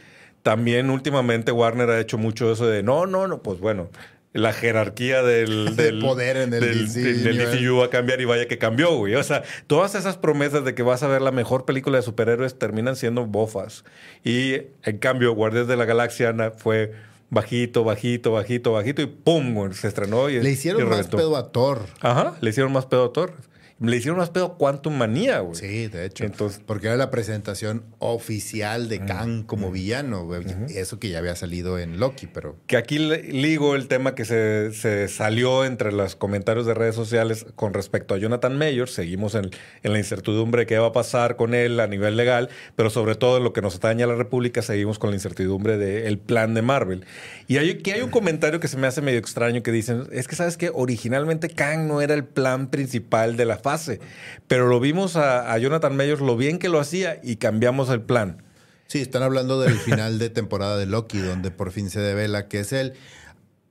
también 0.47 0.91
últimamente 0.91 1.51
Warner 1.51 1.91
ha 1.91 1.99
hecho 1.99 2.19
mucho 2.19 2.53
eso 2.53 2.69
de 2.69 2.85
no, 2.85 3.05
no, 3.07 3.27
no, 3.27 3.43
pues 3.43 3.59
bueno, 3.59 3.91
la 4.33 4.53
jerarquía 4.53 5.25
del, 5.25 5.75
poder 6.01 6.37
en 6.37 6.55
el 6.55 6.87
DCU 6.87 7.79
va 7.79 7.87
a 7.87 7.91
cambiar 7.91 8.21
y 8.21 8.27
vaya 8.27 8.47
que 8.47 8.57
cambió, 8.57 8.95
güey. 8.95 9.17
O 9.17 9.25
sea, 9.25 9.43
todas 9.67 9.97
esas 9.97 10.17
promesas 10.17 10.65
de 10.65 10.77
que 10.77 10.85
vas 10.85 11.03
a 11.03 11.09
ver 11.09 11.21
la 11.21 11.33
mejor 11.33 11.65
película 11.65 11.97
de 11.97 12.03
superhéroes 12.03 12.61
terminan 12.61 12.95
siendo 12.95 13.27
bofas. 13.27 13.85
Y 14.23 14.61
en 14.85 14.99
cambio, 14.99 15.35
Guardias 15.35 15.67
de 15.67 15.77
la 15.77 15.85
Galaxia 15.85 16.33
fue 16.57 16.93
bajito, 17.29 17.83
bajito, 17.83 18.31
bajito, 18.31 18.71
bajito 18.71 19.03
y 19.03 19.07
¡pum! 19.07 19.73
Se 19.73 19.89
estrenó 19.89 20.31
y 20.31 20.41
Le 20.41 20.51
hicieron 20.51 20.89
más 20.89 21.09
pedo 21.09 21.37
a 21.37 21.51
Thor. 21.51 21.81
Ajá, 22.03 22.37
le 22.41 22.51
hicieron 22.51 22.73
más 22.73 22.87
pedo 22.87 23.07
a 23.07 23.13
Thor 23.13 23.35
le 23.79 23.95
hicieron 23.95 24.19
más 24.19 24.31
pedo 24.31 24.57
Quantum 24.57 24.97
Manía, 24.97 25.41
güey. 25.41 25.55
Sí, 25.55 25.89
de 25.89 26.07
hecho. 26.07 26.25
Entonces, 26.25 26.62
porque 26.65 26.87
era 26.87 26.97
la 26.97 27.11
presentación 27.11 27.85
oficial 27.99 28.89
de 28.89 29.05
Kang 29.05 29.45
como 29.45 29.71
villano, 29.71 30.25
güey. 30.25 30.45
Eso 30.75 30.99
que 30.99 31.11
ya 31.11 31.19
había 31.19 31.37
salido 31.37 31.79
en 31.79 32.01
Loki, 32.01 32.27
pero. 32.27 32.57
Que 32.67 32.79
aquí 32.79 32.99
ligo 32.99 33.75
el 33.75 33.87
tema 33.87 34.15
que 34.15 34.25
se, 34.25 35.09
salió 35.09 35.67
entre 35.67 35.93
los 35.93 36.17
comentarios 36.17 36.65
de 36.65 36.73
redes 36.73 36.95
sociales 36.95 37.45
con 37.55 37.75
respecto 37.75 38.15
a 38.15 38.19
Jonathan 38.19 38.57
Mayer. 38.57 38.89
Seguimos 38.89 39.35
en, 39.35 39.51
la 39.83 39.99
incertidumbre 39.99 40.62
de 40.62 40.67
qué 40.67 40.79
va 40.79 40.87
a 40.87 40.93
pasar 40.93 41.37
con 41.37 41.53
él 41.53 41.79
a 41.79 41.87
nivel 41.87 42.17
legal, 42.17 42.49
pero 42.77 42.89
sobre 42.89 43.15
todo 43.15 43.37
en 43.37 43.45
lo 43.45 43.53
que 43.53 43.61
nos 43.61 43.77
atañe 43.77 44.05
a 44.05 44.07
la 44.07 44.15
República, 44.15 44.62
seguimos 44.62 44.99
con 44.99 45.11
la 45.11 45.17
incertidumbre 45.17 45.77
del 45.77 46.19
plan 46.19 46.55
de 46.55 46.62
Marvel. 46.62 47.05
Y 47.47 47.59
aquí 47.59 47.91
hay 47.91 48.01
un 48.01 48.11
comentario 48.11 48.59
que 48.59 48.69
se 48.69 48.79
me 48.79 48.87
hace 48.87 49.03
medio 49.03 49.19
extraño 49.19 49.62
que 49.62 49.71
dicen: 49.71 50.05
es 50.12 50.29
que 50.29 50.35
sabes 50.35 50.57
que 50.57 50.71
originalmente 50.73 51.51
Kang 51.51 51.87
no 51.87 52.01
era 52.01 52.15
el 52.15 52.25
plan 52.25 52.71
principal 52.71 53.37
de 53.37 53.45
la 53.45 53.59
fase. 53.66 53.98
Pero 54.46 54.68
lo 54.68 54.79
vimos 54.79 55.16
a, 55.16 55.59
Jonathan 55.59 55.96
Mayors 55.96 56.20
lo 56.20 56.37
bien 56.37 56.61
que 56.61 56.68
lo 56.68 56.79
hacía 56.79 57.18
y 57.20 57.37
cambiamos 57.37 57.90
el 57.90 58.00
plan. 58.00 58.44
Sí, 58.87 59.00
están 59.00 59.24
hablando 59.24 59.61
del 59.61 59.74
final 59.74 60.20
de 60.20 60.31
temporada 60.31 60.76
de 60.76 60.87
Loki, 60.87 61.18
donde 61.18 61.50
por 61.50 61.72
fin 61.72 61.90
se 61.90 61.98
devela 61.98 62.46
que 62.46 62.61
es 62.61 62.72
él. 62.72 62.92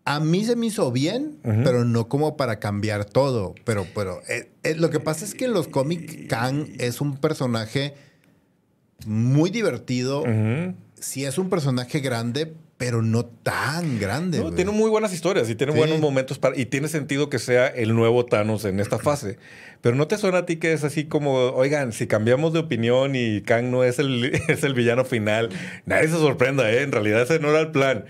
A 0.04 0.20
mí 0.20 0.44
se 0.44 0.58
me 0.58 0.66
hizo 0.66 0.92
bien, 0.92 1.40
pero 1.64 1.86
no 1.86 2.10
como 2.10 2.36
para 2.36 2.60
cambiar 2.60 3.06
todo. 3.06 3.56
Pero, 3.64 3.88
pero 3.96 4.22
eh, 4.28 4.52
eh, 4.64 4.76
lo 4.76 4.90
que 4.90 5.00
pasa 5.00 5.24
es 5.24 5.34
que 5.34 5.46
en 5.46 5.54
los 5.54 5.70
cómics 5.70 6.28
Kang 6.28 6.68
es 6.78 7.00
un 7.00 7.16
personaje 7.16 7.94
muy 9.06 9.50
divertido. 9.50 10.26
Sí 11.00 11.24
es 11.24 11.38
un 11.38 11.50
personaje 11.50 12.02
grande, 12.02 12.54
pero 12.78 13.02
no 13.02 13.26
tan 13.26 14.00
grande. 14.00 14.40
No, 14.40 14.52
tiene 14.52 14.72
muy 14.72 14.90
buenas 14.90 15.14
historias 15.14 15.50
y 15.50 15.56
tiene 15.56 15.74
buenos 15.74 16.00
momentos 16.00 16.40
para, 16.40 16.58
y 16.58 16.66
tiene 16.66 16.90
sentido 16.90 17.30
que 17.30 17.40
sea 17.40 17.68
el 17.68 17.96
nuevo 17.96 18.26
Thanos 18.26 18.66
en 18.66 18.80
esta 18.80 19.00
fase. 19.00 19.38
Pero 19.82 19.96
no 19.96 20.08
te 20.08 20.18
suena 20.18 20.40
a 20.40 20.46
ti 20.46 20.58
que 20.58 20.74
es 20.74 20.84
así 20.84 21.06
como, 21.06 21.32
oigan, 21.52 21.94
si 21.94 22.08
cambiamos 22.08 22.52
de 22.52 22.60
opinión 22.60 23.16
y 23.16 23.42
Kang 23.42 23.72
no 23.72 23.84
es 23.84 24.00
el, 24.00 24.26
es 24.48 24.64
el 24.64 24.74
villano 24.74 25.06
final, 25.06 25.50
nadie 25.86 26.10
se 26.10 26.16
sorprenda, 26.16 26.70
¿eh? 26.70 26.82
En 26.82 26.92
realidad 26.92 27.22
ese 27.22 27.40
no 27.40 27.50
era 27.50 27.62
el 27.62 27.72
plan. 27.72 28.06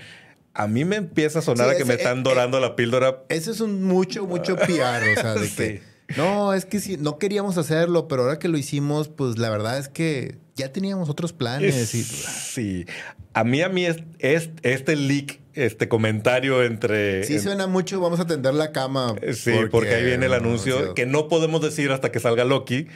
A 0.56 0.68
mí 0.68 0.86
me 0.86 0.96
empieza 0.96 1.40
a 1.40 1.42
sonar 1.42 1.70
a 1.70 1.76
que 1.76 1.86
me 1.86 1.96
están 1.96 2.20
eh, 2.20 2.24
dorando 2.24 2.60
la 2.60 2.76
píldora. 2.76 3.24
Ese 3.30 3.52
es 3.52 3.60
un 3.60 3.84
mucho, 3.84 4.26
mucho 4.26 4.56
PR, 4.56 5.18
o 5.18 5.22
sea, 5.22 5.36
de 5.36 5.50
que 5.50 5.95
No, 6.16 6.54
es 6.54 6.66
que 6.66 6.80
sí, 6.80 6.98
no 6.98 7.18
queríamos 7.18 7.58
hacerlo, 7.58 8.08
pero 8.08 8.24
ahora 8.24 8.40
que 8.40 8.48
lo 8.48 8.58
hicimos, 8.58 9.10
pues 9.10 9.38
la 9.38 9.50
verdad 9.50 9.80
es 9.80 9.90
que 9.90 10.38
ya 10.56 10.72
teníamos 10.72 11.10
otros 11.10 11.34
planes. 11.34 11.94
Y... 11.94 12.04
Sí. 12.04 12.86
A 13.34 13.44
mí, 13.44 13.62
a 13.62 13.70
mí 13.70 13.86
es, 13.86 13.98
este 14.20 14.96
leak, 14.96 15.40
este 15.54 15.90
comentario 15.90 16.64
entre. 16.64 17.24
Sí, 17.26 17.40
suena 17.40 17.68
mucho. 17.68 18.00
Vamos 18.00 18.20
a 18.20 18.28
tender 18.28 18.54
la 18.54 18.72
cama. 18.72 19.16
Sí, 19.34 19.52
porque, 19.72 19.96
ahí 19.96 20.06
viene 20.06 20.28
el 20.28 20.34
anuncio 20.34 20.94
que 20.94 21.06
no 21.06 21.28
podemos 21.28 21.62
decir 21.62 21.92
hasta 21.92 22.12
que 22.12 22.20
salga 22.20 22.46
Loki. 22.46 22.88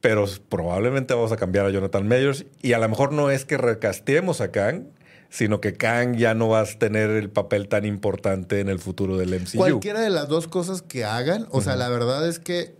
Pero 0.00 0.26
probablemente 0.50 1.14
vamos 1.14 1.32
a 1.32 1.36
cambiar 1.36 1.66
a 1.66 1.70
Jonathan 1.70 2.06
Mayors. 2.06 2.44
Y 2.60 2.72
a 2.72 2.78
lo 2.78 2.88
mejor 2.88 3.12
no 3.12 3.30
es 3.30 3.44
que 3.44 3.56
recastemos 3.56 4.40
a 4.42 4.50
Kang, 4.50 4.88
sino 5.34 5.60
que 5.60 5.72
Kang 5.72 6.14
ya 6.14 6.32
no 6.32 6.48
va 6.48 6.60
a 6.60 6.64
tener 6.64 7.10
el 7.10 7.28
papel 7.28 7.66
tan 7.66 7.84
importante 7.84 8.60
en 8.60 8.68
el 8.68 8.78
futuro 8.78 9.16
del 9.16 9.30
MCU. 9.30 9.58
Cualquiera 9.58 10.00
de 10.00 10.08
las 10.08 10.28
dos 10.28 10.46
cosas 10.46 10.80
que 10.80 11.04
hagan, 11.04 11.48
o 11.50 11.60
sea, 11.60 11.74
la 11.74 11.88
verdad 11.88 12.28
es 12.28 12.38
que 12.38 12.76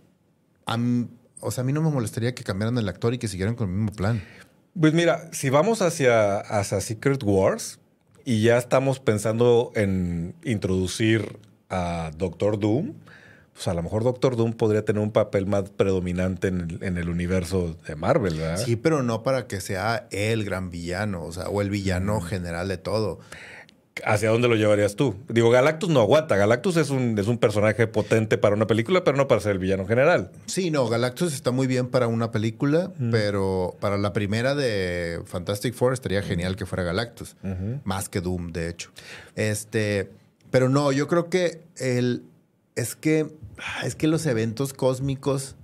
a 0.65 0.77
mí, 0.77 1.09
o 1.41 1.51
sea, 1.51 1.63
a 1.63 1.65
mí 1.65 1.73
no 1.73 1.81
me 1.81 1.89
molestaría 1.89 2.33
que 2.33 2.45
cambiaran 2.45 2.77
el 2.77 2.87
actor 2.87 3.13
y 3.13 3.17
que 3.17 3.27
siguieran 3.27 3.55
con 3.55 3.69
el 3.69 3.75
mismo 3.75 3.91
plan. 3.91 4.23
Pues 4.79 4.93
mira, 4.93 5.29
si 5.33 5.49
vamos 5.49 5.81
hacia, 5.81 6.37
hacia 6.37 6.79
Secret 6.79 7.23
Wars 7.23 7.79
y 8.23 8.41
ya 8.43 8.57
estamos 8.57 9.01
pensando 9.01 9.73
en 9.75 10.33
introducir 10.45 11.39
a 11.69 12.11
Doctor 12.17 12.57
Doom, 12.57 12.93
pues 13.55 13.69
a 13.69 13.73
lo 13.73 13.81
mejor 13.81 14.03
Doctor 14.03 14.35
Doom 14.35 14.51
podría 14.51 14.83
tener 14.83 15.01
un 15.01 15.11
papel 15.11 15.45
más 15.45 15.69
predominante 15.69 16.49
en 16.49 16.97
el, 16.97 17.09
universo 17.09 17.77
de 17.87 17.95
Marvel, 17.95 18.35
¿verdad? 18.35 18.57
Sí, 18.57 18.75
pero 18.75 19.01
no 19.01 19.23
para 19.23 19.47
que 19.47 19.61
sea 19.61 20.07
el 20.11 20.43
gran 20.43 20.69
villano, 20.69 21.23
o 21.23 21.31
sea, 21.31 21.47
o 21.47 21.61
el 21.61 21.69
villano 21.69 22.19
general 22.19 22.67
de 22.67 22.77
todo. 22.77 23.19
¿Hacia 24.03 24.29
dónde 24.29 24.49
lo 24.49 24.55
llevarías 24.55 24.97
tú? 24.97 25.15
Digo, 25.29 25.49
Galactus 25.51 25.89
no 25.89 26.01
aguanta. 26.01 26.35
Galactus 26.35 26.75
es 26.75 26.89
un, 26.89 27.17
es 27.17 27.27
un 27.27 27.37
personaje 27.37 27.87
potente 27.87 28.37
para 28.37 28.53
una 28.53 28.67
película, 28.67 29.05
pero 29.05 29.15
no 29.15 29.29
para 29.29 29.39
ser 29.39 29.53
el 29.53 29.59
villano 29.59 29.87
general. 29.87 30.31
Sí, 30.47 30.69
no, 30.69 30.89
Galactus 30.89 31.33
está 31.33 31.51
muy 31.51 31.65
bien 31.65 31.87
para 31.87 32.07
una 32.07 32.31
película, 32.31 32.91
pero 33.09 33.77
para 33.79 33.97
la 33.97 34.11
primera 34.11 34.53
de 34.53 35.21
Fantastic 35.23 35.73
Four 35.73 35.93
estaría 35.93 36.21
genial 36.21 36.57
que 36.57 36.65
fuera 36.65 36.83
Galactus. 36.83 37.37
Más 37.85 38.09
que 38.09 38.19
Doom, 38.19 38.51
de 38.51 38.67
hecho. 38.67 38.89
Este, 39.35 40.11
pero 40.51 40.67
no, 40.67 40.91
yo 40.91 41.07
creo 41.07 41.29
que 41.29 41.61
el, 41.77 42.23
es 42.75 42.97
que 42.97 43.27
es 43.83 43.95
que 43.95 44.07
los 44.07 44.25
eventos 44.25 44.73
cósmicos 44.73 45.55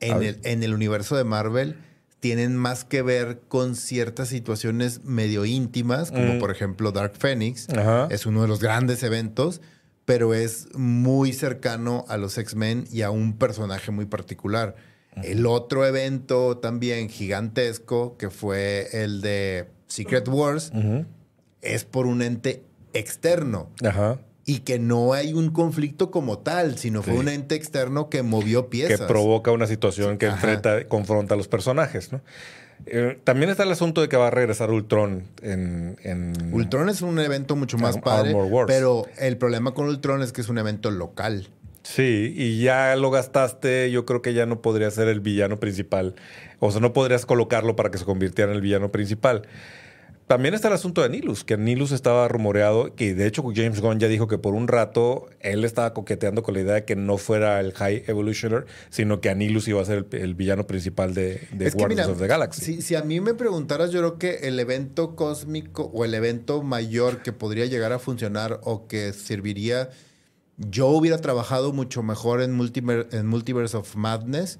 en 0.00 0.22
el, 0.22 0.38
en 0.42 0.62
el, 0.62 0.74
universo 0.74 1.16
de 1.16 1.24
Marvel 1.24 1.76
tienen 2.20 2.56
más 2.56 2.84
que 2.84 3.02
ver 3.02 3.40
con 3.48 3.74
ciertas 3.74 4.28
situaciones 4.28 5.04
medio 5.04 5.44
íntimas, 5.44 6.10
como 6.10 6.34
mm. 6.34 6.38
por 6.38 6.50
ejemplo 6.50 6.92
Dark 6.92 7.14
Phoenix. 7.18 7.66
Es 8.10 8.26
uno 8.26 8.42
de 8.42 8.48
los 8.48 8.60
grandes 8.60 9.02
eventos, 9.02 9.60
pero 10.04 10.34
es 10.34 10.68
muy 10.74 11.32
cercano 11.32 12.04
a 12.08 12.16
los 12.16 12.38
X-Men 12.38 12.86
y 12.92 13.02
a 13.02 13.10
un 13.10 13.38
personaje 13.38 13.90
muy 13.90 14.06
particular. 14.06 14.76
El 15.22 15.46
otro 15.46 15.84
evento 15.84 16.56
también 16.56 17.10
gigantesco, 17.10 18.16
que 18.16 18.30
fue 18.30 18.88
el 18.92 19.20
de 19.20 19.68
Secret 19.86 20.26
Wars, 20.28 20.72
es 21.60 21.84
por 21.84 22.06
un 22.06 22.22
ente 22.22 22.64
externo. 22.92 23.68
Ajá 23.84 24.18
y 24.44 24.60
que 24.60 24.78
no 24.78 25.12
hay 25.12 25.32
un 25.32 25.50
conflicto 25.50 26.10
como 26.10 26.38
tal, 26.38 26.76
sino 26.78 27.02
fue 27.02 27.14
un 27.14 27.28
ente 27.28 27.54
externo 27.54 28.08
que 28.08 28.22
movió 28.22 28.68
piezas. 28.68 29.00
Que 29.00 29.06
provoca 29.06 29.52
una 29.52 29.66
situación 29.66 30.18
que 30.18 30.26
enfrenta, 30.26 30.88
confronta 30.88 31.34
a 31.34 31.36
los 31.36 31.48
personajes, 31.48 32.12
¿no? 32.12 32.20
Eh, 32.86 33.18
también 33.22 33.48
está 33.50 33.62
el 33.62 33.70
asunto 33.70 34.00
de 34.00 34.08
que 34.08 34.16
va 34.16 34.26
a 34.26 34.30
regresar 34.30 34.72
Ultron 34.72 35.22
en, 35.40 35.96
Ultron 36.52 36.88
es 36.88 37.00
un 37.00 37.20
evento 37.20 37.54
mucho 37.54 37.78
más 37.78 37.98
padre, 37.98 38.34
pero 38.66 39.06
el 39.18 39.36
problema 39.36 39.72
con 39.72 39.86
Ultron 39.86 40.20
es 40.22 40.32
que 40.32 40.40
es 40.40 40.48
un 40.48 40.58
evento 40.58 40.90
local. 40.90 41.48
Sí, 41.84 42.32
y 42.36 42.60
ya 42.60 42.94
lo 42.96 43.10
gastaste, 43.10 43.90
yo 43.90 44.06
creo 44.06 44.22
que 44.22 44.34
ya 44.34 44.46
no 44.46 44.62
podría 44.62 44.90
ser 44.90 45.08
el 45.08 45.20
villano 45.20 45.58
principal. 45.58 46.14
O 46.60 46.70
sea, 46.70 46.80
no 46.80 46.92
podrías 46.92 47.26
colocarlo 47.26 47.74
para 47.74 47.90
que 47.90 47.98
se 47.98 48.04
convirtiera 48.04 48.50
en 48.50 48.56
el 48.56 48.62
villano 48.62 48.92
principal. 48.92 49.42
También 50.32 50.54
está 50.54 50.68
el 50.68 50.74
asunto 50.74 51.02
de 51.02 51.10
Nilus, 51.10 51.44
que 51.44 51.58
Nilus 51.58 51.92
estaba 51.92 52.26
rumoreado, 52.26 52.94
que 52.94 53.12
de 53.12 53.26
hecho 53.26 53.44
James 53.54 53.82
Gunn 53.82 54.00
ya 54.00 54.08
dijo 54.08 54.28
que 54.28 54.38
por 54.38 54.54
un 54.54 54.66
rato 54.66 55.28
él 55.40 55.62
estaba 55.62 55.92
coqueteando 55.92 56.42
con 56.42 56.54
la 56.54 56.62
idea 56.62 56.72
de 56.72 56.84
que 56.86 56.96
no 56.96 57.18
fuera 57.18 57.60
el 57.60 57.74
High 57.74 58.04
Evolutioner, 58.06 58.64
sino 58.88 59.20
que 59.20 59.28
Anilus 59.28 59.68
iba 59.68 59.82
a 59.82 59.84
ser 59.84 60.06
el, 60.12 60.34
villano 60.34 60.66
principal 60.66 61.12
de, 61.12 61.46
de 61.52 61.68
Guardians 61.68 62.08
of 62.08 62.18
the 62.18 62.26
Galaxy. 62.26 62.64
Si, 62.64 62.80
si, 62.80 62.94
a 62.94 63.02
mí 63.02 63.20
me 63.20 63.34
preguntaras, 63.34 63.90
yo 63.90 63.98
creo 63.98 64.18
que 64.18 64.48
el 64.48 64.58
evento 64.58 65.16
cósmico 65.16 65.90
o 65.92 66.06
el 66.06 66.14
evento 66.14 66.62
mayor 66.62 67.20
que 67.22 67.34
podría 67.34 67.66
llegar 67.66 67.92
a 67.92 67.98
funcionar 67.98 68.58
o 68.62 68.86
que 68.86 69.12
serviría, 69.12 69.90
yo 70.56 70.86
hubiera 70.88 71.18
trabajado 71.18 71.74
mucho 71.74 72.02
mejor 72.02 72.40
en, 72.40 72.58
en 72.58 73.26
Multiverse 73.26 73.76
of 73.76 73.96
Madness 73.96 74.58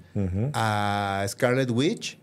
a 0.53 1.25
Scarlet 1.29 1.71
Witch 1.71 2.19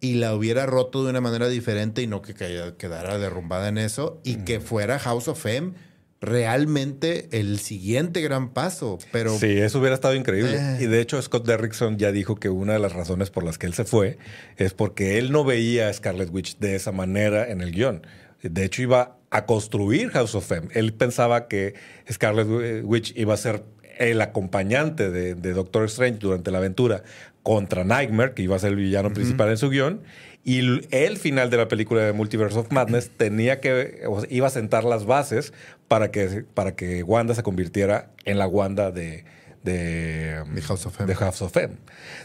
y 0.00 0.14
la 0.14 0.34
hubiera 0.34 0.66
roto 0.66 1.04
de 1.04 1.10
una 1.10 1.20
manera 1.20 1.48
diferente 1.48 2.02
y 2.02 2.06
no 2.06 2.22
que 2.22 2.34
quedara 2.34 3.18
derrumbada 3.18 3.68
en 3.68 3.78
eso 3.78 4.20
y 4.24 4.36
que 4.36 4.60
fuera 4.60 4.98
House 4.98 5.28
of 5.28 5.44
M 5.46 5.72
realmente 6.20 7.28
el 7.30 7.58
siguiente 7.58 8.20
gran 8.20 8.52
paso, 8.52 8.98
pero... 9.12 9.38
Sí, 9.38 9.58
eso 9.58 9.78
hubiera 9.78 9.94
estado 9.94 10.14
increíble. 10.14 10.56
Eh. 10.56 10.78
Y 10.80 10.86
de 10.86 11.00
hecho 11.00 11.20
Scott 11.22 11.46
Derrickson 11.46 11.96
ya 11.96 12.10
dijo 12.12 12.36
que 12.36 12.48
una 12.48 12.72
de 12.72 12.78
las 12.78 12.92
razones 12.92 13.30
por 13.30 13.44
las 13.44 13.58
que 13.58 13.66
él 13.66 13.74
se 13.74 13.84
fue 13.84 14.18
es 14.56 14.74
porque 14.74 15.18
él 15.18 15.30
no 15.30 15.44
veía 15.44 15.88
a 15.88 15.92
Scarlet 15.92 16.30
Witch 16.32 16.58
de 16.58 16.74
esa 16.74 16.92
manera 16.92 17.48
en 17.48 17.60
el 17.60 17.72
guion. 17.72 18.02
De 18.42 18.64
hecho 18.64 18.82
iba 18.82 19.16
a 19.30 19.46
construir 19.46 20.10
House 20.10 20.34
of 20.34 20.50
M. 20.50 20.68
Él 20.72 20.92
pensaba 20.92 21.48
que 21.48 21.74
Scarlet 22.10 22.82
Witch 22.84 23.12
iba 23.16 23.34
a 23.34 23.36
ser 23.36 23.62
el 23.98 24.20
acompañante 24.20 25.10
de, 25.10 25.34
de, 25.34 25.52
Doctor 25.52 25.84
Strange 25.84 26.18
durante 26.18 26.52
la 26.52 26.58
aventura 26.58 27.02
contra 27.42 27.84
Nightmare, 27.84 28.34
que 28.34 28.42
iba 28.42 28.56
a 28.56 28.58
ser 28.58 28.70
el 28.70 28.76
villano 28.76 29.12
principal 29.12 29.50
en 29.50 29.56
su 29.56 29.70
guion. 29.70 30.00
Y 30.44 30.60
el 30.90 31.18
final 31.18 31.50
de 31.50 31.56
la 31.56 31.68
película 31.68 32.02
de 32.02 32.12
Multiverse 32.12 32.58
of 32.58 32.70
Madness 32.70 33.10
tenía 33.10 33.60
que, 33.60 34.02
iba 34.30 34.46
a 34.46 34.50
sentar 34.50 34.84
las 34.84 35.04
bases 35.04 35.52
para 35.88 36.10
que, 36.10 36.44
para 36.54 36.74
que 36.74 37.02
Wanda 37.02 37.34
se 37.34 37.42
convirtiera 37.42 38.10
en 38.24 38.38
la 38.38 38.46
Wanda 38.46 38.90
de, 38.90 39.24
de, 39.62 40.42
House 40.66 40.86
of 40.86 41.00
M. 41.00 41.14
House 41.14 41.42
of 41.42 41.56
M. 41.56 41.76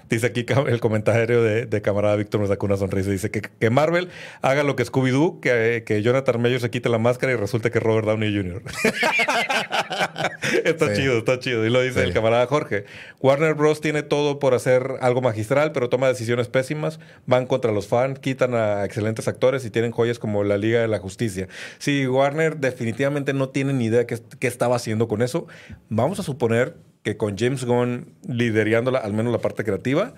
Dice 0.10 0.28
aquí 0.28 0.46
el 0.67 0.80
comentario 0.80 1.41
de, 1.41 1.82
camarada 1.82 2.15
Víctor 2.15 2.41
nos 2.41 2.50
saca 2.50 2.65
una 2.65 2.78
sonrisa. 2.78 3.12
Dice 3.12 3.32
que, 3.32 3.41
que 3.41 3.69
Marvel 3.69 4.10
haga 4.41 4.63
lo 4.63 4.76
que 4.76 4.86
Scooby-Doo, 4.86 5.39
que, 5.39 5.84
que, 5.86 6.02
Jonathan 6.02 6.41
Mayer 6.41 6.60
se 6.60 6.69
quite 6.69 6.89
la 6.89 7.00
máscara 7.00 7.34
y 7.34 7.36
resulta 7.36 7.69
que 7.69 7.80
es 7.80 7.84
Robert 7.84 8.08
Downey 8.08 8.36
Jr. 8.36 8.62
está 10.63 10.93
chido, 10.93 11.17
está 11.17 11.39
chido. 11.39 11.65
Y 11.65 11.69
lo 11.69 11.82
dice 11.82 12.04
el 12.04 12.13
camarada 12.13 12.46
Jorge. 12.48 12.86
Warner 13.19 13.56
Bros. 13.56 13.82
tiene 13.82 14.04
todo 14.04 14.39
por 14.39 14.54
hacer 14.54 14.98
algo 15.02 15.22
magistral, 15.22 15.72
pero 15.72 15.89
toma 15.89 16.08
decisiones 16.08 16.48
pésimas, 16.48 17.00
van 17.26 17.46
contra 17.46 17.72
los 17.72 17.88
fans, 17.88 18.19
quitan 18.19 18.54
a 18.54 18.86
excelentes 18.86 19.28
actores 19.28 19.65
y 19.65 19.69
tienen 19.69 19.91
joyas 19.91 20.19
como 20.19 20.43
la 20.43 20.58
Liga 20.58 20.82
de 20.82 20.88
la 20.88 21.00
Justicia. 21.00 21.48
Sí, 21.80 22.08
Warner 22.08 22.58
definitivamente 22.58 23.34
no 23.34 23.50
tiene 23.50 23.74
ni 23.74 23.86
idea 23.86 24.06
qué, 24.06 24.19
qué 24.39 24.48
estaba 24.48 24.76
haciendo 24.76 25.08
con 25.08 25.22
eso. 25.22 25.48
Vamos 25.89 26.19
a 26.19 26.24
suponer 26.24 26.76
que 27.04 27.18
con 27.18 27.38
James 27.38 27.66
Gunn 27.66 28.13
liderándola, 28.28 29.00
al 29.00 29.13
menos 29.13 29.32
la 29.32 29.39
parte 29.39 29.63
creativa, 29.63 30.13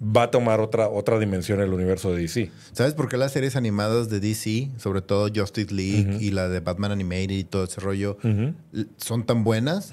va 0.00 0.24
a 0.24 0.30
tomar 0.30 0.60
otra, 0.60 0.88
otra 0.88 1.18
dimensión 1.18 1.58
en 1.58 1.66
el 1.66 1.72
universo 1.72 2.12
de 2.12 2.22
DC. 2.22 2.50
¿Sabes 2.72 2.94
por 2.94 3.08
qué 3.08 3.16
las 3.16 3.32
series 3.32 3.56
animadas 3.56 4.08
de 4.08 4.20
DC, 4.20 4.70
sobre 4.76 5.02
todo 5.02 5.28
Justice 5.34 5.74
League 5.74 6.18
y 6.20 6.30
la 6.30 6.48
de 6.48 6.60
Batman 6.60 6.92
Animated 6.92 7.30
y 7.30 7.44
todo 7.44 7.64
ese 7.64 7.80
rollo, 7.80 8.18
son 8.96 9.24
tan 9.24 9.42
buenas? 9.42 9.90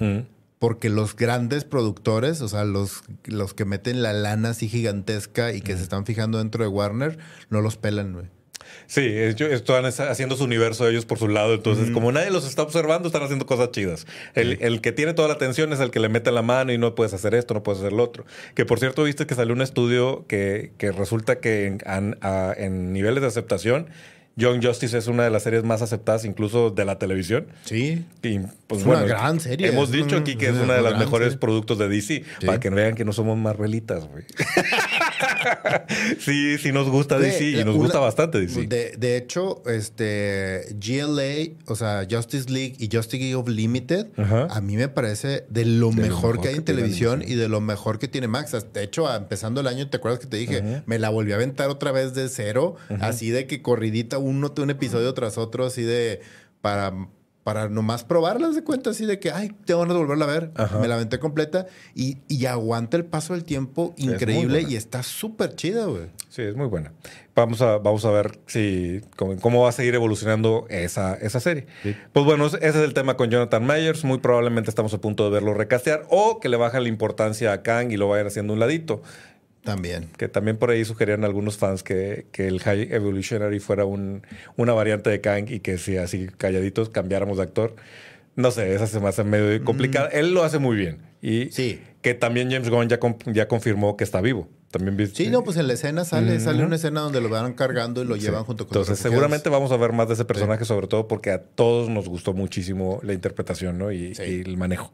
Porque 0.58 0.88
los 0.88 1.16
grandes 1.16 1.64
productores, 1.64 2.40
o 2.40 2.48
sea, 2.48 2.64
los, 2.64 3.02
los 3.24 3.52
que 3.52 3.64
meten 3.64 4.02
la 4.02 4.12
lana 4.12 4.50
así 4.50 4.68
gigantesca 4.68 5.52
y 5.52 5.60
que 5.60 5.76
se 5.76 5.82
están 5.82 6.06
fijando 6.06 6.38
dentro 6.38 6.64
de 6.64 6.68
Warner, 6.68 7.18
no 7.50 7.60
los 7.60 7.76
pelan, 7.76 8.12
güey. 8.14 8.26
Sí, 8.86 9.00
ellos 9.00 9.50
están 9.50 9.84
haciendo 9.84 10.36
su 10.36 10.44
universo 10.44 10.88
ellos 10.88 11.06
por 11.06 11.18
su 11.18 11.28
lado. 11.28 11.54
Entonces, 11.54 11.90
como 11.90 12.12
nadie 12.12 12.30
los 12.30 12.46
está 12.46 12.62
observando, 12.62 13.08
están 13.08 13.22
haciendo 13.22 13.46
cosas 13.46 13.70
chidas. 13.70 14.06
El, 14.34 14.80
que 14.80 14.92
tiene 14.92 15.14
toda 15.14 15.28
la 15.28 15.34
atención 15.34 15.72
es 15.72 15.80
el 15.80 15.90
que 15.90 16.00
le 16.00 16.08
mete 16.08 16.30
la 16.32 16.42
mano 16.42 16.72
y 16.72 16.78
no 16.78 16.94
puedes 16.94 17.12
hacer 17.14 17.34
esto, 17.34 17.54
no 17.54 17.62
puedes 17.62 17.80
hacer 17.80 17.92
lo 17.92 18.02
otro. 18.04 18.24
Que 18.54 18.64
por 18.64 18.78
cierto, 18.78 19.04
viste 19.04 19.26
que 19.26 19.34
salió 19.34 19.54
un 19.54 19.62
estudio 19.62 20.24
que, 20.28 20.72
resulta 20.96 21.40
que 21.40 21.78
en 21.86 22.92
niveles 22.92 23.22
de 23.22 23.28
aceptación 23.28 23.88
Young 24.38 24.62
Justice 24.62 24.98
es 24.98 25.06
una 25.06 25.24
de 25.24 25.30
las 25.30 25.44
series 25.44 25.64
más 25.64 25.80
aceptadas 25.80 26.26
incluso 26.26 26.70
de 26.70 26.84
la 26.84 26.98
televisión. 26.98 27.46
Sí. 27.64 28.04
Y, 28.22 28.40
pues, 28.66 28.82
es 28.82 28.86
una 28.86 29.02
gran 29.02 29.40
serie. 29.40 29.68
Hemos 29.68 29.90
dicho 29.90 30.16
aquí 30.18 30.36
que 30.36 30.48
es 30.48 30.56
una 30.56 30.74
de 30.74 30.82
las 30.82 30.98
mejores 30.98 31.36
productos 31.36 31.78
de 31.78 31.88
DC. 31.88 32.22
Para 32.44 32.60
que 32.60 32.68
vean 32.68 32.94
que 32.94 33.06
no 33.06 33.14
somos 33.14 33.38
Marvelitas, 33.38 34.06
güey. 34.06 34.24
sí, 36.18 36.58
sí 36.58 36.72
nos 36.72 36.88
gusta 36.88 37.18
DC 37.18 37.50
y 37.50 37.64
nos 37.64 37.76
gusta 37.76 37.98
bastante 37.98 38.40
DC. 38.40 38.66
De, 38.66 39.16
hecho, 39.16 39.62
este 39.66 40.74
GLA, 40.74 41.56
o 41.66 41.76
sea, 41.76 42.06
Justice 42.10 42.50
League 42.50 42.76
y 42.78 42.88
Justice 42.90 43.18
League 43.18 43.34
of 43.34 43.48
Limited, 43.48 44.08
a 44.18 44.60
mí 44.60 44.76
me 44.76 44.88
parece 44.88 45.44
de 45.48 45.64
lo, 45.64 45.92
mejor, 45.92 46.40
que 46.40 46.48
hay 46.48 46.56
en 46.56 46.64
televisión 46.64 47.22
y 47.26 47.34
de 47.34 47.48
lo 47.48 47.60
mejor 47.60 47.98
que 47.98 48.08
tiene 48.08 48.28
Max. 48.28 48.56
De 48.72 48.82
hecho, 48.82 49.14
empezando 49.14 49.60
el 49.60 49.66
año, 49.66 49.88
¿te 49.88 49.98
acuerdas 49.98 50.20
que 50.20 50.26
te 50.26 50.36
dije? 50.36 50.82
Me 50.86 50.98
la 50.98 51.10
volví 51.10 51.32
a 51.32 51.36
aventar 51.36 51.68
otra 51.68 51.92
vez 51.92 52.14
de 52.14 52.28
cero, 52.28 52.76
así 53.00 53.30
de 53.30 53.46
que 53.46 53.62
corridita 53.62 54.18
uno 54.18 54.46
un 54.56 54.70
episodio 54.70 55.12
tras 55.14 55.38
otro 55.38 55.66
así 55.66 55.82
de 55.82 56.20
para 56.60 56.92
para 57.46 57.68
nomás 57.68 58.02
probarlas 58.02 58.56
de 58.56 58.64
cuenta 58.64 58.90
así 58.90 59.06
de 59.06 59.20
que, 59.20 59.30
ay, 59.30 59.52
tengo 59.64 59.78
ganas 59.78 59.94
de 59.94 60.00
volverla 60.00 60.24
a 60.24 60.28
ver. 60.28 60.50
Me 60.80 60.88
la 60.88 60.96
aventé 60.96 61.20
completa 61.20 61.66
y, 61.94 62.18
y 62.26 62.46
aguanta 62.46 62.96
el 62.96 63.04
paso 63.04 63.34
del 63.34 63.44
tiempo 63.44 63.94
increíble 63.96 64.62
y 64.68 64.74
está 64.74 65.04
súper 65.04 65.54
chida, 65.54 65.84
güey. 65.84 66.06
Sí, 66.28 66.42
es 66.42 66.56
muy 66.56 66.66
buena. 66.66 66.92
Vamos 67.36 67.62
a, 67.62 67.78
vamos 67.78 68.04
a 68.04 68.10
ver 68.10 68.40
si 68.46 69.00
cómo, 69.14 69.62
va 69.62 69.68
a 69.68 69.72
seguir 69.72 69.94
evolucionando 69.94 70.66
esa, 70.70 71.14
esa 71.14 71.38
serie. 71.38 71.68
Pues 72.12 72.26
bueno, 72.26 72.46
ese 72.46 72.66
es 72.66 72.74
el 72.74 72.94
tema 72.94 73.16
con 73.16 73.30
Jonathan 73.30 73.64
Myers. 73.64 74.02
Muy 74.02 74.18
probablemente 74.18 74.68
estamos 74.68 74.92
a 74.92 75.00
punto 75.00 75.22
de 75.22 75.30
verlo 75.30 75.54
recastear 75.54 76.04
o 76.10 76.40
que 76.40 76.48
le 76.48 76.56
bajan 76.56 76.82
la 76.82 76.88
importancia 76.88 77.52
a 77.52 77.62
Kang 77.62 77.92
y 77.92 77.96
lo 77.96 78.08
vayan 78.08 78.26
haciendo 78.26 78.54
un 78.54 78.58
ladito. 78.58 79.02
También. 79.66 80.08
Que 80.16 80.28
también 80.28 80.58
por 80.58 80.70
ahí 80.70 80.84
sugerían 80.84 81.24
algunos 81.24 81.58
fans 81.58 81.82
que, 81.82 82.26
que 82.30 82.46
el 82.46 82.60
High 82.60 82.94
Evolutionary 82.94 83.58
fuera 83.58 83.84
un, 83.84 84.22
una 84.54 84.72
variante 84.74 85.10
de 85.10 85.20
Kang 85.20 85.50
y 85.50 85.58
que 85.58 85.76
si 85.76 85.96
así 85.96 86.28
calladitos 86.38 86.88
cambiáramos 86.88 87.38
de 87.38 87.42
actor. 87.42 87.74
No 88.36 88.52
sé, 88.52 88.72
esa 88.76 88.86
se 88.86 89.00
me 89.00 89.08
hace 89.08 89.24
medio 89.24 89.64
complicada. 89.64 90.06
Él 90.10 90.32
lo 90.32 90.44
hace 90.44 90.60
muy 90.60 90.76
bien. 90.76 90.98
Y 91.20 91.50
sí. 91.50 91.80
que 92.00 92.14
también 92.14 92.48
James 92.48 92.70
Gunn 92.70 92.88
ya, 92.88 93.00
ya 93.26 93.48
confirmó 93.48 93.96
que 93.96 94.04
está 94.04 94.20
vivo. 94.20 94.48
También 94.70 94.96
viste. 94.96 95.24
Sí, 95.24 95.30
no, 95.30 95.42
pues 95.42 95.56
en 95.56 95.66
la 95.66 95.72
escena 95.72 96.04
sale, 96.04 96.38
sale 96.38 96.64
una 96.64 96.76
escena 96.76 97.00
donde 97.00 97.20
lo 97.20 97.28
van 97.28 97.54
cargando 97.54 98.02
y 98.02 98.04
lo 98.04 98.14
llevan 98.14 98.44
junto 98.44 98.68
con 98.68 98.78
Entonces, 98.78 99.00
seguramente 99.00 99.48
vamos 99.48 99.72
a 99.72 99.76
ver 99.76 99.92
más 99.92 100.06
de 100.06 100.14
ese 100.14 100.24
personaje, 100.24 100.64
sobre 100.64 100.86
todo 100.86 101.08
porque 101.08 101.32
a 101.32 101.42
todos 101.42 101.88
nos 101.88 102.08
gustó 102.08 102.34
muchísimo 102.34 103.00
la 103.02 103.14
interpretación 103.14 103.78
¿no? 103.78 103.90
y 103.90 104.12
el 104.16 104.56
manejo. 104.56 104.92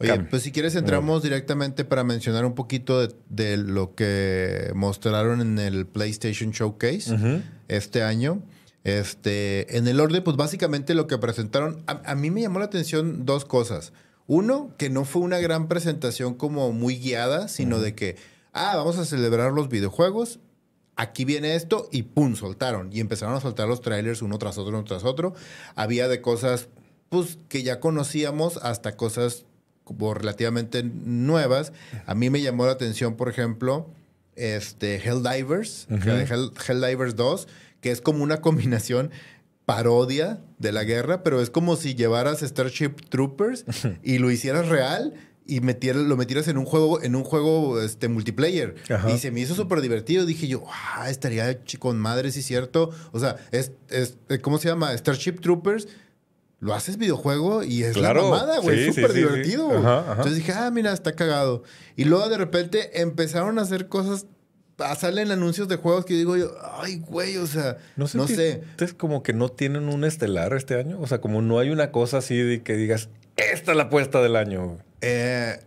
Oye, 0.00 0.18
pues 0.30 0.42
si 0.42 0.52
quieres 0.52 0.74
entramos 0.74 1.22
directamente 1.22 1.84
para 1.84 2.04
mencionar 2.04 2.44
un 2.44 2.54
poquito 2.54 3.06
de, 3.28 3.56
lo 3.56 3.94
que 3.94 4.72
mostraron 4.74 5.40
en 5.40 5.58
el 5.58 5.86
PlayStation 5.86 6.50
Showcase 6.50 7.42
este 7.68 8.02
año. 8.02 8.42
Este, 8.84 9.78
en 9.78 9.88
el 9.88 9.98
orden, 9.98 10.22
pues 10.22 10.36
básicamente 10.36 10.94
lo 10.94 11.06
que 11.06 11.16
presentaron, 11.16 11.82
a, 11.86 12.14
mí 12.14 12.30
me 12.30 12.42
llamó 12.42 12.58
la 12.58 12.66
atención 12.66 13.24
dos 13.24 13.46
cosas. 13.46 13.92
Uno, 14.26 14.74
que 14.78 14.90
no 14.90 15.04
fue 15.04 15.22
una 15.22 15.38
gran 15.38 15.68
presentación 15.68 16.34
como 16.34 16.70
muy 16.72 16.96
guiada, 16.98 17.48
sino 17.48 17.80
de 17.80 17.94
que, 17.94 18.16
ah, 18.52 18.76
vamos 18.76 18.98
a 18.98 19.06
celebrar 19.06 19.52
los 19.52 19.68
videojuegos, 19.68 20.38
aquí 20.96 21.24
viene 21.24 21.54
esto 21.54 21.88
y 21.92 22.02
pum, 22.02 22.36
soltaron. 22.36 22.90
Y 22.92 23.00
empezaron 23.00 23.34
a 23.34 23.40
soltar 23.40 23.68
los 23.68 23.80
trailers 23.80 24.22
uno 24.22 24.38
tras 24.38 24.58
otro, 24.58 24.76
uno 24.76 24.84
tras 24.84 25.04
otro. 25.04 25.34
Había 25.74 26.06
de 26.06 26.20
cosas, 26.20 26.68
pues, 27.08 27.38
que 27.48 27.62
ya 27.62 27.80
conocíamos 27.80 28.58
hasta 28.58 28.96
cosas 28.96 29.46
como 29.84 30.14
relativamente 30.14 30.82
nuevas. 30.82 31.72
A 32.06 32.14
mí 32.14 32.30
me 32.30 32.40
llamó 32.40 32.66
la 32.66 32.72
atención, 32.72 33.16
por 33.16 33.28
ejemplo, 33.28 33.90
este 34.34 34.96
Helldivers, 34.96 35.86
Helldivers 36.66 37.16
2, 37.16 37.48
que 37.80 37.90
es 37.90 38.00
como 38.00 38.24
una 38.24 38.40
combinación 38.40 39.10
parodia 39.66 40.40
de 40.58 40.72
la 40.72 40.84
guerra, 40.84 41.22
pero 41.22 41.40
es 41.40 41.50
como 41.50 41.76
si 41.76 41.94
llevaras 41.94 42.40
Starship 42.40 42.96
Troopers 43.08 43.64
y 44.02 44.18
lo 44.18 44.30
hicieras 44.30 44.68
real 44.68 45.14
y 45.46 45.60
lo 45.60 46.16
metieras 46.16 46.48
en 46.48 46.56
un 46.56 46.64
juego, 46.64 47.02
en 47.02 47.14
un 47.14 47.22
juego 47.22 47.80
este, 47.82 48.08
multiplayer. 48.08 48.76
Y 49.12 49.18
se 49.18 49.30
me 49.30 49.40
hizo 49.40 49.54
súper 49.54 49.82
divertido. 49.82 50.24
Dije 50.24 50.48
yo, 50.48 50.64
ah, 50.66 51.10
estaría 51.10 51.60
con 51.78 51.98
madre, 51.98 52.32
sí, 52.32 52.40
cierto. 52.40 52.90
O 53.12 53.20
sea, 53.20 53.36
es, 53.52 53.72
es, 53.90 54.16
¿cómo 54.40 54.58
se 54.58 54.68
llama? 54.68 54.96
Starship 54.96 55.40
Troopers 55.40 55.86
lo 56.60 56.74
haces 56.74 56.96
videojuego 56.96 57.62
y 57.62 57.82
es 57.82 57.96
la 57.96 58.14
mamada, 58.14 58.60
güey. 58.60 58.88
es 58.88 58.94
súper 58.94 59.12
divertido. 59.12 59.70
Entonces 59.74 60.36
dije, 60.36 60.52
ah, 60.52 60.70
mira, 60.70 60.92
está 60.92 61.12
cagado. 61.12 61.62
Y 61.96 62.04
luego 62.04 62.28
de 62.28 62.38
repente 62.38 63.00
empezaron 63.00 63.58
a 63.58 63.62
hacer 63.62 63.88
cosas. 63.88 64.26
A 64.78 64.96
salen 64.96 65.30
anuncios 65.30 65.68
de 65.68 65.76
juegos 65.76 66.04
que 66.04 66.14
digo 66.14 66.36
yo, 66.36 66.52
ay, 66.80 66.98
güey, 66.98 67.36
o 67.36 67.46
sea, 67.46 67.76
no, 67.96 68.06
no 68.14 68.26
sé. 68.26 68.62
Es 68.80 68.92
como 68.92 69.22
que 69.22 69.32
no 69.32 69.48
tienen 69.48 69.88
un 69.88 70.04
estelar 70.04 70.52
este 70.54 70.76
año. 70.76 70.98
O 71.00 71.06
sea, 71.06 71.20
como 71.20 71.42
no 71.42 71.60
hay 71.60 71.70
una 71.70 71.92
cosa 71.92 72.18
así 72.18 72.36
de 72.36 72.62
que 72.62 72.74
digas, 72.74 73.08
esta 73.36 73.70
es 73.70 73.76
la 73.76 73.84
apuesta 73.84 74.20
del 74.20 74.34
año. 74.34 74.78
Eh, 75.00 75.60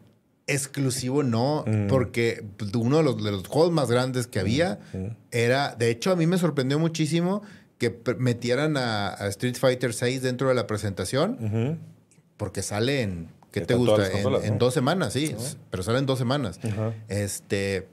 exclusivo 0.47 1.23
no, 1.23 1.63
mm. 1.67 1.87
porque 1.87 2.43
uno 2.73 2.97
de 2.97 3.03
los, 3.03 3.23
de 3.23 3.31
los, 3.31 3.47
juegos 3.47 3.71
más 3.71 3.91
grandes 3.91 4.27
que 4.27 4.39
había 4.39 4.79
mm, 4.93 4.97
mm. 4.97 5.17
era, 5.31 5.75
de 5.75 5.89
hecho, 5.89 6.11
a 6.11 6.15
mí 6.15 6.25
me 6.25 6.37
sorprendió 6.37 6.79
muchísimo 6.79 7.43
que 7.77 7.95
metieran 8.17 8.77
a, 8.77 9.15
Street 9.27 9.55
Fighter 9.55 9.93
6 9.93 10.21
dentro 10.21 10.49
de 10.49 10.55
la 10.55 10.67
presentación, 10.67 11.79
porque 12.37 12.61
sale 12.61 13.01
en, 13.01 13.29
¿qué 13.51 13.61
te 13.61 13.75
gusta? 13.75 14.09
En, 14.43 14.57
dos 14.57 14.73
semanas, 14.73 15.13
sí, 15.13 15.35
pero 15.69 15.83
sale 15.83 15.99
en 15.99 16.05
dos 16.05 16.19
semanas. 16.19 16.59
Este, 17.07 17.87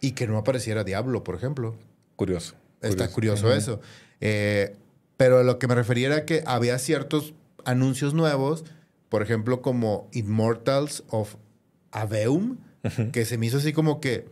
y 0.00 0.12
que 0.12 0.26
no 0.26 0.36
apareciera 0.36 0.84
Diablo, 0.84 1.24
por 1.24 1.34
ejemplo. 1.34 1.76
Curioso. 2.16 2.54
Está 2.80 3.08
curioso, 3.08 3.52
eso. 3.52 3.80
Eh, 4.20 4.76
pero 5.16 5.42
lo 5.44 5.58
que 5.58 5.68
me 5.68 5.74
refería 5.74 6.08
era 6.08 6.24
que 6.24 6.42
había 6.46 6.78
ciertos 6.78 7.34
anuncios 7.64 8.12
nuevos, 8.12 8.64
por 9.08 9.22
ejemplo, 9.22 9.62
como 9.62 10.08
Immortals 10.12 11.04
of 11.08 11.36
Aveum, 11.92 12.58
que 13.12 13.24
se 13.24 13.38
me 13.38 13.46
hizo 13.46 13.58
así 13.58 13.72
como 13.72 14.00
que 14.00 14.26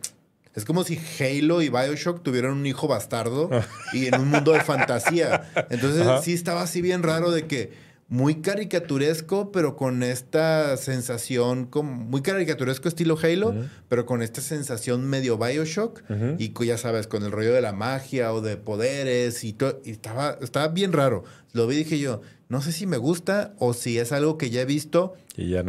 es 0.53 0.65
como 0.65 0.83
si 0.83 0.99
Halo 1.19 1.61
y 1.61 1.69
Bioshock 1.69 2.23
tuvieran 2.23 2.51
un 2.53 2.65
hijo 2.65 2.87
bastardo 2.87 3.49
ah. 3.53 3.65
y 3.93 4.07
en 4.07 4.19
un 4.19 4.29
mundo 4.29 4.51
de 4.51 4.61
fantasía. 4.61 5.51
Entonces 5.69 6.05
sí 6.23 6.33
estaba 6.33 6.61
así 6.61 6.81
bien 6.81 7.03
raro 7.03 7.31
de 7.31 7.47
que 7.47 7.91
muy 8.11 8.41
caricaturesco, 8.41 9.53
pero 9.53 9.77
con 9.77 10.03
esta 10.03 10.75
sensación, 10.75 11.65
como 11.65 11.93
muy 11.93 12.21
caricaturesco 12.21 12.89
estilo 12.89 13.17
Halo, 13.17 13.55
pero 13.87 14.05
con 14.05 14.21
esta 14.21 14.41
sensación 14.41 15.05
medio 15.05 15.37
Bioshock. 15.37 16.03
Y 16.37 16.51
ya 16.65 16.77
sabes, 16.77 17.07
con 17.07 17.23
el 17.23 17.31
rollo 17.31 17.53
de 17.53 17.61
la 17.61 17.71
magia 17.71 18.33
o 18.33 18.41
de 18.41 18.57
poderes 18.57 19.45
y 19.45 19.53
todo. 19.53 19.79
Y 19.85 19.91
estaba, 19.91 20.37
estaba 20.41 20.67
bien 20.67 20.91
raro. 20.91 21.23
Lo 21.53 21.67
vi 21.67 21.75
y 21.75 21.83
dije 21.85 21.99
yo, 21.99 22.21
no 22.51 22.59
sé 22.59 22.73
si 22.73 22.85
me 22.85 22.97
gusta 22.97 23.53
o 23.59 23.71
si 23.71 23.97
es 23.97 24.11
algo 24.11 24.37
que 24.37 24.49
ya 24.49 24.59
he 24.59 24.65
visto, 24.65 25.13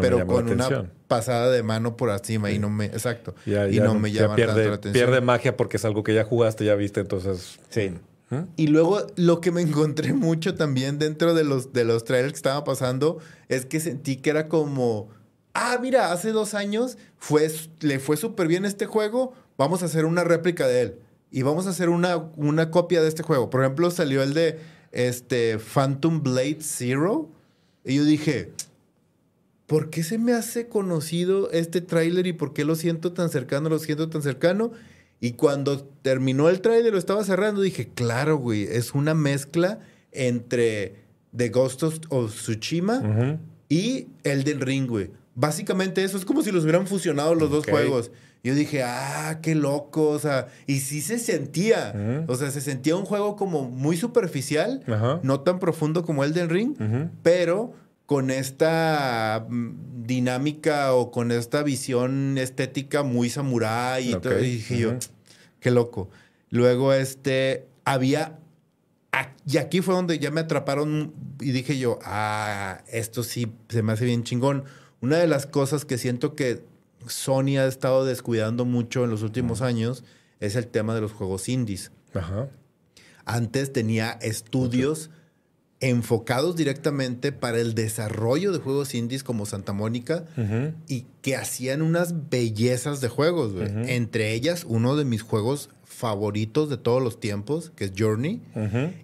pero 0.00 0.26
con 0.26 0.50
una 0.50 0.90
pasada 1.06 1.48
de 1.48 1.62
mano 1.62 1.96
por 1.96 2.10
encima 2.10 2.50
y 2.50 2.58
no 2.58 2.70
me, 2.70 2.86
exacto, 2.86 3.36
y 3.46 3.78
no, 3.78 3.94
me 3.94 4.10
llama 4.10 4.34
pierde, 4.34 4.54
tanto 4.54 4.68
la 4.68 4.74
atención. 4.74 4.92
Pierde 4.92 5.20
magia 5.20 5.56
porque 5.56 5.76
es 5.76 5.84
algo 5.84 6.02
que 6.02 6.12
ya 6.12 6.24
jugaste, 6.24 6.64
ya 6.64 6.74
viste, 6.74 6.98
entonces. 6.98 7.60
Sí. 7.68 7.92
¿Mm? 8.30 8.48
Y 8.56 8.66
luego 8.66 9.06
lo 9.14 9.40
que 9.40 9.52
me 9.52 9.60
encontré 9.60 10.12
mucho 10.12 10.56
también 10.56 10.98
dentro 10.98 11.34
de 11.34 11.44
los, 11.44 11.72
de 11.72 11.84
los 11.84 12.02
trailers 12.02 12.32
que 12.32 12.38
estaban 12.38 12.64
pasando 12.64 13.18
es 13.48 13.64
que 13.64 13.78
sentí 13.78 14.16
que 14.16 14.30
era 14.30 14.48
como, 14.48 15.08
ah, 15.54 15.78
mira, 15.80 16.10
hace 16.10 16.32
dos 16.32 16.52
años 16.52 16.98
fue, 17.16 17.48
le 17.78 18.00
fue 18.00 18.16
súper 18.16 18.48
bien 18.48 18.64
este 18.64 18.86
juego, 18.86 19.34
vamos 19.56 19.84
a 19.84 19.86
hacer 19.86 20.04
una 20.04 20.24
réplica 20.24 20.66
de 20.66 20.82
él. 20.82 20.98
Y 21.30 21.42
vamos 21.42 21.68
a 21.68 21.70
hacer 21.70 21.90
una, 21.90 22.16
una 22.16 22.72
copia 22.72 23.00
de 23.02 23.08
este 23.08 23.22
juego. 23.22 23.50
Por 23.50 23.62
ejemplo, 23.62 23.88
salió 23.92 24.24
el 24.24 24.34
de 24.34 24.58
este, 24.92 25.58
Phantom 25.58 26.22
Blade 26.22 26.58
Zero. 26.60 27.28
Y 27.84 27.96
yo 27.96 28.04
dije, 28.04 28.52
¿por 29.66 29.90
qué 29.90 30.02
se 30.04 30.18
me 30.18 30.32
hace 30.32 30.68
conocido 30.68 31.50
este 31.50 31.80
tráiler 31.80 32.26
y 32.26 32.32
por 32.32 32.52
qué 32.52 32.64
lo 32.64 32.76
siento 32.76 33.12
tan 33.12 33.30
cercano, 33.30 33.68
lo 33.68 33.78
siento 33.78 34.08
tan 34.08 34.22
cercano? 34.22 34.72
Y 35.18 35.32
cuando 35.32 35.82
terminó 36.02 36.48
el 36.48 36.60
tráiler, 36.60 36.92
lo 36.92 36.98
estaba 36.98 37.24
cerrando, 37.24 37.60
dije, 37.60 37.88
claro, 37.94 38.36
güey, 38.36 38.64
es 38.64 38.92
una 38.92 39.14
mezcla 39.14 39.80
entre 40.10 40.96
The 41.34 41.48
Ghost 41.48 41.82
of 41.82 42.34
Tsushima 42.34 43.38
y 43.68 44.08
Elden 44.24 44.60
Ring, 44.60 44.88
güey. 44.88 45.10
Básicamente 45.34 46.04
eso 46.04 46.18
es 46.18 46.24
como 46.24 46.42
si 46.42 46.50
los 46.50 46.64
hubieran 46.64 46.86
fusionado 46.86 47.34
los 47.34 47.50
dos 47.50 47.66
juegos. 47.66 48.10
Yo 48.44 48.56
dije, 48.56 48.82
ah, 48.82 49.38
qué 49.40 49.54
loco, 49.54 50.08
o 50.08 50.18
sea, 50.18 50.48
y 50.66 50.80
sí 50.80 51.00
se 51.00 51.18
sentía, 51.20 52.24
o 52.26 52.34
sea, 52.34 52.50
se 52.50 52.60
sentía 52.60 52.96
un 52.96 53.04
juego 53.04 53.36
como 53.36 53.70
muy 53.70 53.96
superficial, 53.96 54.82
no 55.22 55.40
tan 55.40 55.60
profundo 55.60 56.04
como 56.04 56.24
Elden 56.24 56.50
Ring, 56.50 56.76
pero 57.22 57.72
con 58.06 58.30
esta 58.30 59.46
mm, 59.48 60.04
dinámica 60.06 60.92
o 60.92 61.10
con 61.10 61.30
esta 61.30 61.62
visión 61.62 62.36
estética 62.36 63.02
muy 63.02 63.30
samurái 63.30 64.10
y 64.10 64.14
todo. 64.16 64.38
Y 64.40 64.50
dije 64.50 64.78
yo, 64.78 64.94
qué 65.60 65.70
loco. 65.70 66.10
Luego, 66.50 66.92
este, 66.92 67.66
había. 67.84 68.38
Y 69.46 69.56
aquí 69.56 69.80
fue 69.80 69.94
donde 69.94 70.18
ya 70.18 70.30
me 70.30 70.40
atraparon 70.40 71.14
y 71.40 71.52
dije 71.52 71.78
yo, 71.78 71.98
ah, 72.04 72.82
esto 72.88 73.22
sí 73.22 73.50
se 73.68 73.82
me 73.82 73.92
hace 73.92 74.04
bien 74.04 74.24
chingón. 74.24 74.64
Una 75.00 75.16
de 75.16 75.26
las 75.26 75.46
cosas 75.46 75.84
que 75.84 75.96
siento 75.96 76.34
que 76.34 76.62
Sony 77.06 77.58
ha 77.58 77.66
estado 77.66 78.04
descuidando 78.04 78.64
mucho 78.64 79.04
en 79.04 79.10
los 79.10 79.22
últimos 79.22 79.62
años 79.62 80.04
es 80.40 80.56
el 80.56 80.66
tema 80.66 80.94
de 80.94 81.00
los 81.00 81.12
juegos 81.12 81.48
indies. 81.48 81.92
Antes 83.24 83.72
tenía 83.72 84.12
estudios 84.20 85.10
enfocados 85.80 86.54
directamente 86.54 87.32
para 87.32 87.58
el 87.58 87.74
desarrollo 87.74 88.52
de 88.52 88.58
juegos 88.58 88.94
indies 88.94 89.24
como 89.24 89.46
Santa 89.46 89.72
Mónica 89.72 90.24
y 90.88 91.06
que 91.22 91.36
hacían 91.36 91.82
unas 91.82 92.28
bellezas 92.30 93.00
de 93.00 93.08
juegos, 93.08 93.52
Entre 93.88 94.32
ellas, 94.32 94.64
uno 94.66 94.96
de 94.96 95.04
mis 95.04 95.22
juegos 95.22 95.70
favoritos 95.84 96.70
de 96.70 96.76
todos 96.76 97.02
los 97.02 97.20
tiempos, 97.20 97.72
que 97.76 97.84
es 97.84 97.92
Journey. 97.96 98.40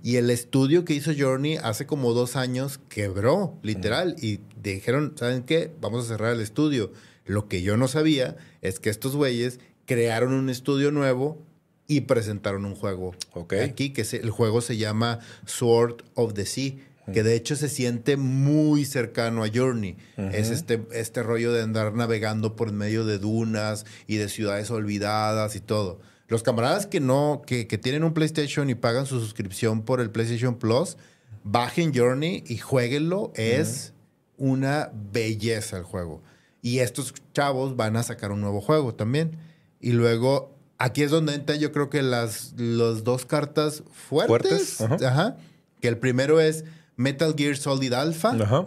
Y 0.03 0.17
el 0.17 0.31
estudio 0.31 0.85
que 0.85 0.95
hizo 0.95 1.13
Journey 1.17 1.57
hace 1.57 1.87
como 1.87 2.13
dos 2.15 2.37
años 2.37 2.81
quebró, 2.89 3.59
literal. 3.63 4.17
Y 4.21 4.41
dijeron, 4.61 5.15
¿saben 5.17 5.43
qué? 5.43 5.71
Vamos 5.81 6.05
a 6.05 6.09
cerrar 6.09 6.33
el 6.33 6.41
estudio. 6.41 6.93
Lo 7.29 7.47
que 7.47 7.63
yo 7.63 7.77
no 7.77 7.89
sabía 7.89 8.37
es 8.63 8.81
que 8.81 8.89
estos 8.89 9.15
güeyes 9.15 9.61
crearon 9.85 10.33
un 10.33 10.49
estudio 10.49 10.91
nuevo 10.91 11.47
y 11.87 12.03
presentaron 12.03 12.65
un 12.65 12.75
juego 12.75 13.15
aquí, 13.63 13.91
que 13.91 14.03
el 14.17 14.31
juego 14.31 14.61
se 14.63 14.79
llama 14.79 15.21
Sword 15.45 16.05
of 16.15 16.33
the 16.33 16.47
Sea, 16.47 16.73
que 17.13 17.23
de 17.23 17.35
hecho 17.35 17.55
se 17.55 17.69
siente 17.69 18.17
muy 18.17 18.85
cercano 18.87 19.45
a 19.45 19.49
Journey. 19.53 19.97
Es 20.17 20.51
este, 20.51 20.87
este 20.93 21.23
rollo 21.23 21.53
de 21.53 21.63
andar 21.63 21.95
navegando 21.95 22.57
por 22.57 22.73
medio 22.73 23.05
de 23.05 23.19
dunas 23.19 23.85
y 24.07 24.17
de 24.17 24.29
ciudades 24.29 24.71
olvidadas 24.71 25.55
y 25.55 25.61
todo. 25.61 26.01
Los 26.29 26.43
camaradas 26.43 26.87
que 26.87 27.01
no, 27.01 27.43
que, 27.47 27.67
que 27.67 27.79
tienen 27.79 28.05
un 28.05 28.13
PlayStation 28.13 28.69
y 28.71 28.75
pagan 28.75 29.07
su 29.07 29.21
suscripción 29.21 29.83
por 29.83 30.01
el 30.01 30.11
PlayStation 30.11 30.59
Plus, 30.59 30.97
bajen 31.45 31.95
Journey 31.95 32.45
y 32.47 32.57
jueguenlo. 32.57 33.33
Es 33.35 33.93
una 34.37 34.91
belleza 34.95 35.77
el 35.77 35.85
juego. 35.85 36.23
Y 36.63 36.81
estos 36.81 37.15
chavos 37.35 37.77
van 37.77 37.97
a 37.97 38.03
sacar 38.03 38.33
un 38.33 38.41
nuevo 38.41 38.61
juego 38.61 38.95
también. 38.95 39.39
Y 39.81 39.93
luego, 39.93 40.57
aquí 40.79 41.03
es 41.03 41.11
donde 41.11 41.35
entran 41.35 41.59
yo 41.59 41.71
creo 41.73 41.89
que 41.89 42.03
las, 42.03 42.55
las 42.57 43.05
dos 43.05 43.25
cartas 43.27 43.83
fuertes. 43.93 44.75
Fuertes, 44.77 44.81
ajá. 44.81 44.97
Ajá. 45.09 45.37
Que 45.81 45.89
el 45.89 45.99
primero 45.99 46.41
es 46.41 46.65
Metal 46.97 47.35
Gear 47.37 47.57
Solid 47.57 47.93
Alpha, 47.93 48.31
Ajá. 48.31 48.67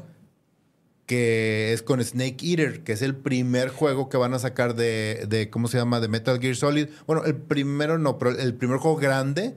que 1.06 1.74
es 1.74 1.84
con 1.84 2.02
Snake 2.02 2.38
Eater, 2.46 2.84
que 2.84 2.94
es 2.94 3.02
el 3.02 3.16
primer 3.16 3.68
juego 3.70 4.08
que 4.08 4.16
van 4.16 4.34
a 4.34 4.40
sacar 4.40 4.76
de, 4.76 5.26
de, 5.28 5.50
¿cómo 5.50 5.68
se 5.68 5.78
llama? 5.78 6.00
De 6.00 6.08
Metal 6.08 6.40
Gear 6.40 6.56
Solid. 6.56 6.88
Bueno, 7.06 7.26
el 7.26 7.36
primero 7.36 7.98
no, 7.98 8.18
pero 8.18 8.32
el 8.32 8.54
primer 8.54 8.78
juego 8.78 8.96
grande 8.98 9.56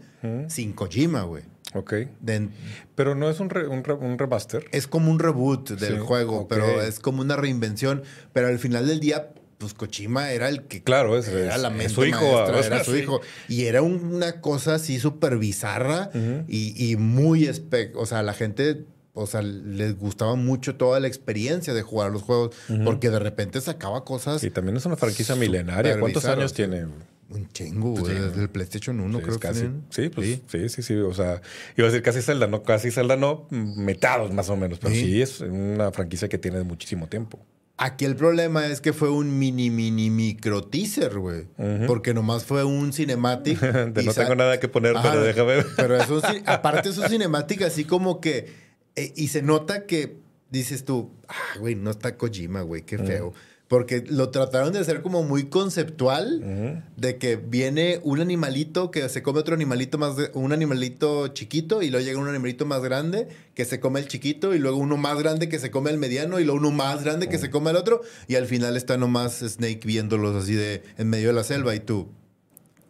sin 0.49 0.73
Kojima, 0.73 1.23
güey. 1.23 1.45
Ok. 1.75 1.93
De- 2.21 2.49
Pero 2.95 3.15
no 3.15 3.29
es 3.29 3.41
un, 3.41 3.51
re- 3.51 3.67
un, 3.69 3.85
re- 3.85 3.95
un 3.95 4.17
remaster. 4.19 4.65
es 4.73 4.87
como 4.87 5.11
un 5.11 5.19
reboot 5.19 5.71
del 5.71 5.95
Sí, 5.95 5.99
juego, 6.01 6.49
pero 6.49 6.81
es 6.81 7.01
como 7.01 7.21
una 7.23 7.37
reinvención. 7.37 8.03
Pero 8.33 8.47
al 8.49 8.59
final 8.59 8.87
del 8.87 9.01
día, 9.01 9.31
pues 9.59 9.75
Kojima 9.75 10.31
era 10.31 10.49
el 10.49 10.63
que 10.65 10.83
Claro, 10.83 11.19
es, 11.19 11.27
era 11.29 11.57
es- 11.57 11.61
la 11.63 11.69
es 11.69 11.75
mente 11.75 11.93
su 11.95 12.05
hijo. 12.07 12.21
maestra, 12.21 12.59
sea, 12.63 12.67
era 12.77 12.85
su 12.85 12.93
sí. 12.93 12.99
hijo. 13.01 13.21
Y 13.49 13.65
era 13.65 13.83
una 13.83 14.41
cosa 14.41 14.75
así 14.77 14.99
súper 15.01 15.37
bizarra 15.39 16.11
y, 16.49 16.93
y 16.93 16.97
muy... 16.97 17.47
espe- 17.47 17.93
O 17.97 18.07
sea, 18.07 18.23
la 18.23 18.33
gente... 18.35 18.85
O 19.17 19.29
sea, 19.29 19.43
les 19.43 19.97
gustaba 19.97 20.35
mucho 20.35 20.75
toda 20.75 20.99
la 20.99 21.07
experiencia 21.07 21.73
de 21.73 21.83
jugar 21.83 22.11
los 22.11 22.23
juegos 22.23 22.57
porque 22.85 23.11
de 23.11 23.21
repente 23.21 23.61
sacaba 23.61 24.05
cosas 24.05 24.43
Y 24.43 24.51
también 24.51 24.77
es 24.77 24.87
una 24.87 24.97
franquicia 24.97 25.37
milenaria. 25.37 26.01
¿Cuántos 26.01 26.25
años 26.25 26.53
tiene? 26.53 26.87
Un 27.31 27.49
chingo, 27.49 27.91
güey, 27.93 28.15
Sí. 28.17 28.21
desde 28.21 28.43
el 28.43 28.51
PlayStation 28.51 29.01
1 29.01 29.19
Sí, 29.19 29.25
creo 29.25 29.41
que. 29.41 29.55
Sí, 29.91 30.09
pues 30.11 30.41
sí. 30.49 30.69
sí, 30.69 30.83
sí, 30.83 30.95
O 30.95 31.15
sea, 31.15 31.41
iba 31.77 31.89
a 31.89 31.91
decir 31.91 32.03
casi 32.03 32.21
Zelda, 32.23 32.47
no, 32.47 32.63
casi 32.63 32.91
Zelda 32.91 33.17
no, 33.17 33.47
metados 33.51 34.33
más 34.33 34.49
o 34.51 34.57
menos. 34.57 34.79
Pero 34.79 34.95
Sí. 34.95 35.21
es 35.23 35.41
una 35.41 35.91
franquicia 35.93 36.29
que 36.29 36.39
tiene 36.39 36.63
muchísimo 36.63 37.09
tiempo. 37.09 37.39
Aquí 37.77 38.05
el 38.05 38.15
problema 38.15 38.69
es 38.69 38.81
que 38.81 38.93
fue 38.93 39.11
un 39.11 39.37
mini, 39.37 39.69
mini, 39.69 40.09
micro 40.09 40.63
teaser, 40.63 41.19
güey. 41.19 41.49
Porque 41.89 42.15
nomás 42.15 42.45
fue 42.45 42.63
un 42.65 42.93
cinematic. 42.93 43.59
No 44.05 44.13
tengo 44.15 44.35
nada 44.37 44.61
que 44.61 44.69
poner, 44.69 44.97
Ajá, 44.97 45.11
pero 45.11 45.25
déjame 45.25 45.57
ver. 45.57 45.67
Pero 45.77 45.97
es 45.97 46.09
un, 46.09 46.21
ci- 46.23 46.43
aparte 46.47 46.91
es 46.91 46.99
un 46.99 47.09
cinematic 47.09 47.63
así 47.63 47.85
como 47.85 48.21
que... 48.21 48.47
eh, 48.95 49.13
y 49.17 49.27
se 49.29 49.43
nota 49.43 49.87
que 49.87 50.19
dices 50.51 50.85
tú, 50.85 51.11
ah, 51.27 51.59
güey, 51.59 51.75
no 51.75 51.91
está 51.91 52.17
Kojima, 52.17 52.61
güey, 52.63 52.83
qué 52.83 52.97
feo. 52.97 53.33
Porque 53.67 54.05
lo 54.07 54.29
trataron 54.29 54.73
de 54.75 54.79
hacer 54.79 55.01
como 55.01 55.23
muy 55.23 55.45
conceptual, 55.45 56.83
de 56.97 57.17
que 57.19 57.37
viene 57.37 57.99
un 58.03 58.21
animalito 58.21 58.91
que 58.91 59.09
se 59.09 59.23
come 59.23 59.41
otro 59.41 59.55
animalito 59.55 59.97
más, 59.99 60.17
de- 60.17 60.31
un 60.35 60.53
animalito 60.53 61.29
chiquito 61.29 61.81
y 61.83 61.91
luego 61.91 62.05
llega 62.05 62.19
un 62.19 62.29
animalito 62.29 62.67
más 62.67 62.83
grande 62.83 63.27
que 63.55 63.65
se 63.65 63.81
come 63.81 64.01
el 64.01 64.09
chiquito 64.09 64.55
y 64.55 64.59
luego 64.59 64.77
uno 64.77 64.97
más 64.97 65.19
grande 65.19 65.49
que 65.49 65.59
se 65.59 65.71
come 65.71 65.91
el 65.91 65.99
mediano 65.99 66.41
y 66.41 66.45
luego 66.45 66.59
uno 66.61 66.71
más 66.73 67.03
grande 67.05 67.29
que 67.29 67.39
se 67.39 67.51
come 67.51 67.71
el 67.71 67.77
otro 67.77 68.03
y 68.29 68.35
al 68.35 68.47
final 68.47 68.77
está 68.77 68.97
nomás 68.99 69.39
Snake 69.41 69.81
viéndolos 69.85 70.37
así 70.43 70.55
de 70.55 70.83
en 70.99 71.09
medio 71.09 71.29
de 71.29 71.35
la 71.35 71.45
selva 71.45 71.75
y 71.75 71.81
tú, 71.81 72.09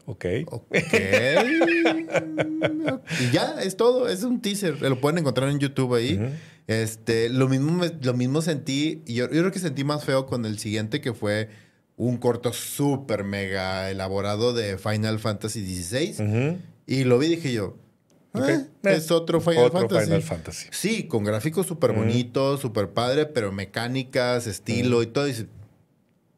Ok. 0.06 0.24
Ok. 0.50 0.64
y 3.20 3.30
ya, 3.32 3.56
es 3.62 3.76
todo. 3.76 4.08
Es 4.08 4.22
un 4.22 4.40
teaser. 4.40 4.80
Lo 4.82 5.00
pueden 5.00 5.18
encontrar 5.18 5.48
en 5.50 5.58
YouTube 5.58 5.94
ahí. 5.94 6.20
Este, 6.66 7.28
lo 7.28 7.48
mismo, 7.48 7.72
me- 7.72 7.92
lo 8.02 8.14
mismo 8.14 8.42
sentí. 8.42 9.02
Yo, 9.06 9.24
yo 9.24 9.40
creo 9.40 9.52
que 9.52 9.58
sentí 9.58 9.84
más 9.84 10.04
feo 10.04 10.26
con 10.26 10.44
el 10.46 10.58
siguiente, 10.58 11.00
que 11.00 11.12
fue 11.12 11.48
un 11.96 12.16
corto 12.16 12.52
súper 12.52 13.24
mega 13.24 13.90
elaborado 13.90 14.52
de 14.52 14.78
Final 14.78 15.18
Fantasy 15.18 15.60
XVI. 15.82 16.14
Ujú. 16.18 16.58
Y 16.86 17.04
lo 17.04 17.18
vi 17.18 17.26
y 17.26 17.36
dije 17.36 17.52
yo. 17.52 17.76
"Ah, 18.32 18.46
Eh, 18.50 18.66
es 18.96 19.10
otro 19.10 19.40
Final 19.40 19.64
otro 19.64 19.80
Fantasy. 19.80 20.04
Final 20.06 20.22
Fantasy. 20.22 20.66
Sí, 20.72 21.04
con 21.04 21.22
gráficos 21.24 21.66
súper 21.66 21.92
bonitos, 21.92 22.60
súper 22.60 22.90
padre, 22.90 23.26
pero 23.26 23.52
mecánicas, 23.52 24.46
estilo 24.46 25.02
y 25.02 25.06
todo. 25.06 25.28
Y 25.28 25.46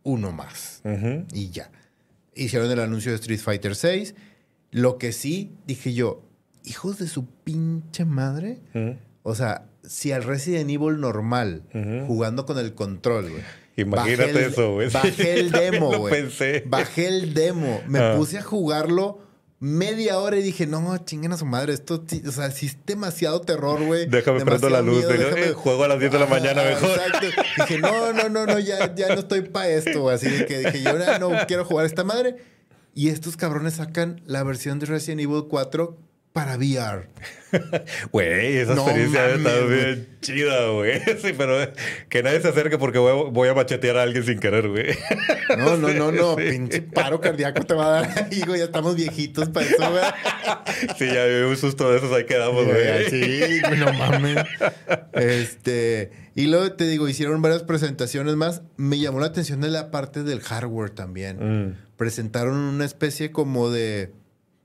uno 0.02 0.30
más 0.30 0.82
y 1.32 1.50
ya. 1.50 1.70
Hicieron 2.36 2.70
el 2.70 2.78
anuncio 2.80 3.10
de 3.10 3.16
Street 3.16 3.40
Fighter 3.40 3.74
6. 3.74 4.14
Lo 4.70 4.98
que 4.98 5.12
sí 5.12 5.52
dije 5.66 5.94
yo, 5.94 6.22
hijos 6.64 6.98
de 6.98 7.08
su 7.08 7.26
pinche 7.26 8.04
madre. 8.04 8.58
O 9.22 9.34
sea, 9.34 9.66
si 9.84 10.12
al 10.12 10.22
Resident 10.22 10.70
Evil 10.70 11.00
normal, 11.00 11.62
jugando 12.06 12.46
con 12.46 12.58
el 12.58 12.74
control, 12.74 13.30
güey. 13.30 13.42
Imagínate 13.78 14.32
bajé 14.32 14.44
el- 14.46 14.52
eso, 14.52 14.72
güey. 14.74 14.88
Bajé 14.90 15.34
el 15.40 15.50
demo, 15.52 15.98
güey. 15.98 16.14
pensé. 16.14 16.62
Bajé 16.66 17.08
el 17.08 17.34
demo. 17.34 17.80
Me 17.86 17.98
Ah. 17.98 18.14
puse 18.16 18.38
a 18.38 18.42
jugarlo 18.42 19.18
media 19.58 20.18
hora 20.18 20.36
y 20.36 20.42
dije, 20.42 20.66
no, 20.66 20.96
chinguen 20.98 21.32
a 21.32 21.36
su 21.36 21.46
madre. 21.46 21.72
Esto, 21.72 22.04
o 22.26 22.30
sea, 22.32 22.50
sí 22.50 22.66
es 22.66 22.76
demasiado 22.84 23.40
terror, 23.40 23.82
güey. 23.84 24.06
Déjame 24.06 24.44
prendo 24.44 24.68
la 24.68 24.82
luz, 24.82 25.06
miedo, 25.06 25.36
eh, 25.36 25.52
juego 25.52 25.84
a 25.84 25.88
las 25.88 25.98
10 25.98 26.12
de 26.12 26.18
la 26.18 26.26
mañana 26.26 26.62
mejor. 26.62 26.90
Exacto. 26.90 27.26
Dije, 27.58 27.78
no, 27.78 28.12
no, 28.12 28.28
no, 28.28 28.46
no, 28.46 28.58
ya, 28.58 28.94
ya 28.94 29.08
no 29.08 29.20
estoy 29.20 29.42
para 29.42 29.68
esto, 29.68 30.02
güey. 30.02 30.16
Así 30.16 30.28
que 30.46 30.58
dije, 30.58 30.82
yo 30.82 30.90
ahora 30.90 31.18
no 31.18 31.30
quiero 31.46 31.64
jugar 31.64 31.86
esta 31.86 32.04
madre. 32.04 32.36
Y 32.94 33.10
estos 33.10 33.36
cabrones 33.36 33.74
sacan 33.74 34.22
la 34.26 34.42
versión 34.42 34.78
de 34.78 34.86
Resident 34.86 35.20
Evil 35.20 35.44
4 35.48 35.98
para 36.36 36.58
VR. 36.58 37.08
Güey, 38.12 38.58
esa 38.58 38.74
No 38.74 38.82
experiencia 38.82 39.36
está 39.36 39.48
mames, 39.48 39.68
bien 39.70 40.08
chida, 40.20 40.68
güey. 40.68 41.00
Sí, 41.22 41.32
pero 41.34 41.56
que 42.10 42.22
nadie 42.22 42.42
se 42.42 42.48
acerque 42.48 42.76
porque 42.76 42.98
voy 42.98 43.12
a, 43.12 43.30
voy 43.30 43.48
a 43.48 43.54
machetear 43.54 43.96
a 43.96 44.02
alguien 44.02 44.22
sin 44.22 44.38
querer, 44.38 44.68
güey. 44.68 44.94
No, 45.56 45.78
no, 45.78 45.88
no, 45.94 46.12
no. 46.12 46.36
Sí. 46.36 46.50
Pinche 46.50 46.82
paro 46.82 47.18
cardíaco 47.22 47.64
te 47.64 47.72
va 47.72 47.86
a 47.86 48.02
dar 48.02 48.26
ahí, 48.30 48.42
güey. 48.46 48.58
Ya 48.58 48.66
estamos 48.66 48.96
viejitos 48.96 49.48
para 49.48 49.64
eso, 49.64 49.90
güey. 49.90 50.04
Sí, 50.98 51.06
ya 51.06 51.24
vi 51.24 51.34
un 51.48 51.56
susto 51.56 51.90
de 51.90 51.96
esos, 51.96 52.12
ahí 52.12 52.26
quedamos, 52.26 52.66
güey. 52.66 53.08
Sí, 53.08 53.62
no 53.78 53.90
mames. 53.94 54.44
Este, 55.14 56.10
y 56.34 56.48
luego 56.48 56.70
te 56.72 56.86
digo, 56.86 57.08
hicieron 57.08 57.40
varias 57.40 57.62
presentaciones 57.62 58.36
más. 58.36 58.60
Me 58.76 58.98
llamó 58.98 59.20
la 59.20 59.26
atención 59.28 59.62
de 59.62 59.70
la 59.70 59.90
parte 59.90 60.22
del 60.22 60.40
hardware 60.42 60.90
también. 60.90 61.38
Mm. 61.70 61.76
Presentaron 61.96 62.56
una 62.56 62.84
especie 62.84 63.32
como 63.32 63.70
de. 63.70 64.12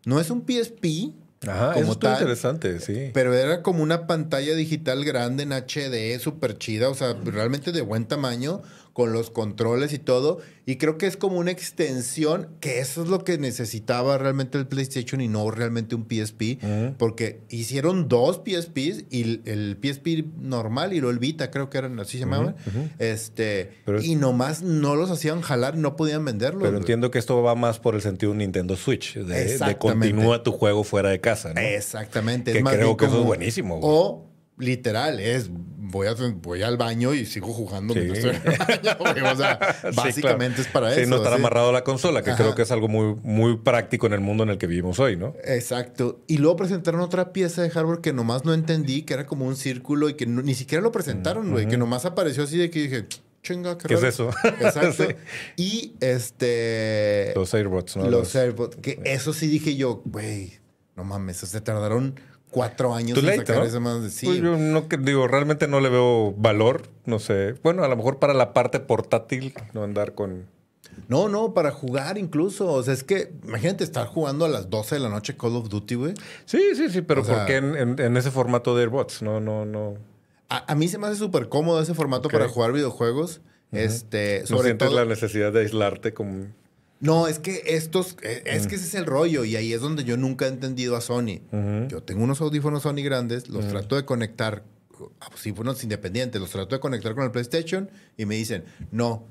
No 0.03 0.19
es 0.19 0.31
un 0.31 0.45
PSP, 0.45 1.13
Ajá, 1.47 1.73
Como 1.73 1.91
eso 1.93 1.97
tal. 1.99 2.13
interesante, 2.13 2.79
sí. 2.79 3.09
pero 3.13 3.33
era 3.33 3.63
como 3.63 3.81
una 3.81 4.05
pantalla 4.05 4.53
digital 4.53 5.03
grande 5.03 5.43
en 5.43 5.53
HD, 5.53 6.19
súper 6.19 6.57
chida, 6.57 6.89
o 6.89 6.93
sea, 6.93 7.15
realmente 7.25 7.71
de 7.71 7.81
buen 7.81 8.05
tamaño, 8.05 8.61
con 8.93 9.13
los 9.13 9.31
controles 9.31 9.93
y 9.93 9.99
todo. 9.99 10.39
Y 10.65 10.75
creo 10.75 10.97
que 10.97 11.07
es 11.07 11.17
como 11.17 11.37
una 11.39 11.51
extensión, 11.51 12.49
que 12.59 12.79
eso 12.79 13.01
es 13.03 13.09
lo 13.09 13.23
que 13.23 13.37
necesitaba 13.37 14.17
realmente 14.17 14.57
el 14.57 14.67
PlayStation 14.67 15.21
y 15.21 15.27
no 15.27 15.49
realmente 15.49 15.95
un 15.95 16.05
PSP, 16.07 16.59
porque 16.97 17.41
hicieron 17.49 18.07
dos 18.09 18.41
PSPs 18.45 19.05
y 19.09 19.41
el- 19.45 19.77
PSP 19.81 20.23
normal 20.39 20.93
y 20.93 20.97
el 20.97 21.19
Vita, 21.19 21.49
creo 21.51 21.69
que 21.69 21.77
eran 21.79 21.99
así 21.99 22.13
se 22.13 22.19
llamaban. 22.25 22.55
Este, 22.99 23.71
Pero 23.85 23.99
es- 23.99 24.05
y 24.05 24.15
nomás 24.15 24.61
no 24.61 24.95
los 24.95 25.09
hacían 25.09 25.41
jalar, 25.41 25.77
no 25.77 25.95
podían 25.95 26.23
venderlos. 26.25 26.63
Pero 26.63 26.77
entiendo 26.77 27.11
que 27.11 27.19
esto 27.19 27.41
va 27.41 27.55
más 27.55 27.79
por 27.79 27.95
el 27.95 28.01
sentido 28.01 28.29
de 28.29 28.33
un 28.33 28.37
Nintendo 28.39 28.75
Switch, 28.75 29.15
de, 29.15 29.77
continúa 29.77 30.43
tu 30.43 30.51
juego 30.51 30.83
fuera 30.83 31.09
de 31.09 31.19
casa, 31.19 31.53
¿no? 31.53 31.61
Exactamente. 31.61 32.51
Que 32.51 32.59
es 32.59 32.63
más 32.63 32.75
creo 32.75 32.95
que 32.97 33.05
eso 33.05 33.11
como- 33.13 33.23
es 33.23 33.27
buenísimo, 33.27 33.79
güey. 33.79 33.91
O 33.93 34.30
literal, 34.61 35.19
es 35.19 35.49
voy, 35.51 36.07
a, 36.07 36.13
voy 36.41 36.61
al 36.63 36.77
baño 36.77 37.13
y 37.13 37.25
sigo 37.25 37.51
jugando 37.51 37.93
Sí. 37.93 37.99
mientras 38.01 38.35
estoy 38.35 38.55
en 38.75 38.87
el 38.87 38.97
baño. 38.97 39.31
O 39.33 39.35
sea, 39.35 39.59
Sí, 39.81 39.95
básicamente 39.95 40.55
claro. 40.55 40.61
es 40.61 40.67
para 40.67 40.93
Sí, 40.95 41.01
eso. 41.01 41.09
no 41.09 41.17
estar 41.17 41.33
amarrado 41.33 41.69
a 41.69 41.73
la 41.73 41.83
consola, 41.83 42.21
que 42.23 42.29
Ajá. 42.29 42.41
creo 42.43 42.55
que 42.55 42.61
es 42.61 42.71
algo 42.71 42.87
muy, 42.87 43.15
muy 43.23 43.57
práctico 43.57 44.07
en 44.07 44.13
el 44.13 44.21
mundo 44.21 44.43
en 44.43 44.49
el 44.51 44.57
que 44.57 44.67
vivimos 44.67 44.99
hoy, 44.99 45.17
¿no? 45.17 45.33
Exacto. 45.43 46.21
Y 46.27 46.37
luego 46.37 46.55
presentaron 46.55 47.01
otra 47.01 47.33
pieza 47.33 47.61
de 47.61 47.69
hardware 47.69 47.99
que 47.99 48.13
nomás 48.13 48.45
no 48.45 48.53
entendí, 48.53 49.01
que 49.01 49.13
era 49.15 49.25
como 49.25 49.45
un 49.45 49.57
círculo 49.57 50.07
y 50.07 50.13
que 50.13 50.25
no- 50.27 50.41
ni 50.41 50.53
siquiera 50.55 50.81
lo 50.81 50.91
presentaron, 50.93 51.51
güey. 51.51 51.67
Que 51.67 51.77
nomás 51.77 52.05
apareció 52.05 52.43
así 52.43 52.57
de 52.57 52.69
que 52.69 52.83
dije, 52.83 53.05
chinga, 53.43 53.77
qué, 53.77 53.87
¿Qué 53.89 53.93
es 53.95 54.01
raro". 54.01 54.09
eso? 54.13 54.29
Exacto. 54.61 55.07
Y 55.57 55.95
este. 55.99 57.33
Los 57.35 57.53
AirBots, 57.53 57.97
¿no? 57.97 58.09
Los 58.09 58.35
AirPods. 58.35 58.77
Que 58.77 59.01
eso 59.03 59.33
sí 59.33 59.47
dije 59.47 59.75
yo, 59.75 60.01
güey, 60.05 60.53
no 60.95 61.03
mames, 61.03 61.37
se 61.37 61.61
tardaron 61.61 62.19
cuatro 62.51 62.93
años 62.93 63.17
Too 63.17 63.25
late, 63.25 63.37
sacar 63.39 63.57
¿no? 63.57 63.63
esa 63.63 63.79
más 63.79 64.03
de 64.03 64.09
sí. 64.11 64.25
Pues 64.27 64.39
yo 64.41 64.55
no 64.57 64.85
digo, 64.99 65.27
realmente 65.27 65.67
no 65.67 65.79
le 65.79 65.89
veo 65.89 66.33
valor, 66.37 66.83
no 67.05 67.17
sé. 67.19 67.55
Bueno, 67.63 67.83
a 67.83 67.87
lo 67.87 67.95
mejor 67.95 68.19
para 68.19 68.33
la 68.33 68.53
parte 68.53 68.79
portátil, 68.79 69.53
no 69.73 69.83
andar 69.83 70.13
con. 70.13 70.45
No, 71.07 71.29
no, 71.29 71.53
para 71.53 71.71
jugar 71.71 72.17
incluso. 72.17 72.67
O 72.71 72.83
sea, 72.83 72.93
es 72.93 73.03
que 73.03 73.31
imagínate 73.45 73.83
estar 73.83 74.07
jugando 74.07 74.45
a 74.45 74.49
las 74.49 74.69
12 74.69 74.95
de 74.95 75.01
la 75.01 75.09
noche 75.09 75.35
Call 75.37 75.55
of 75.55 75.69
Duty, 75.69 75.95
güey. 75.95 76.13
Sí, 76.45 76.59
sí, 76.75 76.89
sí, 76.89 77.01
pero 77.01 77.21
O 77.21 77.25
sea- 77.25 77.37
¿por 77.37 77.45
qué 77.47 77.55
en, 77.57 77.75
en- 77.77 77.99
en 77.99 78.17
ese 78.17 78.29
formato 78.31 78.75
de 78.75 78.81
AirBots? 78.83 79.21
No, 79.21 79.39
no, 79.39 79.65
no. 79.65 79.95
A, 80.49 80.69
a 80.71 80.75
mí 80.75 80.87
se 80.89 80.97
me 80.97 81.07
hace 81.07 81.15
súper 81.15 81.47
cómodo 81.47 81.81
ese 81.81 81.93
formato 81.93 82.27
para 82.29 82.49
jugar 82.49 82.73
videojuegos. 82.73 83.39
Este, 83.71 84.41
No 84.41 84.47
sobre 84.47 84.63
sientes 84.65 84.89
todo. 84.89 84.99
la 84.99 85.05
necesidad 85.05 85.53
de 85.53 85.61
aislarte 85.61 86.13
como. 86.13 86.47
No, 87.01 87.27
es 87.27 87.39
que 87.39 87.61
estos, 87.65 88.15
eh, 88.21 88.43
es 88.45 88.67
que 88.67 88.75
ese 88.75 88.85
es 88.85 88.93
el 88.95 89.05
rollo 89.05 89.43
y 89.43 89.55
ahí 89.55 89.73
es 89.73 89.81
donde 89.81 90.03
yo 90.03 90.15
nunca 90.17 90.45
he 90.45 90.49
entendido 90.49 90.95
a 90.95 91.01
Sony. 91.01 91.41
Yo 91.89 92.01
tengo 92.03 92.23
unos 92.23 92.39
audífonos 92.41 92.83
Sony 92.83 93.01
grandes, 93.03 93.49
los 93.49 93.67
trato 93.67 93.95
de 93.95 94.05
conectar 94.05 94.63
audífonos 95.19 95.83
independientes. 95.83 96.39
Los 96.39 96.51
trato 96.51 96.75
de 96.75 96.79
conectar 96.79 97.15
con 97.15 97.23
el 97.23 97.31
PlayStation 97.31 97.89
y 98.17 98.25
me 98.25 98.35
dicen, 98.35 98.63
no. 98.91 99.25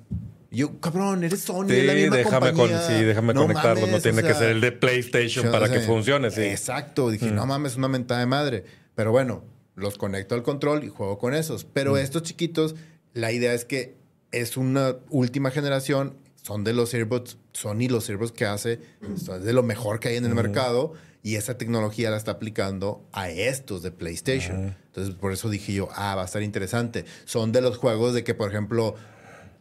Yo, 0.52 0.80
cabrón, 0.80 1.22
eres 1.22 1.42
Sony, 1.42 1.68
Sí, 1.68 1.76
es 1.76 1.86
la 1.86 1.94
misma 1.94 2.16
déjame, 2.16 2.46
con- 2.48 2.56
compañía. 2.56 2.82
sí, 2.82 3.04
déjame 3.04 3.34
No 3.34 3.42
conectarlo. 3.42 3.86
no 3.86 4.00
tiene 4.00 4.20
o 4.20 4.26
que 4.26 4.34
ser 4.34 4.50
el 4.50 4.60
de 4.60 4.72
PlayStation 4.72 5.48
para 5.52 5.68
sea, 5.68 5.76
que 5.78 5.86
funcione. 5.86 6.32
Sí. 6.32 6.40
Exacto. 6.40 7.08
Dije, 7.08 7.30
no 7.30 7.46
mames, 7.46 7.76
una 7.76 7.86
mentada 7.86 8.18
de 8.18 8.26
madre. 8.26 8.64
Pero 8.96 9.12
bueno, 9.12 9.44
los 9.76 9.96
conecto 9.96 10.34
al 10.34 10.42
control 10.42 10.82
y 10.82 10.88
juego 10.88 11.18
con 11.18 11.34
esos. 11.34 11.64
Pero 11.64 11.96
estos 11.98 12.24
chiquitos, 12.24 12.74
la 13.14 13.30
idea 13.30 13.54
es 13.54 13.64
que 13.64 13.94
es 14.32 14.56
una 14.56 14.96
última 15.10 15.52
generación. 15.52 16.16
Son 16.51 16.64
de 16.64 16.72
los 16.72 16.92
earbuds, 16.94 17.38
Sony 17.53 17.86
los 17.88 18.11
earbuds 18.11 18.32
que 18.32 18.44
hace, 18.44 18.80
son 19.14 19.44
de 19.44 19.53
lo 19.53 19.62
mejor 19.62 20.01
que 20.01 20.09
hay 20.09 20.16
en 20.16 20.24
el 20.24 20.34
mercado. 20.34 20.94
Y 21.22 21.36
esa 21.36 21.57
tecnología 21.57 22.11
la 22.11 22.16
está 22.16 22.32
aplicando 22.32 23.07
a 23.12 23.30
estos 23.30 23.82
de 23.82 23.92
PlayStation. 23.92 24.76
Entonces, 24.86 25.14
por 25.14 25.32
eso 25.32 25.48
dije 25.48 25.72
yo, 25.72 25.88
ah, 25.94 26.16
va 26.16 26.22
a 26.22 26.24
estar 26.24 26.42
interesante. 26.42 27.05
Son 27.24 27.53
de 27.53 27.61
los 27.61 27.76
juegos 27.76 28.14
de 28.14 28.24
que, 28.24 28.34
por 28.34 28.51
ejemplo, 28.51 28.96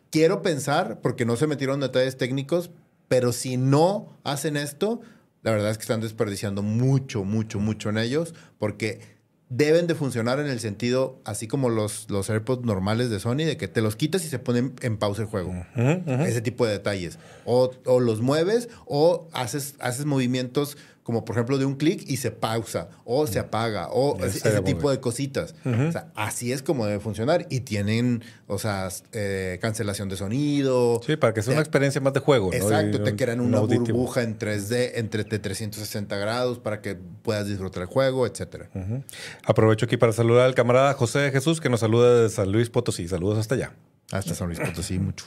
quiero 0.09 0.41
pensar, 0.41 0.99
porque 1.01 1.25
no 1.25 1.35
se 1.35 1.45
metieron 1.45 1.75
en 1.75 1.81
detalles 1.81 2.17
técnicos, 2.17 2.71
pero 3.07 3.33
si 3.33 3.55
no 3.55 4.17
hacen 4.23 4.57
esto, 4.57 4.99
la 5.43 5.51
verdad 5.51 5.69
es 5.69 5.77
que 5.77 5.83
están 5.83 6.01
desperdiciando 6.01 6.63
mucho, 6.63 7.23
mucho, 7.23 7.59
mucho 7.59 7.91
en 7.91 7.99
ellos, 7.99 8.33
porque 8.57 9.18
deben 9.49 9.87
de 9.87 9.95
funcionar 9.95 10.39
en 10.39 10.47
el 10.47 10.59
sentido, 10.59 11.19
así 11.25 11.47
como 11.47 11.69
los, 11.69 12.09
los 12.09 12.29
AirPods 12.29 12.63
normales 12.63 13.09
de 13.09 13.19
Sony, 13.19 13.37
de 13.37 13.57
que 13.57 13.67
te 13.67 13.81
los 13.81 13.95
quitas 13.95 14.23
y 14.23 14.29
se 14.29 14.37
ponen 14.37 14.75
en 14.81 14.97
pausa 14.97 15.23
el 15.23 15.27
juego. 15.27 15.53
Ese 15.75 16.41
tipo 16.41 16.65
de 16.65 16.73
detalles. 16.73 17.17
O, 17.45 17.71
o 17.85 17.99
los 17.99 18.21
mueves 18.21 18.69
o 18.85 19.27
haces, 19.33 19.75
haces 19.79 20.05
movimientos 20.05 20.77
como 21.09 21.25
por 21.25 21.35
ejemplo 21.35 21.57
de 21.57 21.65
un 21.65 21.73
clic 21.73 22.03
y 22.05 22.17
se 22.17 22.29
pausa 22.29 22.89
o 23.03 23.25
se 23.25 23.39
apaga 23.39 23.87
o 23.89 24.23
Ese 24.23 24.61
tipo 24.61 24.91
de 24.91 24.99
cositas. 24.99 25.55
O 25.65 25.91
sea, 25.91 26.11
así 26.13 26.51
es 26.51 26.61
como 26.61 26.85
debe 26.85 26.99
funcionar. 26.99 27.47
Y 27.49 27.61
tienen, 27.61 28.23
o 28.45 28.59
sea, 28.59 28.89
eh, 29.11 29.57
cancelación 29.59 30.07
de 30.07 30.17
sonido. 30.17 31.01
Sí, 31.03 31.15
para 31.15 31.33
que 31.33 31.41
sea 31.41 31.53
una 31.53 31.61
experiencia 31.61 31.99
más 31.99 32.13
de 32.13 32.19
juego. 32.19 32.53
Exacto, 32.53 33.01
te 33.01 33.15
crean 33.15 33.39
un 33.39 33.47
una 33.47 33.61
burbuja 33.61 34.21
en 34.21 34.37
3D 34.37 34.91
entre 34.97 35.23
de 35.23 35.39
360 35.39 36.15
grados 36.15 36.59
para 36.59 36.79
que 36.79 36.95
puedas 37.23 37.47
disfrutar 37.47 37.81
el 37.81 37.89
juego, 37.89 38.27
etcétera. 38.27 38.69
Ujú. 38.75 39.03
Aprovecho 39.45 39.87
aquí 39.87 39.97
para 39.97 40.13
saludar 40.13 40.45
al 40.45 40.53
camarada 40.53 40.93
José 40.93 41.31
Jesús 41.31 41.59
que 41.59 41.69
nos 41.69 41.79
saluda 41.79 42.21
de 42.21 42.29
San 42.29 42.51
Luis 42.51 42.69
Potosí. 42.69 43.07
Saludos 43.07 43.39
hasta 43.39 43.55
allá. 43.55 43.73
Hasta 44.11 44.35
San 44.35 44.45
Luis 44.45 44.59
Potosí, 44.59 44.99
mucho. 44.99 45.25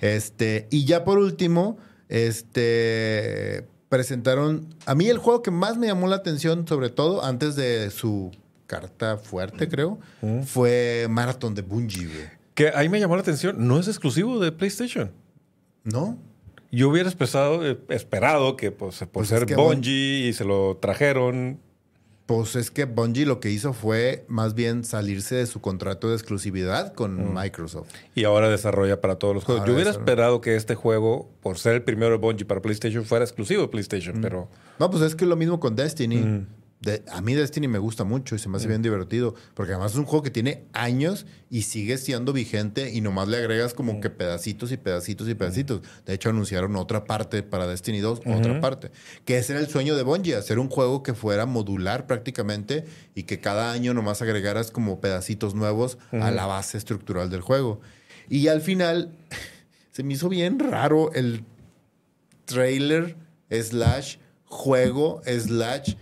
Este, 0.00 0.66
y 0.72 0.84
ya 0.84 1.04
por 1.04 1.18
último, 1.18 1.78
este, 2.08 3.68
presentaron, 3.92 4.74
a 4.86 4.94
mí 4.94 5.06
el 5.08 5.18
juego 5.18 5.42
que 5.42 5.50
más 5.50 5.76
me 5.76 5.86
llamó 5.86 6.06
la 6.06 6.16
atención, 6.16 6.66
sobre 6.66 6.88
todo 6.88 7.22
antes 7.22 7.56
de 7.56 7.90
su 7.90 8.30
carta 8.66 9.18
fuerte, 9.18 9.68
creo, 9.68 9.98
fue 10.46 11.08
Marathon 11.10 11.54
de 11.54 11.60
Bungie, 11.60 12.06
güey. 12.06 12.26
Que 12.54 12.68
ahí 12.68 12.88
me 12.88 12.98
llamó 12.98 13.16
la 13.16 13.20
atención. 13.20 13.68
No 13.68 13.78
es 13.78 13.88
exclusivo 13.88 14.40
de 14.40 14.50
PlayStation. 14.50 15.12
¿No? 15.84 16.16
Yo 16.70 16.88
hubiera 16.88 17.06
expresado, 17.06 17.66
eh, 17.66 17.78
esperado 17.90 18.56
que 18.56 18.70
pues, 18.70 19.00
por 19.00 19.08
Pues 19.10 19.30
es 19.30 19.38
ser 19.38 19.56
Bungie 19.56 20.26
y 20.26 20.32
se 20.32 20.46
lo 20.46 20.78
trajeron. 20.78 21.60
Pues 22.26 22.54
es 22.56 22.70
que 22.70 22.84
Bungie 22.84 23.26
lo 23.26 23.40
que 23.40 23.50
hizo 23.50 23.72
fue 23.72 24.24
más 24.28 24.54
bien 24.54 24.84
salirse 24.84 25.34
de 25.34 25.46
su 25.46 25.60
contrato 25.60 26.08
de 26.08 26.14
exclusividad 26.14 26.94
con 26.94 27.34
Microsoft. 27.34 27.88
Y 28.14 28.24
ahora 28.24 28.48
desarrolla 28.48 29.00
para 29.00 29.16
todos 29.16 29.34
los 29.34 29.44
juegos. 29.44 29.60
Ahora 29.62 29.70
Yo 29.70 29.74
hubiera 29.74 29.90
esperado 29.90 30.40
que 30.40 30.54
este 30.56 30.74
juego, 30.76 31.28
por 31.42 31.58
ser 31.58 31.74
el 31.74 31.82
primero 31.82 32.12
de 32.12 32.18
Bungie 32.18 32.46
para 32.46 32.62
PlayStation, 32.62 33.04
fuera 33.04 33.24
exclusivo 33.24 33.62
de 33.62 33.68
PlayStation, 33.68 34.18
Mm. 34.18 34.22
pero 34.22 34.48
No, 34.78 34.90
pues 34.90 35.02
es 35.02 35.14
que 35.16 35.26
lo 35.26 35.36
mismo 35.36 35.58
con 35.60 35.74
Destiny. 35.76 36.16
Mm. 36.16 36.46
De- 36.82 37.02
a 37.12 37.20
mí 37.20 37.34
Destiny 37.34 37.68
me 37.68 37.78
gusta 37.78 38.04
mucho 38.04 38.34
y 38.34 38.38
se 38.38 38.48
me 38.48 38.56
hace 38.56 38.66
bien 38.68 38.82
divertido. 38.82 39.34
Porque 39.54 39.72
además 39.72 39.92
es 39.92 39.98
un 39.98 40.04
juego 40.04 40.22
que 40.22 40.30
tiene 40.30 40.64
años 40.72 41.26
y 41.48 41.62
sigue 41.62 41.96
siendo 41.96 42.32
vigente 42.32 42.90
y 42.92 43.00
nomás 43.00 43.28
le 43.28 43.36
agregas 43.36 43.72
como 43.72 44.00
que 44.00 44.10
pedacitos 44.10 44.72
y 44.72 44.76
pedacitos 44.76 45.28
y 45.28 45.34
pedacitos. 45.34 45.80
De 46.06 46.14
hecho, 46.14 46.30
anunciaron 46.30 46.74
otra 46.76 47.04
parte 47.04 47.42
para 47.42 47.66
Destiny 47.66 48.00
2, 48.00 48.20
otra 48.26 48.60
parte. 48.60 48.90
Que 49.24 49.38
ese 49.38 49.52
era 49.52 49.60
el 49.60 49.68
sueño 49.68 49.94
de 49.96 50.02
Bungie, 50.02 50.34
hacer 50.34 50.58
un 50.58 50.68
juego 50.68 51.02
que 51.02 51.14
fuera 51.14 51.46
modular 51.46 52.06
prácticamente 52.06 52.84
y 53.14 53.22
que 53.24 53.38
cada 53.40 53.70
año 53.72 53.94
nomás 53.94 54.20
agregaras 54.22 54.70
como 54.70 55.00
pedacitos 55.00 55.54
nuevos 55.54 55.98
a 56.12 56.30
la 56.30 56.46
base 56.46 56.78
estructural 56.78 57.30
del 57.30 57.42
juego. 57.42 57.80
Y 58.28 58.48
al 58.48 58.60
final 58.60 59.12
se 59.92 60.02
me 60.02 60.14
hizo 60.14 60.28
bien 60.28 60.58
raro 60.58 61.12
el 61.12 61.44
trailer 62.44 63.16
slash 63.50 64.16
juego 64.46 65.20
slash 65.26 65.94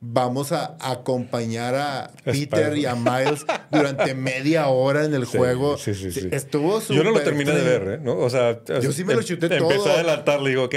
vamos 0.00 0.52
a 0.52 0.76
acompañar 0.80 1.74
a 1.74 2.12
Peter 2.24 2.76
y 2.78 2.86
a 2.86 2.94
Miles 2.94 3.44
durante 3.70 4.14
media 4.14 4.68
hora 4.68 5.04
en 5.04 5.12
el 5.12 5.26
Sí, 5.26 5.36
juego. 5.36 5.76
sí, 5.76 5.92
sí, 5.94 6.12
sí. 6.12 6.28
Estuvo 6.30 6.80
yo 6.88 7.02
no 7.02 7.10
lo 7.10 7.20
terminé 7.20 7.50
de 7.52 7.62
ver, 7.62 7.88
¿eh? 7.94 7.98
¿no? 8.00 8.16
O 8.16 8.30
sea, 8.30 8.60
Yo 8.80 8.92
sí 8.92 9.02
me 9.04 9.14
lo 9.14 9.22
chuté 9.22 9.46
Empecé 9.46 9.74
todo. 9.76 9.88
a 9.90 9.94
adelantar, 9.94 10.40
le 10.40 10.50
digo, 10.50 10.64
ok. 10.64 10.74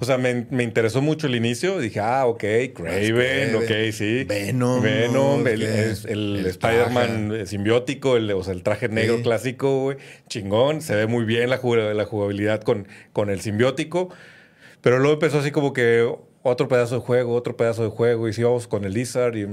O 0.00 0.04
sea, 0.04 0.18
me, 0.18 0.46
me 0.50 0.64
interesó 0.64 1.00
mucho 1.00 1.28
el 1.28 1.36
inicio. 1.36 1.78
Dije, 1.78 2.00
ah, 2.00 2.26
ok, 2.26 2.42
Craven, 2.74 3.54
ok, 3.54 3.92
sí. 3.92 4.24
Venom, 4.24 4.82
Venom, 4.82 5.44
¿no? 5.44 5.48
el, 5.48 5.62
el 5.62 6.36
el 6.38 6.46
Spider-Man 6.46 7.46
simbiótico, 7.46 8.16
el, 8.16 8.30
o 8.32 8.42
sea, 8.42 8.54
el 8.54 8.62
traje 8.64 8.88
negro 8.88 9.18
Sí. 9.18 9.22
clásico, 9.22 9.82
güey. 9.82 9.98
Chingón. 10.28 10.82
Se 10.82 10.96
ve 10.96 11.06
muy 11.06 11.24
bien 11.24 11.48
la, 11.48 11.60
jug- 11.60 11.94
la 11.94 12.04
jugabilidad 12.06 12.60
con, 12.62 12.88
con 13.12 13.30
el 13.30 13.40
simbiótico. 13.40 14.08
Pero 14.80 14.98
luego 14.98 15.14
empezó 15.14 15.38
así 15.38 15.50
como 15.52 15.72
que 15.72 16.12
otro 16.46 16.68
pedazo 16.68 16.96
de 16.96 17.00
juego, 17.00 17.34
otro 17.34 17.56
pedazo 17.56 17.82
de 17.82 17.88
juego, 17.88 18.28
y 18.28 18.32
si 18.34 18.42
vamos 18.42 18.68
con 18.68 18.84
el 18.84 18.92
Lizard, 18.92 19.34
y 19.36 19.46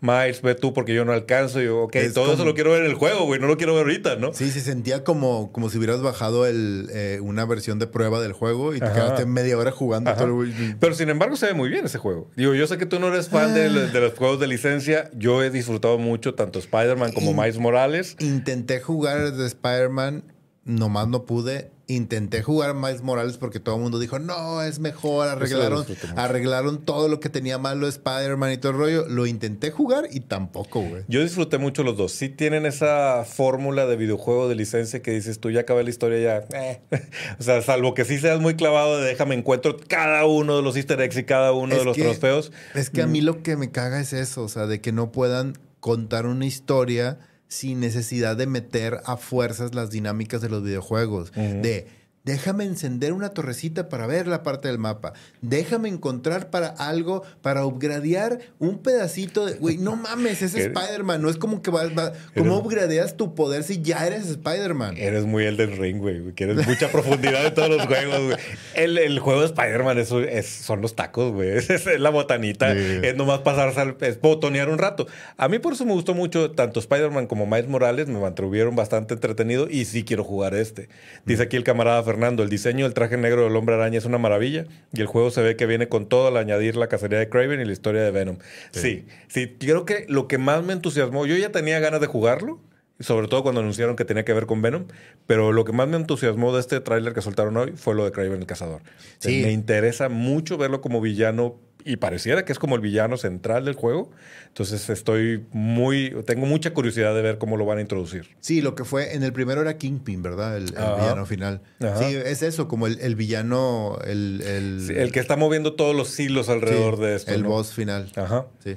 Miles, 0.00 0.42
ve 0.42 0.54
tú 0.54 0.72
porque 0.72 0.94
yo 0.94 1.04
no 1.04 1.12
alcanzo, 1.12 1.60
y 1.60 1.64
yo, 1.64 1.82
ok, 1.82 1.96
Es 1.96 2.14
todo 2.14 2.32
eso 2.32 2.44
lo 2.44 2.54
quiero 2.54 2.70
ver 2.70 2.84
en 2.84 2.90
el 2.90 2.94
juego, 2.94 3.24
güey, 3.26 3.40
no 3.40 3.48
lo 3.48 3.56
quiero 3.56 3.74
ver 3.74 3.82
ahorita, 3.82 4.14
¿no? 4.16 4.32
Sí, 4.32 4.50
se 4.50 4.60
sentía 4.60 5.02
como, 5.04 5.50
como 5.52 5.68
si 5.70 5.78
hubieras 5.78 6.00
bajado 6.02 6.46
el, 6.46 6.88
eh, 6.92 7.18
una 7.20 7.44
versión 7.44 7.78
de 7.80 7.86
prueba 7.88 8.20
del 8.20 8.32
juego 8.32 8.74
y 8.74 8.78
te 8.78 8.84
Ajá. 8.86 8.94
quedaste 8.94 9.26
media 9.26 9.58
hora 9.58 9.72
jugando 9.72 10.14
todo 10.14 10.42
el- 10.44 10.76
Pero 10.78 10.94
sin 10.94 11.08
embargo 11.08 11.34
se 11.36 11.46
ve 11.46 11.54
muy 11.54 11.68
bien 11.68 11.84
ese 11.84 11.98
juego. 11.98 12.30
Digo, 12.36 12.54
yo 12.54 12.66
sé 12.68 12.78
que 12.78 12.86
tú 12.86 13.00
no 13.00 13.08
eres 13.08 13.28
fan 13.28 13.52
de, 13.52 13.66
Ah. 13.66 13.90
de 13.92 14.00
los 14.00 14.14
juegos 14.14 14.38
de 14.38 14.46
licencia, 14.46 15.10
yo 15.14 15.42
he 15.42 15.50
disfrutado 15.50 15.98
mucho 15.98 16.34
tanto 16.34 16.58
Spider-Man 16.60 17.12
como 17.12 17.34
Miles 17.34 17.58
Morales. 17.58 18.16
Intenté 18.20 18.80
jugar 18.80 19.32
de 19.32 19.46
Spider-Man, 19.46 20.22
nomás 20.64 21.08
no 21.08 21.24
pude. 21.24 21.70
Intenté 21.90 22.42
jugar 22.42 22.74
Miles 22.74 23.02
Morales 23.02 23.36
porque 23.36 23.58
todo 23.58 23.74
el 23.74 23.80
mundo 23.82 23.98
dijo, 23.98 24.18
no, 24.20 24.62
es 24.62 24.78
mejor. 24.78 25.26
Arreglaron, 25.28 25.84
arreglaron 26.16 26.84
todo 26.84 27.08
lo 27.08 27.18
que 27.18 27.28
tenía 27.28 27.58
malo 27.58 27.88
Spider-Man 27.88 28.52
y 28.52 28.58
todo 28.58 28.72
el 28.72 28.78
rollo. 28.78 29.06
Lo 29.08 29.26
intenté 29.26 29.70
jugar 29.72 30.04
y 30.10 30.20
tampoco, 30.20 30.82
güey. 30.82 31.02
Yo 31.08 31.20
disfruté 31.22 31.58
mucho 31.58 31.82
los 31.82 31.96
dos. 31.96 32.12
Sí 32.12 32.28
tienen 32.28 32.64
esa 32.64 33.24
fórmula 33.24 33.86
de 33.86 33.96
videojuego 33.96 34.48
de 34.48 34.54
licencia 34.54 35.02
que 35.02 35.10
dices 35.10 35.40
tú 35.40 35.50
ya 35.50 35.60
acabé 35.62 35.82
la 35.82 35.90
historia 35.90 36.20
ya. 36.50 36.58
eh. 36.58 36.80
o 37.40 37.42
sea, 37.42 37.60
salvo 37.62 37.94
que 37.94 38.04
sí 38.04 38.18
seas 38.18 38.40
muy 38.40 38.54
clavado 38.54 38.98
de 39.00 39.06
déjame 39.08 39.34
encuentro 39.34 39.76
cada 39.88 40.26
uno 40.26 40.56
de 40.56 40.62
los 40.62 40.76
easter 40.76 41.00
eggs 41.00 41.16
y 41.16 41.24
cada 41.24 41.52
uno 41.52 41.72
Es 41.72 41.80
de 41.80 41.84
los 41.84 41.96
que- 41.96 42.02
trofeos. 42.04 42.52
Es 42.74 42.90
que 42.90 43.02
a 43.02 43.06
mí 43.08 43.20
lo 43.20 43.42
que 43.42 43.56
me 43.56 43.70
caga 43.72 44.00
es 44.00 44.12
eso, 44.12 44.44
o 44.44 44.48
sea, 44.48 44.66
de 44.66 44.80
que 44.80 44.92
no 44.92 45.10
puedan 45.10 45.54
contar 45.80 46.26
una 46.26 46.46
historia 46.46 47.18
sin 47.50 47.80
necesidad 47.80 48.36
de 48.36 48.46
meter 48.46 49.00
a 49.04 49.16
fuerzas 49.16 49.74
las 49.74 49.90
dinámicas 49.90 50.40
de 50.40 50.48
los 50.48 50.62
videojuegos. 50.62 51.32
De 51.32 51.88
déjame 52.24 52.64
encender 52.64 53.12
una 53.12 53.30
torrecita 53.30 53.88
para 53.88 54.06
ver 54.06 54.26
la 54.26 54.42
parte 54.42 54.68
del 54.68 54.78
mapa. 54.78 55.12
Déjame 55.40 55.88
encontrar 55.88 56.50
para 56.50 56.68
algo, 56.68 57.22
para 57.42 57.64
upgradear 57.64 58.38
un 58.58 58.78
pedacito 58.78 59.46
de. 59.46 59.54
Güey, 59.54 59.78
no 59.78 59.96
mames, 59.96 60.42
es 60.42 60.54
Spider-Man. 60.56 61.22
No 61.22 61.30
es 61.30 61.36
como 61.36 61.62
que 61.62 61.70
vas. 61.70 61.88
va- 61.96 62.12
¿Cómo 62.36 62.56
upgradeas 62.58 63.16
tu 63.16 63.34
poder 63.34 63.62
si 63.64 63.80
ya 63.82 64.06
eres 64.06 64.28
Spider-Man? 64.28 64.96
Eres 64.96 65.24
muy 65.24 65.44
Elden 65.44 65.76
Ring, 65.78 65.98
güey. 65.98 66.20
Quieres 66.34 66.66
mucha 66.66 66.88
profundidad 66.92 67.46
en 67.46 67.54
todos 67.54 67.70
los 67.70 67.86
juegos, 67.86 68.20
güey. 68.26 68.36
El, 68.74 68.98
el 68.98 69.18
juego 69.18 69.40
de 69.40 69.46
Spider-Man 69.46 69.98
eso 69.98 70.20
es, 70.20 70.46
son 70.46 70.80
los 70.82 70.94
tacos, 70.96 71.32
güey. 71.32 71.50
Es, 71.56 71.68
es 71.70 72.00
la 72.00 72.10
botanita. 72.10 72.72
Sí. 72.74 73.00
Es 73.02 73.16
nomás 73.16 73.40
pasarse 73.40 73.80
al... 73.80 73.96
Es 74.00 74.20
botonear 74.20 74.68
un 74.68 74.78
rato. 74.78 75.06
A 75.36 75.48
mí 75.48 75.58
por 75.58 75.72
eso 75.72 75.84
me 75.84 75.92
gustó 75.92 76.14
mucho 76.14 76.50
tanto 76.52 76.80
Spider-Man 76.80 77.26
como 77.26 77.46
Miles 77.46 77.68
Morales. 77.68 78.08
Me 78.08 78.18
mantuvieron 78.20 78.76
bastante 78.76 79.14
entretenido 79.14 79.68
y 79.70 79.84
sí 79.84 80.04
quiero 80.04 80.22
jugar 80.24 80.54
este. 80.54 80.88
Dice 81.26 81.42
aquí 81.44 81.56
el 81.56 81.64
camarada 81.64 82.02
Fernando, 82.10 82.42
el 82.42 82.48
diseño 82.48 82.86
del 82.86 82.92
traje 82.92 83.16
negro 83.16 83.44
del 83.44 83.54
Hombre 83.54 83.76
Araña 83.76 83.96
es 83.96 84.04
una 84.04 84.18
maravilla 84.18 84.66
y 84.92 85.00
el 85.00 85.06
juego 85.06 85.30
se 85.30 85.42
ve 85.42 85.54
que 85.54 85.66
viene 85.66 85.88
con 85.88 86.08
todo 86.08 86.26
al 86.26 86.36
añadir 86.38 86.74
la 86.74 86.88
cacería 86.88 87.20
de 87.20 87.28
Craven 87.28 87.60
y 87.60 87.64
la 87.64 87.70
historia 87.70 88.02
de 88.02 88.10
Venom. 88.10 88.38
Sí, 88.72 89.04
sí. 89.28 89.56
creo 89.60 89.84
que 89.84 90.06
lo 90.08 90.26
que 90.26 90.36
más 90.36 90.64
me 90.64 90.72
entusiasmó... 90.72 91.24
Yo 91.24 91.36
ya 91.36 91.52
tenía 91.52 91.78
ganas 91.78 92.00
de 92.00 92.08
jugarlo 92.08 92.58
sobre 93.00 93.28
todo 93.28 93.42
cuando 93.42 93.60
anunciaron 93.60 93.96
que 93.96 94.04
tenía 94.04 94.24
que 94.24 94.32
ver 94.32 94.46
con 94.46 94.62
Venom. 94.62 94.86
Pero 95.26 95.52
lo 95.52 95.64
que 95.64 95.72
más 95.72 95.88
me 95.88 95.96
entusiasmó 95.96 96.54
de 96.54 96.60
este 96.60 96.80
tráiler 96.80 97.14
que 97.14 97.22
soltaron 97.22 97.56
hoy 97.56 97.72
fue 97.76 97.94
lo 97.94 98.04
de 98.04 98.12
Craven 98.12 98.40
el 98.40 98.46
Cazador. 98.46 98.82
Sí. 99.18 99.42
Me 99.42 99.52
interesa 99.52 100.08
mucho 100.08 100.58
verlo 100.58 100.80
como 100.80 101.00
villano 101.00 101.56
y 101.84 101.96
pareciera 101.96 102.44
que 102.44 102.52
es 102.52 102.58
como 102.58 102.74
el 102.74 102.80
villano 102.80 103.16
central 103.16 103.64
del 103.64 103.74
juego. 103.74 104.10
Entonces 104.48 104.88
estoy 104.90 105.46
muy, 105.52 106.14
tengo 106.26 106.46
mucha 106.46 106.72
curiosidad 106.72 107.14
de 107.14 107.22
ver 107.22 107.38
cómo 107.38 107.56
lo 107.56 107.64
van 107.64 107.78
a 107.78 107.80
introducir. 107.80 108.28
Sí, 108.40 108.60
lo 108.60 108.74
que 108.74 108.84
fue 108.84 109.14
en 109.14 109.22
el 109.22 109.32
primero 109.32 109.62
era 109.62 109.78
Kingpin, 109.78 110.22
¿verdad? 110.22 110.56
El, 110.56 110.66
villano 110.66 111.26
final. 111.26 111.62
Ajá. 111.80 111.98
Sí, 111.98 112.16
es 112.16 112.42
eso, 112.42 112.68
como 112.68 112.86
el, 112.86 113.00
el 113.00 113.14
villano, 113.14 113.98
el, 114.04 114.42
el, 114.42 114.80
Sí, 114.86 114.94
el 114.94 115.12
que 115.12 115.20
está 115.20 115.36
moviendo 115.36 115.74
todos 115.74 115.94
los 115.94 116.18
hilos 116.18 116.48
alrededor 116.48 116.96
sí, 116.96 117.02
de 117.02 117.16
esto. 117.16 117.32
El 117.32 117.42
¿no? 117.42 117.50
boss 117.50 117.72
final. 117.72 118.10
Ajá. 118.16 118.46
Sí. 118.62 118.76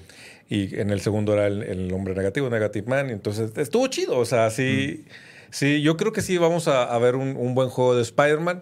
Y 0.53 0.79
en 0.79 0.91
el 0.91 1.01
segundo 1.01 1.33
era 1.33 1.47
el, 1.47 1.91
hombre 1.93 2.13
negativo, 2.13 2.47
Negative 2.47 2.87
Man. 2.87 3.09
entonces 3.09 3.57
estuvo 3.57 3.87
chido. 3.87 4.19
O 4.19 4.25
sea, 4.25 4.51
sí, 4.51 5.03
mm. 5.03 5.09
sí, 5.49 5.81
yo 5.81 5.97
creo 5.97 6.11
que 6.11 6.21
sí 6.21 6.37
vamos 6.37 6.67
a, 6.67 6.95
ver 6.99 7.15
un, 7.15 7.55
buen 7.55 7.69
juego 7.69 7.95
de 7.95 8.03
Spider-Man. 8.03 8.61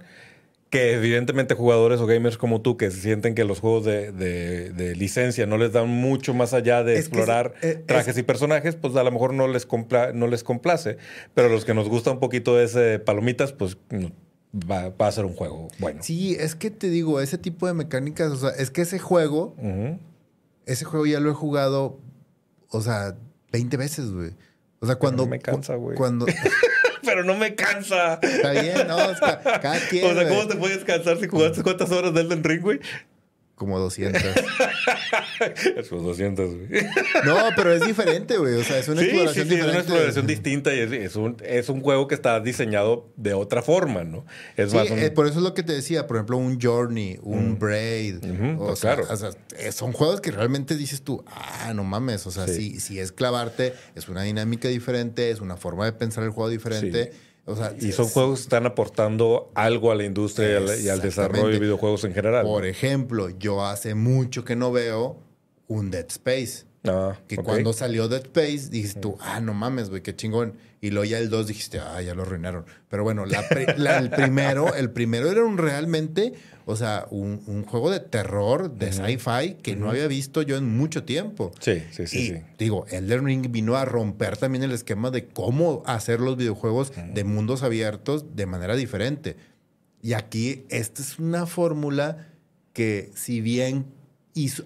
Que 0.69 0.93
evidentemente 0.93 1.53
jugadores 1.53 1.99
o 1.99 2.05
gamers 2.05 2.37
como 2.37 2.61
tú 2.61 2.77
que 2.77 2.91
sienten 2.91 3.35
que 3.35 3.43
los 3.43 3.59
juegos 3.59 3.83
de, 3.83 4.93
licencia 4.95 5.45
no 5.45 5.57
les 5.57 5.73
dan 5.73 5.89
mucho 5.89 6.33
más 6.33 6.53
allá 6.53 6.81
de 6.81 6.97
explorar 6.97 7.55
eh, 7.61 7.83
trajes 7.85 8.17
y 8.17 8.23
personajes, 8.23 8.77
pues 8.77 8.95
a 8.95 9.03
lo 9.03 9.11
mejor 9.11 9.33
no 9.33 9.49
les, 9.49 9.67
no 10.13 10.27
les 10.27 10.45
complace. 10.45 10.95
Pero 11.33 11.49
los 11.49 11.65
que 11.65 11.73
nos 11.73 11.89
gusta 11.89 12.11
un 12.11 12.21
poquito 12.21 12.55
de 12.55 12.63
ese 12.63 12.99
palomitas, 12.99 13.51
pues 13.51 13.75
va, 14.53 14.93
a 14.97 15.11
ser 15.11 15.25
un 15.25 15.33
juego 15.33 15.67
bueno. 15.77 16.01
Sí, 16.03 16.37
es 16.39 16.55
que 16.55 16.71
te 16.71 16.89
digo, 16.89 17.19
ese 17.19 17.37
tipo 17.37 17.67
de 17.67 17.73
mecánicas, 17.73 18.31
o 18.31 18.37
sea, 18.37 18.51
es 18.51 18.71
que 18.71 18.83
ese 18.83 18.97
juego 18.97 19.55
ese 20.65 20.85
juego 20.85 21.05
ya 21.05 21.19
lo 21.19 21.31
he 21.31 21.33
jugado, 21.33 21.99
o 22.69 22.81
sea, 22.81 23.15
20 23.51 23.77
veces, 23.77 24.11
güey. 24.11 24.31
O 24.79 24.85
sea, 24.85 24.95
cuando. 24.95 25.23
no 25.23 25.29
me 25.29 25.39
cansa, 25.39 25.75
güey. 25.75 25.95
Cuando. 25.95 26.25
Pero 27.03 27.23
no 27.23 27.35
me 27.35 27.55
cansa. 27.55 28.19
Está 28.21 28.51
bien, 28.51 28.87
no, 28.87 28.95
o 28.95 29.15
sea, 29.15 29.41
cada 29.61 29.79
quien. 29.89 30.05
O 30.05 30.13
sea, 30.13 30.27
¿cómo 30.29 30.47
te 30.47 30.55
puedes 30.55 30.83
cansar 30.83 31.19
si 31.19 31.27
jugaste 31.27 31.63
cuántas 31.63 31.91
horas 31.91 32.13
de 32.13 32.21
Elden 32.21 32.43
Ring, 32.43 32.61
güey? 32.61 32.79
Como 33.61 33.77
200. 33.77 34.23
Esos 35.77 36.01
200, 36.01 36.55
güey. 36.55 36.83
No, 37.25 37.37
pero 37.55 37.71
es 37.71 37.85
diferente, 37.85 38.39
güey. 38.39 38.55
O 38.55 38.63
sea, 38.63 38.79
es 38.79 38.87
una 38.87 39.03
exploración 39.03 39.47
sí, 39.47 39.53
sí, 39.53 39.59
Es 39.59 39.65
una 39.67 39.77
exploración 39.77 40.25
distinta 40.25 40.73
y 40.73 40.79
es, 40.79 41.15
un, 41.15 41.37
es, 41.43 41.69
un, 41.69 41.81
juego 41.81 42.07
que 42.07 42.15
está 42.15 42.39
diseñado 42.39 43.11
de 43.17 43.35
otra 43.35 43.61
forma, 43.61 44.03
¿no? 44.03 44.25
Es 44.57 44.73
más 44.73 44.89
eh, 44.89 45.11
por 45.11 45.27
eso 45.27 45.37
es 45.37 45.43
lo 45.43 45.53
que 45.53 45.61
te 45.61 45.73
decía. 45.73 46.07
Por 46.07 46.17
ejemplo, 46.17 46.37
un 46.37 46.59
Journey, 46.59 47.19
un 47.21 47.51
mm. 47.51 47.59
Braid. 47.59 48.15
o 48.57 48.65
pues 48.65 48.79
sea, 48.79 48.95
claro. 48.95 49.13
O 49.13 49.15
sea, 49.15 49.29
eh, 49.59 49.71
son 49.71 49.91
juegos 49.91 50.21
que 50.21 50.31
realmente 50.31 50.75
dices 50.75 51.03
tú, 51.03 51.23
ah, 51.27 51.71
no 51.75 51.83
mames. 51.83 52.25
O 52.25 52.31
sea, 52.31 52.47
si, 52.47 52.79
si 52.79 52.99
es 52.99 53.11
clavarte, 53.11 53.75
es 53.93 54.09
una 54.09 54.23
dinámica 54.23 54.69
diferente, 54.69 55.29
es 55.29 55.39
una 55.39 55.55
forma 55.55 55.85
de 55.85 55.93
pensar 55.93 56.23
el 56.23 56.31
juego 56.31 56.49
diferente 56.49 57.11
y 57.79 57.91
son 57.91 58.07
juegos 58.07 58.39
que 58.39 58.43
están 58.43 58.65
aportando 58.65 59.51
algo 59.55 59.91
a 59.91 59.95
la 59.95 60.05
industria 60.05 60.61
y 60.79 60.89
al, 60.89 61.01
desarrollo 61.01 61.47
de 61.47 61.59
videojuegos 61.59 62.03
en 62.03 62.13
general. 62.13 62.45
Por 62.45 62.65
ejemplo, 62.65 63.29
yo 63.29 63.65
hace 63.65 63.95
mucho 63.95 64.45
que 64.45 64.55
no 64.55 64.71
veo 64.71 65.17
un 65.67 65.89
Dead 65.91 66.05
Space. 66.07 66.65
Ah, 66.83 67.15
que 67.27 67.37
cuando 67.37 67.73
salió 67.73 68.07
Dead 68.07 68.23
Space 68.23 68.69
dijiste 68.69 68.99
tú, 68.99 69.17
ah, 69.21 69.39
no 69.39 69.53
mames, 69.53 69.89
güey, 69.89 70.01
qué 70.01 70.15
chingón. 70.15 70.57
Y 70.81 70.89
luego 70.89 71.05
ya 71.05 71.19
el 71.19 71.29
2 71.29 71.47
dijiste, 71.47 71.79
ah, 71.79 72.01
ya 72.01 72.15
lo 72.15 72.23
arruinaron. 72.23 72.65
Pero 72.89 73.03
bueno, 73.03 73.23
el 73.25 74.09
primero, 74.09 74.73
el 74.75 74.91
primero 74.91 75.31
era 75.31 75.43
un 75.43 75.57
realmente, 75.57 76.33
o 76.65 76.75
sea, 76.75 77.07
un, 77.09 77.63
juego 77.65 77.89
de 77.89 77.99
terror, 77.99 78.75
de 78.75 78.91
sci-fi 78.91 79.55
que 79.61 79.75
no 79.75 79.89
había 79.89 80.07
visto 80.07 80.41
yo 80.41 80.57
en 80.57 80.75
mucho 80.77 81.03
tiempo. 81.03 81.51
Sí, 81.59 81.83
sí, 81.91 82.07
sí. 82.07 82.33
Y, 82.33 82.43
Digo, 82.57 82.85
Elden 82.89 83.25
Ring 83.25 83.51
vino 83.51 83.75
a 83.75 83.85
romper 83.85 84.37
también 84.37 84.63
el 84.63 84.71
esquema 84.71 85.11
de 85.11 85.27
cómo 85.27 85.83
hacer 85.85 86.19
los 86.19 86.37
videojuegos 86.37 86.93
de 87.13 87.23
mundos 87.23 87.63
abiertos 87.63 88.35
de 88.35 88.45
manera 88.45 88.75
diferente. 88.75 89.35
Y 90.01 90.13
aquí, 90.13 90.65
esta 90.69 91.01
es 91.01 91.19
una 91.19 91.45
fórmula 91.45 92.27
que, 92.73 93.11
si 93.15 93.41
bien 93.41 93.85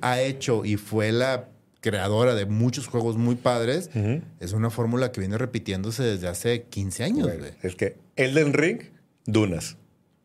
ha 0.02 0.22
hecho 0.22 0.64
y 0.66 0.78
fue 0.78 1.12
la 1.12 1.50
creadora 1.82 2.34
de 2.34 2.46
muchos 2.46 2.88
juegos 2.88 3.18
muy 3.18 3.36
padres, 3.36 3.89
es 4.39 4.54
una 4.54 4.70
fórmula 4.70 5.12
que 5.12 5.20
viene 5.20 5.38
repitiéndose 5.38 6.04
desde 6.04 6.28
hace 6.28 6.64
15 6.64 7.04
años. 7.04 7.30
es 7.62 7.76
que 7.76 7.98
Elden 8.16 8.54
Ring, 8.54 8.82
Dunas. 9.26 9.78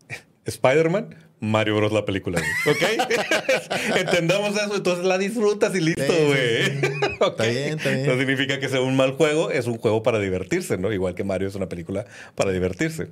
Spider-Man, 0.44 1.14
Mario 1.40 1.76
Bros. 1.76 1.92
la 1.92 2.04
película, 2.04 2.40
¿Ok? 2.66 3.96
Entendamos 3.96 4.56
eso, 4.56 4.76
entonces 4.76 5.04
la 5.04 5.18
disfrutas 5.18 5.74
y 5.74 5.80
listo, 5.80 6.12
güey. 6.26 6.80
Está 7.20 7.46
bien, 7.46 7.78
está 7.78 7.90
bien. 7.90 8.06
No 8.06 8.16
significa 8.16 8.58
que 8.60 8.68
sea 8.68 8.80
un 8.80 8.96
mal 8.96 9.12
juego, 9.12 9.50
es 9.50 9.66
un 9.66 9.76
juego 9.76 10.02
para 10.02 10.18
divertirse, 10.18 10.78
¿no? 10.78 10.90
Igual 10.90 11.14
que 11.14 11.22
Mario 11.22 11.48
es 11.48 11.54
una 11.54 11.68
película 11.68 12.06
para 12.34 12.50
divertirse. 12.50 13.08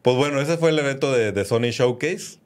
Pues 0.00 0.16
bueno, 0.16 0.40
ese 0.40 0.56
fue 0.56 0.70
el 0.70 0.78
evento 0.78 1.12
de, 1.12 1.32
de 1.32 1.44
Sony 1.44 1.70
Showcase. 1.70 2.38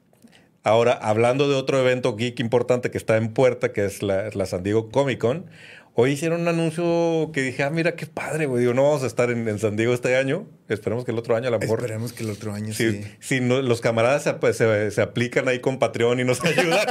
Ahora, 0.63 0.93
hablando 0.93 1.47
de 1.47 1.55
otro 1.55 1.79
evento 1.79 2.15
geek 2.15 2.39
importante 2.39 2.91
que 2.91 2.97
está 2.97 3.15
en 3.17 3.33
puerta, 3.33 3.71
que 3.71 3.85
es 3.85 4.03
la, 4.03 4.45
San 4.45 4.63
Diego 4.63 4.89
Comic 4.89 5.19
Con, 5.19 5.45
hoy 5.93 6.11
hicieron 6.11 6.41
un 6.41 6.47
anuncio 6.47 7.31
que 7.33 7.41
dije, 7.41 7.63
ah, 7.63 7.69
mira 7.69 7.95
qué 7.95 8.05
padre, 8.05 8.45
güey. 8.45 8.61
Digo, 8.61 8.73
no 8.73 8.83
vamos 8.83 9.03
a 9.03 9.07
estar 9.07 9.29
en, 9.29 9.59
San 9.59 9.75
Diego 9.75 9.93
este 9.93 10.15
año. 10.15 10.47
Esperemos 10.67 11.05
que 11.05 11.11
el 11.11 11.17
otro 11.17 11.35
año 11.35 11.47
a 11.47 11.51
lo 11.51 11.59
mejor. 11.59 11.79
Esperemos 11.79 12.13
que 12.13 12.23
el 12.23 12.29
otro 12.29 12.53
año 12.53 12.73
sí. 12.73 13.01
Si 13.19 13.39
los 13.39 13.81
camaradas 13.81 14.23
se, 14.23 15.01
aplican 15.01 15.47
ahí 15.47 15.59
con 15.59 15.79
Patreon 15.79 16.19
y 16.19 16.23
nos 16.23 16.43
ayudan, 16.45 16.85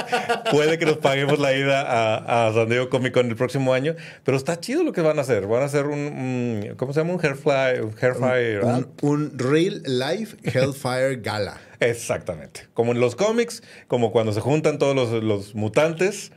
puede 0.50 0.78
que 0.78 0.86
nos 0.86 0.98
paguemos 0.98 1.38
la 1.38 1.54
ida 1.54 2.48
a, 2.48 2.52
San 2.52 2.68
Diego 2.68 2.88
Comic 2.88 3.14
Con 3.14 3.28
el 3.28 3.36
próximo 3.36 3.72
año. 3.74 3.94
Pero 4.24 4.36
está 4.36 4.58
chido 4.60 4.82
lo 4.82 4.92
que 4.92 5.00
van 5.00 5.18
a 5.18 5.22
hacer. 5.22 5.46
Van 5.46 5.62
a 5.62 5.66
hacer 5.66 5.86
un, 5.86 6.74
¿cómo 6.76 6.92
se 6.92 7.00
llama? 7.00 7.14
Un 7.14 7.24
Hairfly, 7.24 7.80
un 7.80 7.94
Hairfire. 8.00 8.64
Un, 8.64 8.88
un 9.02 9.38
Real 9.38 9.82
Life 9.86 10.36
Hellfire 10.42 11.16
Gala. 11.16 11.58
Exactamente. 11.80 12.68
Como 12.74 12.92
en 12.92 13.00
los 13.00 13.16
cómics, 13.16 13.62
como 13.86 14.12
cuando 14.12 14.32
se 14.32 14.40
juntan 14.40 14.78
todos 14.78 15.22
los, 15.22 15.54
mutantes, 15.54 16.32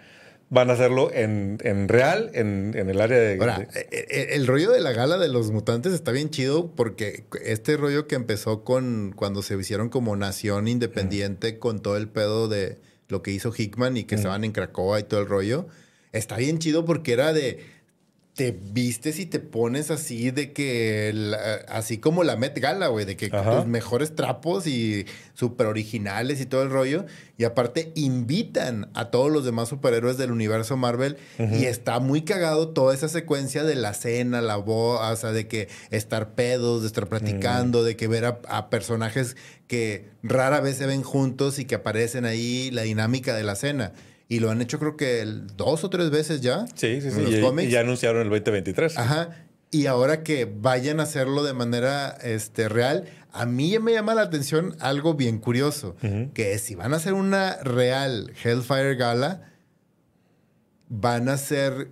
van 0.51 0.69
a 0.69 0.73
hacerlo 0.73 1.09
en, 1.13 1.57
real, 1.87 2.29
en, 2.33 2.75
el 2.75 2.99
área 2.99 3.17
de, 3.17 3.37
Ahora, 3.39 3.69
eh, 3.73 3.87
eh, 3.89 4.27
El 4.31 4.45
rollo 4.45 4.69
de 4.69 4.81
la 4.81 4.91
gala 4.91 5.17
de 5.17 5.29
los 5.29 5.49
mutantes 5.49 5.93
está 5.93 6.11
bien 6.11 6.29
chido 6.29 6.75
porque 6.75 7.23
este 7.45 7.77
rollo 7.77 8.05
que 8.05 8.15
empezó 8.15 8.65
con 8.65 9.13
cuando 9.15 9.43
se 9.43 9.57
hicieron 9.57 9.87
como 9.87 10.13
nación 10.17 10.67
independiente 10.67 11.57
con 11.57 11.81
todo 11.81 11.95
el 11.95 12.09
pedo 12.09 12.49
de 12.49 12.79
lo 13.07 13.23
que 13.23 13.31
hizo 13.31 13.53
Hickman 13.57 13.95
y 13.95 14.03
que 14.03 14.15
estaban 14.15 14.43
en 14.43 14.51
Cracoa 14.51 14.99
y 14.99 15.03
todo 15.03 15.21
el 15.21 15.27
rollo, 15.27 15.67
está 16.11 16.35
bien 16.35 16.59
chido 16.59 16.83
porque 16.83 17.13
era 17.13 17.31
de 17.31 17.65
te 18.36 18.51
vistes 18.51 19.19
y 19.19 19.25
te 19.25 19.39
pones 19.39 19.91
así 19.91 20.32
de 20.32 20.53
que, 20.53 21.36
así 21.67 21.97
como 21.97 22.23
la 22.23 22.38
Met 22.38 22.57
Gala, 22.57 22.88
güey, 22.88 23.05
de 23.05 23.17
que 23.17 23.27
los 23.27 23.67
mejores 23.67 24.15
trapos 24.15 24.67
y 24.67 25.05
súper 25.34 25.67
originales 25.67 26.39
y 26.39 26.45
todo 26.45 26.63
el 26.63 26.69
rollo. 26.69 27.05
Y 27.38 27.43
aparte 27.43 27.91
invitan 27.95 28.89
a 28.93 29.11
todos 29.11 29.32
los 29.32 29.43
demás 29.43 29.67
superhéroes 29.69 30.17
del 30.17 30.32
universo 30.32 30.77
Marvel 30.77 31.17
y 31.38 31.65
está 31.65 31.99
muy 31.99 32.21
cagado 32.21 32.69
toda 32.69 32.93
esa 32.93 33.09
secuencia 33.09 33.63
de 33.63 33.75
la 33.75 33.93
cena, 33.93 34.41
la 34.41 34.55
voz, 34.55 35.01
o 35.01 35.15
sea, 35.17 35.34
de 35.34 35.47
que 35.47 35.67
estar 35.89 36.34
pedos, 36.34 36.82
de 36.82 36.88
estar 36.88 37.07
platicando, 37.07 37.84
de 37.84 37.97
que 37.97 38.07
ver 38.07 38.25
a 38.25 38.69
personajes 38.69 39.36
que 39.67 40.09
rara 40.23 40.61
vez 40.61 40.77
se 40.77 40.86
ven 40.86 41.03
juntos 41.03 41.59
y 41.59 41.65
que 41.65 41.75
aparecen 41.75 42.25
ahí, 42.25 42.71
la 42.71 42.84
dinámica 42.84 43.36
de 43.36 43.43
la 43.43 43.55
cena. 43.55 43.93
Y 44.32 44.39
lo 44.39 44.49
han 44.49 44.61
hecho 44.61 44.79
creo 44.79 44.95
que 44.95 45.25
dos 45.57 45.84
o 45.84 45.89
tres 45.89 46.09
veces 46.09 46.39
ya. 46.39 46.65
Sí, 46.75 47.01
sí, 47.01 47.11
sí. 47.11 47.21
y, 47.21 47.69
ya 47.69 47.82
anunciaron 47.82 48.21
el 48.21 48.29
2023. 48.29 48.97
Ajá. 48.97 49.45
Y 49.71 49.88
ahora 49.88 50.23
que 50.23 50.45
vayan 50.45 51.01
a 51.01 51.03
hacerlo 51.03 51.43
de 51.43 51.51
manera 51.51 52.17
este, 52.23 52.69
real, 52.69 53.09
a 53.34 53.45
mí 53.45 53.77
me 53.79 53.91
llama 53.91 54.13
la 54.13 54.21
atención 54.21 54.77
algo 54.79 55.15
bien 55.15 55.39
curioso, 55.39 55.97
que 56.34 56.57
si 56.59 56.75
van 56.75 56.93
a 56.93 56.95
hacer 56.95 57.11
una 57.11 57.57
real 57.57 58.32
Hellfire 58.41 58.95
Gala, 58.95 59.51
van 60.88 61.27
a 61.27 61.36
ser 61.36 61.91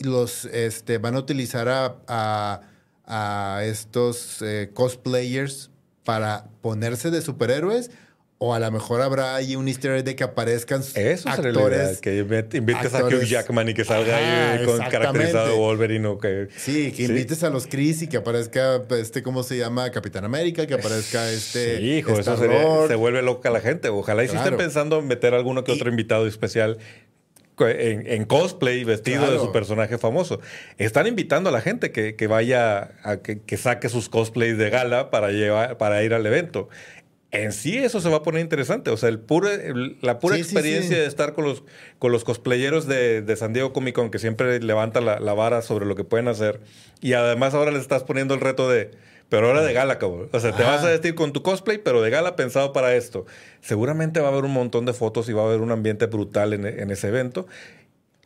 los, 0.00 0.44
este, 0.46 0.98
van 0.98 1.14
a 1.14 1.20
utilizar 1.20 1.68
a, 1.68 2.62
a, 3.06 3.60
estos 3.62 4.42
eh, 4.42 4.72
cosplayers 4.74 5.70
para 6.02 6.48
ponerse 6.62 7.12
de 7.12 7.22
superhéroes 7.22 7.92
o 8.38 8.52
a 8.52 8.58
lo 8.58 8.70
mejor 8.70 9.00
habrá 9.00 9.34
ahí 9.34 9.56
un 9.56 9.66
easter 9.66 9.92
egg 9.92 10.04
de 10.04 10.14
que 10.14 10.24
aparezcan 10.24 10.82
Eso 10.94 11.28
actores. 11.28 12.00
que 12.00 12.18
invites 12.52 12.94
a 12.94 13.04
Hugh 13.04 13.24
Jackman 13.24 13.70
y 13.70 13.74
que 13.74 13.84
salga 13.84 14.16
ahí 14.16 14.64
con 14.66 14.78
caracterizado 14.78 15.56
Wolverine 15.56 16.06
o 16.06 16.18
que... 16.18 16.48
Sí, 16.54 16.92
que 16.92 17.04
invites 17.04 17.42
a 17.44 17.50
los 17.50 17.66
Chris 17.66 18.02
y 18.02 18.08
que 18.08 18.18
aparezca 18.18 18.82
este, 18.90 19.22
¿cómo 19.22 19.42
se 19.42 19.56
llama? 19.56 19.90
Capitán 19.90 20.24
América, 20.24 20.66
que 20.66 20.74
aparezca 20.74 21.30
este... 21.30 21.78
Sí, 21.78 21.92
hijo, 21.94 22.18
eso 22.18 22.36
se 22.36 22.94
vuelve 22.94 23.22
loca 23.22 23.48
la 23.50 23.60
gente. 23.60 23.88
Ojalá 23.88 24.24
y 24.24 24.28
si 24.28 24.36
estén 24.36 24.56
pensando 24.56 24.98
en 24.98 25.06
meter 25.06 25.32
alguno 25.32 25.64
que 25.64 25.72
otro 25.72 25.88
invitado 25.88 26.26
especial 26.26 26.78
en, 27.58 28.24
cosplay, 28.26 28.84
vestido 28.84 29.30
de 29.30 29.38
su 29.38 29.50
personaje 29.50 29.96
famoso. 29.96 30.40
Están 30.76 31.06
invitando 31.06 31.48
a 31.48 31.52
la 31.52 31.62
gente 31.62 31.90
que, 31.90 32.26
vaya 32.26 32.90
a 33.02 33.16
que, 33.16 33.56
saque 33.56 33.88
sus 33.88 34.10
cosplays 34.10 34.58
de 34.58 34.68
gala 34.68 35.10
para, 35.10 35.30
llevar, 35.30 35.78
para 35.78 36.02
ir 36.02 36.12
al 36.12 36.26
evento 36.26 36.68
en 37.42 37.52
sí 37.52 37.78
eso 37.78 38.00
se 38.00 38.08
va 38.08 38.18
a 38.18 38.22
poner 38.22 38.40
interesante. 38.40 38.90
O 38.90 38.96
sea, 38.96 39.08
el 39.08 39.18
puro, 39.18 39.48
la 40.00 40.18
pura 40.18 40.36
experiencia 40.36 40.98
de 40.98 41.06
estar 41.06 41.32
con 41.34 41.44
los, 41.44 41.62
con 41.98 42.12
los 42.12 42.24
cosplayeros 42.24 42.86
de, 42.86 43.36
San 43.36 43.52
Diego 43.52 43.72
Comic 43.72 43.94
Con, 43.94 44.10
que 44.10 44.18
siempre 44.18 44.60
levanta 44.60 45.00
la, 45.00 45.34
vara 45.34 45.62
sobre 45.62 45.86
lo 45.86 45.94
que 45.94 46.04
pueden 46.04 46.28
hacer. 46.28 46.60
Y 47.00 47.12
además 47.14 47.54
ahora 47.54 47.70
le 47.70 47.78
estás 47.78 48.04
poniendo 48.04 48.34
el 48.34 48.40
reto 48.40 48.68
de, 48.68 48.90
pero 49.28 49.48
ahora 49.48 49.62
de 49.62 49.72
gala, 49.72 49.98
cabrón. 49.98 50.28
O 50.32 50.40
sea, 50.40 50.52
te 50.52 50.62
vas 50.62 50.84
a 50.84 50.88
vestir 50.88 51.14
con 51.14 51.32
tu 51.32 51.42
cosplay, 51.42 51.78
pero 51.78 52.02
de 52.02 52.10
gala 52.10 52.36
pensado 52.36 52.72
para 52.72 52.94
esto. 52.94 53.26
Seguramente 53.60 54.20
va 54.20 54.28
a 54.28 54.32
haber 54.32 54.44
un 54.44 54.52
montón 54.52 54.86
de 54.86 54.92
fotos 54.92 55.28
y 55.28 55.32
va 55.32 55.42
a 55.42 55.46
haber 55.46 55.60
un 55.60 55.72
ambiente 55.72 56.06
brutal 56.06 56.52
en, 56.52 56.66
en 56.66 56.90
ese 56.90 57.08
evento. 57.08 57.46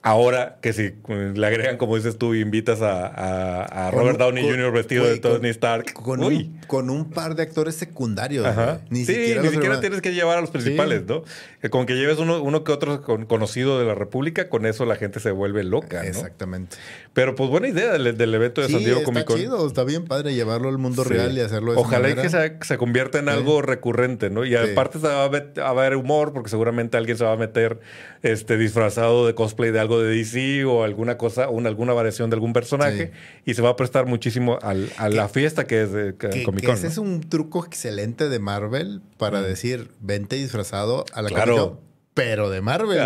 Ahora 0.03 0.57
que 0.63 0.73
si 0.73 0.95
le 1.09 1.47
agregan, 1.47 1.77
como 1.77 1.95
dices 1.95 2.17
tú, 2.17 2.35
invitas 2.35 2.81
a, 2.81 3.89
a, 3.89 3.91
Robert 3.91 4.19
Downey 4.19 4.49
Jr. 4.49 4.73
vestido 4.73 5.05
de 5.05 5.19
Tony 5.19 5.51
Stark. 5.51 5.93
Con 5.93 6.25
un, 6.25 6.59
con 6.67 6.89
un, 6.89 7.11
par 7.11 7.35
de 7.35 7.43
actores 7.43 7.75
secundarios. 7.75 8.47
Ni 8.89 9.05
sí, 9.05 9.15
siquiera, 9.15 9.43
ni 9.43 9.49
siquiera 9.51 9.81
tienes 9.81 10.01
que 10.01 10.15
llevar 10.15 10.39
a 10.39 10.41
los 10.41 10.51
principales, 10.51 11.05
¿no? 11.07 11.23
Con 11.69 11.85
que 11.85 11.97
lleves 11.97 12.19
uno, 12.19 12.43
uno 12.43 12.65
que 12.65 12.73
otro 12.73 13.03
conocido 13.29 13.79
de 13.79 13.85
la 13.85 13.95
República, 13.95 14.49
con 14.49 14.65
eso 14.65 14.87
la 14.87 14.97
gente 14.97 15.21
se 15.21 15.33
vuelve 15.33 15.65
loca. 15.65 16.07
Exactamente. 16.07 16.79
Pero 17.13 17.35
pues 17.35 17.51
buena 17.51 17.69
idea 17.69 17.93
del, 17.93 18.35
evento 18.35 18.63
de 18.63 18.69
San 18.69 18.79
Diego 18.79 19.03
Comic 19.03 19.27
Con. 19.27 19.37
Está 19.37 19.51
chido, 19.51 19.67
está 19.67 19.85
bien 19.85 20.07
padre 20.07 20.33
llevarlo 20.33 20.71
al 20.71 20.79
mundo 20.79 21.05
real 21.05 21.37
y 21.37 21.41
hacerlo 21.41 21.73
de 21.73 21.79
Ojalá 21.79 22.15
que 22.15 22.31
se, 22.31 22.57
se, 22.63 22.79
convierta 22.79 23.19
en 23.19 23.29
algo 23.29 23.61
recurrente, 23.61 24.31
¿no? 24.31 24.47
Y 24.47 24.55
aparte 24.55 24.99
va 24.99 25.25
a, 25.25 25.69
haber 25.69 25.97
humor, 25.97 26.33
porque 26.33 26.49
seguramente 26.49 26.97
alguien 26.97 27.19
se 27.19 27.25
va 27.25 27.33
a 27.33 27.37
meter 27.37 27.81
este, 28.23 28.57
disfrazado 28.57 29.27
de 29.27 29.35
cosplay 29.35 29.71
de 29.71 29.81
algo 29.81 29.90
de 29.99 30.15
DC 30.15 30.65
o 30.65 30.85
alguna 30.85 31.19
cosa, 31.19 31.49
una, 31.49 31.69
alguna 31.69 31.93
variación 31.93 32.31
de 32.31 32.35
algún 32.35 32.53
personaje 32.53 33.13
y 33.45 33.55
se 33.55 33.63
va 33.63 33.71
a 33.71 33.77
prestar 33.77 34.07
muchísimo 34.07 34.59
a 34.63 35.09
la 35.09 35.29
fiesta 35.29 35.67
que 35.67 35.83
es 35.83 35.93
de 35.93 36.15
Comic 36.45 36.65
Con. 36.65 36.75
ese 36.75 36.87
es 36.87 36.99
un 36.99 37.21
truco 37.29 37.65
excelente 37.65 38.29
de 38.29 38.39
Marvel 38.39 39.01
para 39.17 39.41
mm. 39.41 39.45
decir, 39.45 39.91
vente 40.01 40.37
disfrazado 40.37 41.05
a 41.13 41.23
la 41.23 41.29
claro. 41.29 41.81
pero 42.15 42.51
de 42.51 42.61
Marvel, 42.61 43.01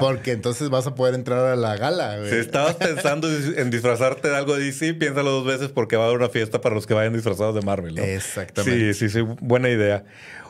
Porque 0.00 0.32
entonces 0.32 0.68
vas 0.70 0.86
a 0.86 0.94
poder 0.94 1.14
entrar 1.14 1.44
a 1.46 1.56
la 1.56 1.76
gala, 1.76 2.18
Si 2.28 2.36
estabas 2.36 2.74
pensando 2.74 3.28
en 3.30 3.70
disfrazarte 3.70 4.28
de 4.28 4.36
algo 4.36 4.56
de 4.56 4.64
DC, 4.64 4.94
piénsalo 4.94 5.30
dos 5.30 5.46
veces 5.46 5.68
porque 5.68 5.96
va 5.96 6.04
a 6.04 6.06
haber 6.08 6.18
una 6.18 6.28
fiesta 6.28 6.60
para 6.60 6.74
los 6.74 6.86
que 6.86 6.94
vayan 6.94 7.12
disfrazados 7.12 7.54
de 7.54 7.62
Marvel, 7.62 7.98
Exactamente. 7.98 8.94
Sí, 8.94 9.08
sí, 9.08 9.20
sí, 9.20 9.20
buena 9.40 9.68
idea. 9.68 10.04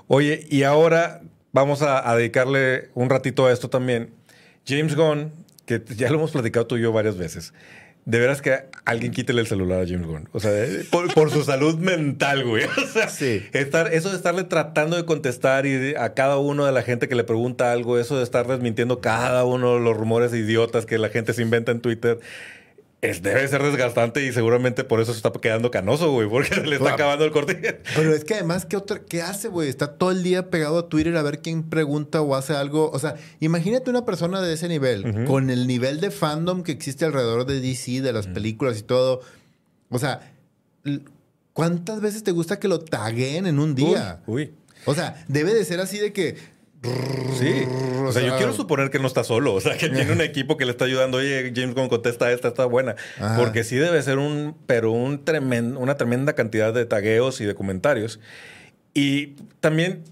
Oye, 0.06 0.46
y 0.48 0.62
ahora 0.62 1.20
vamos 1.52 1.82
a, 1.82 2.08
a 2.10 2.16
dedicarle 2.16 2.90
un 2.94 3.10
ratito 3.10 3.46
a 3.46 3.52
esto 3.52 3.68
también. 3.68 4.10
James 4.66 4.94
Gunn 4.94 5.32
que 5.68 5.82
ya 5.94 6.08
lo 6.08 6.16
hemos 6.16 6.30
platicado 6.30 6.66
tú 6.66 6.78
y 6.78 6.80
yo 6.80 6.92
varias 6.92 7.18
veces. 7.18 7.52
De 8.06 8.18
veras 8.18 8.40
que 8.40 8.64
alguien 8.86 9.12
quítele 9.12 9.42
el 9.42 9.46
celular 9.46 9.82
a 9.82 9.86
James 9.86 10.06
Gunn. 10.06 10.30
O 10.32 10.40
sea, 10.40 10.50
por, 10.90 11.30
su 11.30 11.44
salud 11.44 11.76
mental, 11.76 12.42
güey. 12.46 12.64
O 12.82 12.86
sea, 12.86 13.10
sí. 13.10 13.46
estar, 13.52 13.92
eso 13.92 14.08
de 14.08 14.16
estarle 14.16 14.44
tratando 14.44 14.96
de 14.96 15.04
contestar 15.04 15.66
y 15.66 15.94
a 15.94 16.14
cada 16.14 16.38
uno 16.38 16.64
de 16.64 16.72
la 16.72 16.80
gente 16.80 17.06
que 17.06 17.14
le 17.14 17.24
pregunta 17.24 17.70
algo, 17.70 17.98
eso 17.98 18.16
de 18.16 18.24
estar 18.24 18.46
desmintiendo 18.46 19.02
cada 19.02 19.44
uno 19.44 19.74
de 19.74 19.80
los 19.80 19.94
rumores 19.94 20.32
idiotas 20.32 20.86
que 20.86 20.96
la 20.96 21.10
gente 21.10 21.34
se 21.34 21.42
inventa 21.42 21.70
en 21.70 21.80
Twitter 21.80 22.18
es, 23.00 23.22
debe 23.22 23.46
ser 23.46 23.62
desgastante 23.62 24.24
y 24.24 24.32
seguramente 24.32 24.82
por 24.82 25.00
eso 25.00 25.12
se 25.12 25.18
está 25.18 25.30
quedando 25.30 25.70
canoso, 25.70 26.10
güey, 26.10 26.28
porque 26.28 26.54
se 26.54 26.66
le 26.66 26.76
está 26.76 26.94
acabando 26.94 27.24
el 27.24 27.30
corte. 27.30 27.80
Pero 27.94 28.12
es 28.12 28.24
que 28.24 28.34
además, 28.34 28.66
¿qué, 28.66 28.76
otra, 28.76 29.00
¿qué 29.00 29.22
hace, 29.22 29.48
güey? 29.48 29.68
Está 29.68 29.94
todo 29.98 30.10
el 30.10 30.22
día 30.22 30.50
pegado 30.50 30.78
a 30.78 30.88
Twitter 30.88 31.16
a 31.16 31.22
ver 31.22 31.40
quién 31.40 31.62
pregunta 31.62 32.20
o 32.22 32.34
hace 32.34 32.54
algo. 32.54 32.90
O 32.90 32.98
sea, 32.98 33.14
imagínate 33.40 33.90
una 33.90 34.04
persona 34.04 34.40
de 34.40 34.52
ese 34.52 34.68
nivel, 34.68 35.24
con 35.26 35.50
el 35.50 35.66
nivel 35.66 36.00
de 36.00 36.10
fandom 36.10 36.62
que 36.62 36.72
existe 36.72 37.04
alrededor 37.04 37.46
de 37.46 37.60
DC, 37.60 38.00
de 38.00 38.12
las 38.12 38.26
películas 38.26 38.78
y 38.78 38.82
todo. 38.82 39.20
O 39.90 39.98
sea, 39.98 40.32
¿cuántas 41.52 42.00
veces 42.00 42.24
te 42.24 42.32
gusta 42.32 42.58
que 42.58 42.66
lo 42.66 42.80
taguen 42.80 43.46
en 43.46 43.58
un 43.58 43.74
día? 43.74 44.20
uy. 44.26 44.52
O 44.84 44.94
sea, 44.94 45.22
debe 45.28 45.54
de 45.54 45.64
ser 45.64 45.80
así 45.80 45.98
de 45.98 46.12
que 46.12 46.36
Sí. 46.82 47.64
O 48.04 48.12
sea, 48.12 48.22
yo 48.22 48.36
quiero 48.36 48.52
suponer 48.52 48.90
que 48.90 48.98
no 48.98 49.06
está 49.06 49.24
solo. 49.24 49.54
O 49.54 49.60
sea, 49.60 49.76
que 49.76 49.88
tiene 49.88 50.12
un 50.12 50.20
equipo 50.22 50.56
que 50.56 50.64
le 50.64 50.70
está 50.70 50.84
ayudando. 50.84 51.18
Oye, 51.18 51.52
James 51.54 51.74
Gunn 51.74 51.88
contesta 51.88 52.30
esta, 52.32 52.48
está 52.48 52.64
buena. 52.64 52.96
Porque 53.36 53.64
sí 53.64 53.76
debe 53.76 54.02
ser 54.02 54.18
un, 54.18 54.56
pero 54.66 54.92
un 54.92 55.24
tremendo, 55.24 55.80
una 55.80 55.96
tremenda 55.96 56.34
cantidad 56.34 56.72
de 56.72 56.86
tagueos 56.86 57.40
y 57.40 57.44
de 57.44 57.54
comentarios. 57.54 58.20
Y 58.94 59.36
también 59.60 60.04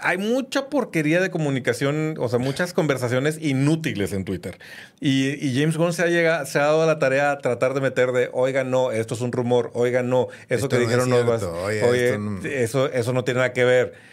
hay 0.00 0.18
mucha 0.18 0.68
porquería 0.68 1.20
de 1.20 1.30
comunicación, 1.30 2.16
o 2.18 2.28
sea, 2.28 2.38
muchas 2.38 2.72
conversaciones 2.72 3.38
inútiles 3.40 4.12
en 4.12 4.24
Twitter. 4.24 4.58
Y, 5.00 5.54
James 5.54 5.76
Gunn 5.76 5.92
se 5.92 6.02
ha, 6.02 6.06
llegado, 6.06 6.46
se 6.46 6.58
ha 6.58 6.62
dado 6.62 6.86
la 6.86 6.98
tarea 6.98 7.30
a 7.30 7.38
tratar 7.38 7.74
de 7.74 7.80
meter 7.80 8.12
de, 8.12 8.30
oiga, 8.32 8.64
no, 8.64 8.90
esto 8.90 9.14
es 9.14 9.20
un 9.20 9.32
rumor, 9.32 9.70
oiga, 9.74 10.02
no, 10.02 10.28
eso 10.48 10.68
que 10.68 10.78
dijeron 10.78 11.10
no, 11.10 11.34
es 11.34 11.42
oye, 11.42 12.18
eso, 12.62 12.90
eso 12.90 13.12
no 13.12 13.24
tiene 13.24 13.38
nada 13.38 13.52
que 13.52 13.64
ver. 13.64 14.11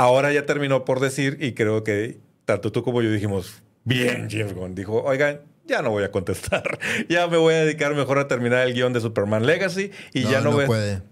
Ahora 0.00 0.32
ya 0.32 0.46
terminó 0.46 0.86
por 0.86 0.98
decir, 0.98 1.36
y 1.40 1.52
creo 1.52 1.84
que 1.84 2.20
tanto 2.46 2.72
tú 2.72 2.82
como 2.82 3.02
yo 3.02 3.12
dijimos, 3.12 3.62
bien, 3.84 4.28
James 4.30 4.54
Gunn. 4.54 4.74
Dijo, 4.74 5.02
oigan, 5.02 5.42
ya 5.66 5.82
no 5.82 5.90
voy 5.90 6.04
a 6.04 6.10
contestar. 6.10 6.78
ya 7.10 7.26
me 7.26 7.36
voy 7.36 7.52
a 7.52 7.64
dedicar 7.64 7.94
mejor 7.94 8.18
a 8.18 8.26
terminar 8.26 8.66
el 8.66 8.72
guion 8.72 8.94
de 8.94 9.02
Superman 9.02 9.44
Legacy 9.44 9.90
y 10.14 10.22
ya 10.22 10.40
no, 10.40 10.52
no 10.52 10.64
puede. 10.64 11.02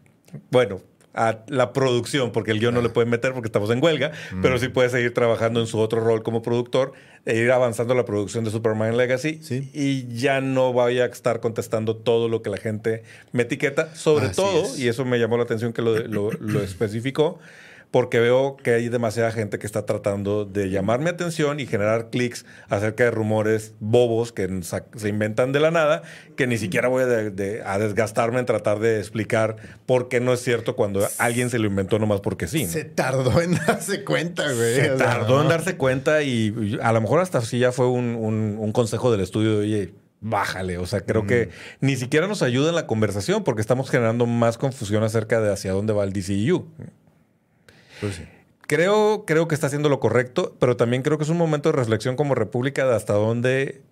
Bueno, 0.51 0.81
a 1.13 1.45
la 1.49 1.75
producción, 1.75 2.33
porque 2.33 2.51
el 2.51 2.61
guion 2.61 2.73
no 2.73 2.81
le 2.81 2.89
pueden 2.89 3.11
meter 3.11 3.35
porque 3.35 3.49
estamos 3.49 3.71
en 3.71 3.85
huelga, 3.85 4.13
mm. 4.33 4.41
pero 4.41 4.59
sí 4.59 4.69
puede 4.69 4.89
seguir 4.89 5.13
trabajando 5.13 5.61
en 5.61 5.67
su 5.67 5.79
otro 5.79 6.01
rol 6.01 6.23
como 6.23 6.41
productor 6.41 6.95
e 7.27 7.37
ir 7.37 7.53
avanzando 7.53 7.95
la 7.95 8.07
producción 8.07 8.45
de 8.45 8.51
Superman 8.51 8.97
Legacy 8.97 9.39
y 9.75 10.09
ya 10.17 10.41
no 10.41 10.73
vaya 10.73 11.05
a 11.05 11.09
estar 11.09 11.41
contestando 11.41 11.95
todo 11.95 12.31
lo 12.31 12.41
que 12.41 12.49
la 12.49 12.57
gente 12.57 13.03
me 13.33 13.43
etiqueta, 13.43 13.95
sobre 13.95 14.31
todo, 14.31 14.65
y 14.79 14.89
eso 14.89 15.05
me 15.05 15.19
llamó 15.19 15.37
la 15.37 15.43
atención 15.43 15.75
que 15.75 15.83
lo, 15.83 15.99
lo 15.99 16.63
especificó, 16.63 17.39
porque 17.91 18.21
veo 18.21 18.57
que 18.57 18.75
hay 18.75 18.89
demasiada 18.89 19.33
gente 19.33 19.59
que 19.59 19.67
está 19.67 19.87
tratando 19.87 20.45
de 20.45 20.69
llamar 20.69 21.01
mi 21.01 21.09
atención 21.09 21.59
y 21.59 21.67
generar 21.67 22.11
clics 22.11 22.45
acerca 22.69 23.05
de 23.05 23.11
rumores 23.11 23.75
bobos 23.81 24.33
que 24.33 24.61
se 24.63 25.09
inventan 25.09 25.53
de 25.53 25.61
la 25.61 25.71
nada, 25.71 26.03
que 26.37 26.47
ni 26.47 26.59
siquiera 26.59 26.89
voy 26.89 27.05
a, 27.05 27.79
desgastarme 27.79 28.41
en 28.41 28.47
tratar 28.47 28.79
de 28.79 28.99
explicar 28.99 29.57
por 29.87 30.09
qué 30.09 30.21
no 30.21 30.33
es 30.33 30.41
cierto 30.41 30.77
cuando 30.77 31.07
alguien 31.19 31.49
se 31.51 31.59
lo 31.59 31.67
inventó 31.67 31.99
nomás 31.99 32.21
porque 32.21 32.47
sí. 32.47 32.67
Se 32.67 32.85
tardó 32.85 33.41
en 33.41 33.55
darse 33.67 34.05
cuenta, 34.05 34.45
güey. 34.53 34.75
Se 34.75 34.89
tardó 34.91 35.41
en 35.41 35.49
darse 35.49 35.77
cuenta 35.77 36.23
y 36.23 36.79
a 36.83 36.93
lo 36.93 37.01
mejor 37.01 37.21
hasta 37.21 37.41
sí 37.41 37.59
ya 37.59 37.73
fue 37.73 37.89
un, 37.89 38.73
consejo 38.73 39.11
del 39.11 39.23
estudio 39.23 39.53
de, 39.53 39.59
oye, 39.59 39.95
bájale. 40.21 40.79
O 40.79 40.87
sea, 40.87 41.01
creo 41.01 41.27
que 41.27 41.49
ni 41.81 41.97
siquiera 41.97 42.29
nos 42.29 42.43
ayuda 42.43 42.69
en 42.69 42.75
la 42.75 42.87
conversación 42.87 43.45
porque 43.45 43.63
estamos 43.63 43.91
generando 43.91 44.27
más 44.27 44.59
confusión 44.59 45.03
acerca 45.03 45.41
de 45.41 45.51
hacia 45.51 45.73
dónde 45.73 45.95
va 45.95 46.05
el 46.05 46.13
DCU. 46.13 46.67
Pues 48.01 48.21
creo, 48.69 49.25
creo 49.27 49.49
que 49.49 49.55
está 49.55 49.67
haciendo 49.67 49.89
lo 49.89 49.99
correcto, 49.99 50.57
pero 50.61 50.77
también 50.77 51.03
creo 51.03 51.19
que 51.19 51.25
es 51.25 51.31
un 51.31 51.39
momento 51.39 51.71
de 51.71 51.77
reflexión 51.77 52.17
como 52.17 52.35
República 52.35 52.87
de 52.87 52.95
hasta 52.95 53.15
dónde, 53.15 53.83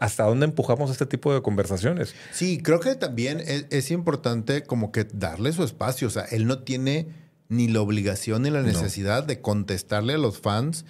hasta 0.00 0.24
dónde 0.24 0.46
empujamos 0.46 0.90
este 0.90 1.04
tipo 1.04 1.34
de 1.34 1.42
conversaciones. 1.42 2.14
Sí, 2.32 2.62
creo 2.62 2.80
que 2.80 2.94
también 2.94 3.42
es, 3.44 3.90
importante 3.90 4.62
como 4.62 4.92
que 4.92 5.04
darle 5.04 5.52
su 5.52 5.64
espacio. 5.64 6.08
O 6.08 6.10
sea, 6.10 6.24
él 6.24 6.46
no 6.46 6.60
tiene 6.60 7.08
ni 7.48 7.68
la 7.68 7.80
obligación 7.80 8.42
ni 8.42 8.50
la 8.50 8.62
necesidad 8.62 9.24
de 9.24 9.40
contestarle 9.40 10.14
a 10.14 10.18
los 10.18 10.40
fans 10.40 10.84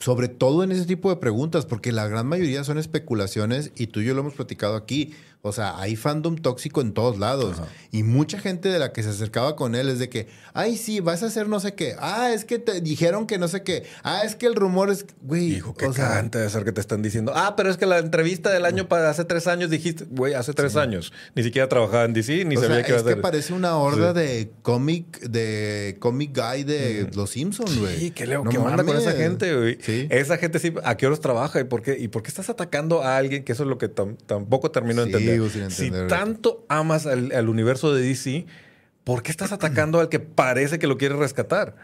sobre 0.00 0.28
todo 0.28 0.62
en 0.62 0.72
ese 0.72 0.86
tipo 0.86 1.10
de 1.10 1.16
preguntas, 1.16 1.66
porque 1.66 1.92
la 1.92 2.06
gran 2.06 2.26
mayoría 2.26 2.62
son 2.64 2.78
especulaciones 2.78 3.72
y 3.74 3.88
tú 3.88 4.00
y 4.00 4.06
yo 4.06 4.14
lo 4.14 4.20
hemos 4.20 4.34
platicado 4.34 4.76
aquí. 4.76 5.14
O 5.40 5.52
sea, 5.52 5.78
hay 5.78 5.94
fandom 5.94 6.34
tóxico 6.36 6.80
en 6.80 6.92
todos 6.92 7.18
lados. 7.18 7.56
Y 7.92 8.02
mucha 8.02 8.40
gente 8.40 8.68
de 8.68 8.78
la 8.80 8.92
que 8.92 9.04
se 9.04 9.10
acercaba 9.10 9.54
con 9.54 9.76
él 9.76 9.88
es 9.88 10.00
de 10.00 10.08
que, 10.08 10.26
ay, 10.52 10.76
sí, 10.76 10.98
vas 10.98 11.22
a 11.22 11.26
hacer 11.26 11.48
no 11.48 11.60
sé 11.60 11.74
qué. 11.74 11.94
Ah, 12.00 12.32
es 12.32 12.44
que 12.44 12.58
te 12.58 12.80
dijeron 12.80 13.26
que 13.26 13.38
no 13.38 13.46
sé 13.46 13.62
qué. 13.62 13.84
Ah, 14.02 14.22
es 14.24 14.34
que 14.34 14.46
el 14.46 14.56
rumor 14.56 14.90
es, 14.90 15.06
güey. 15.22 15.54
Hijo, 15.54 15.74
qué 15.74 15.88
cagante 15.90 16.38
de 16.38 16.50
ser 16.50 16.64
que 16.64 16.72
te 16.72 16.80
están 16.80 17.02
diciendo. 17.02 17.32
Ah, 17.36 17.54
pero 17.56 17.70
es 17.70 17.76
que 17.76 17.86
la 17.86 17.98
entrevista 17.98 18.50
del 18.50 18.64
año 18.64 18.88
para 18.88 19.10
hace 19.10 19.24
tres 19.24 19.46
años 19.46 19.70
dijiste, 19.70 20.06
güey, 20.10 20.34
hace 20.34 20.54
tres 20.54 20.74
años. 20.74 21.12
Ni 21.36 21.44
siquiera 21.44 21.68
trabajaba 21.68 22.04
en 22.04 22.14
DC, 22.14 22.44
ni 22.44 22.56
sabía 22.56 22.82
qué 22.82 22.90
iba 22.90 22.98
a 22.98 23.00
hacer. 23.00 23.10
Es 23.10 23.16
que 23.16 23.22
parece 23.22 23.52
una 23.52 23.76
horda 23.76 24.12
de 24.12 24.50
cómic, 24.62 25.20
de 25.20 25.98
cómic 26.00 26.36
guy 26.36 26.64
de 26.64 27.10
Los 27.14 27.30
Simpsons, 27.30 27.78
güey. 27.78 27.96
Sí, 27.96 28.10
qué 28.10 28.26
leo, 28.26 28.42
qué 28.42 28.58
onda 28.58 28.82
con 28.82 28.96
esa 28.96 29.12
gente, 29.12 29.54
güey. 29.54 29.78
Esa 30.10 30.36
gente 30.36 30.58
sí, 30.58 30.74
¿a 30.82 30.96
qué 30.96 31.06
horas 31.06 31.20
trabaja? 31.20 31.60
¿Y 31.60 31.64
por 31.64 31.82
qué? 31.82 31.96
¿Y 31.96 32.08
por 32.08 32.24
qué 32.24 32.28
estás 32.28 32.50
atacando 32.50 33.02
a 33.02 33.16
alguien? 33.16 33.44
Que 33.44 33.52
eso 33.52 33.62
es 33.62 33.68
lo 33.68 33.78
que 33.78 33.88
tampoco 33.88 34.72
termino 34.72 35.02
de 35.02 35.12
entender 35.12 35.27
si 35.70 35.90
tanto 36.08 36.64
amas 36.68 37.06
al, 37.06 37.48
universo 37.48 37.94
de 37.94 38.02
DC, 38.02 38.46
¿por 39.04 39.22
qué 39.22 39.30
estás 39.30 39.52
atacando 39.52 40.00
al 40.00 40.08
que 40.08 40.20
parece 40.20 40.78
que 40.78 40.86
lo 40.86 40.98
quiere 40.98 41.16
rescatar? 41.16 41.74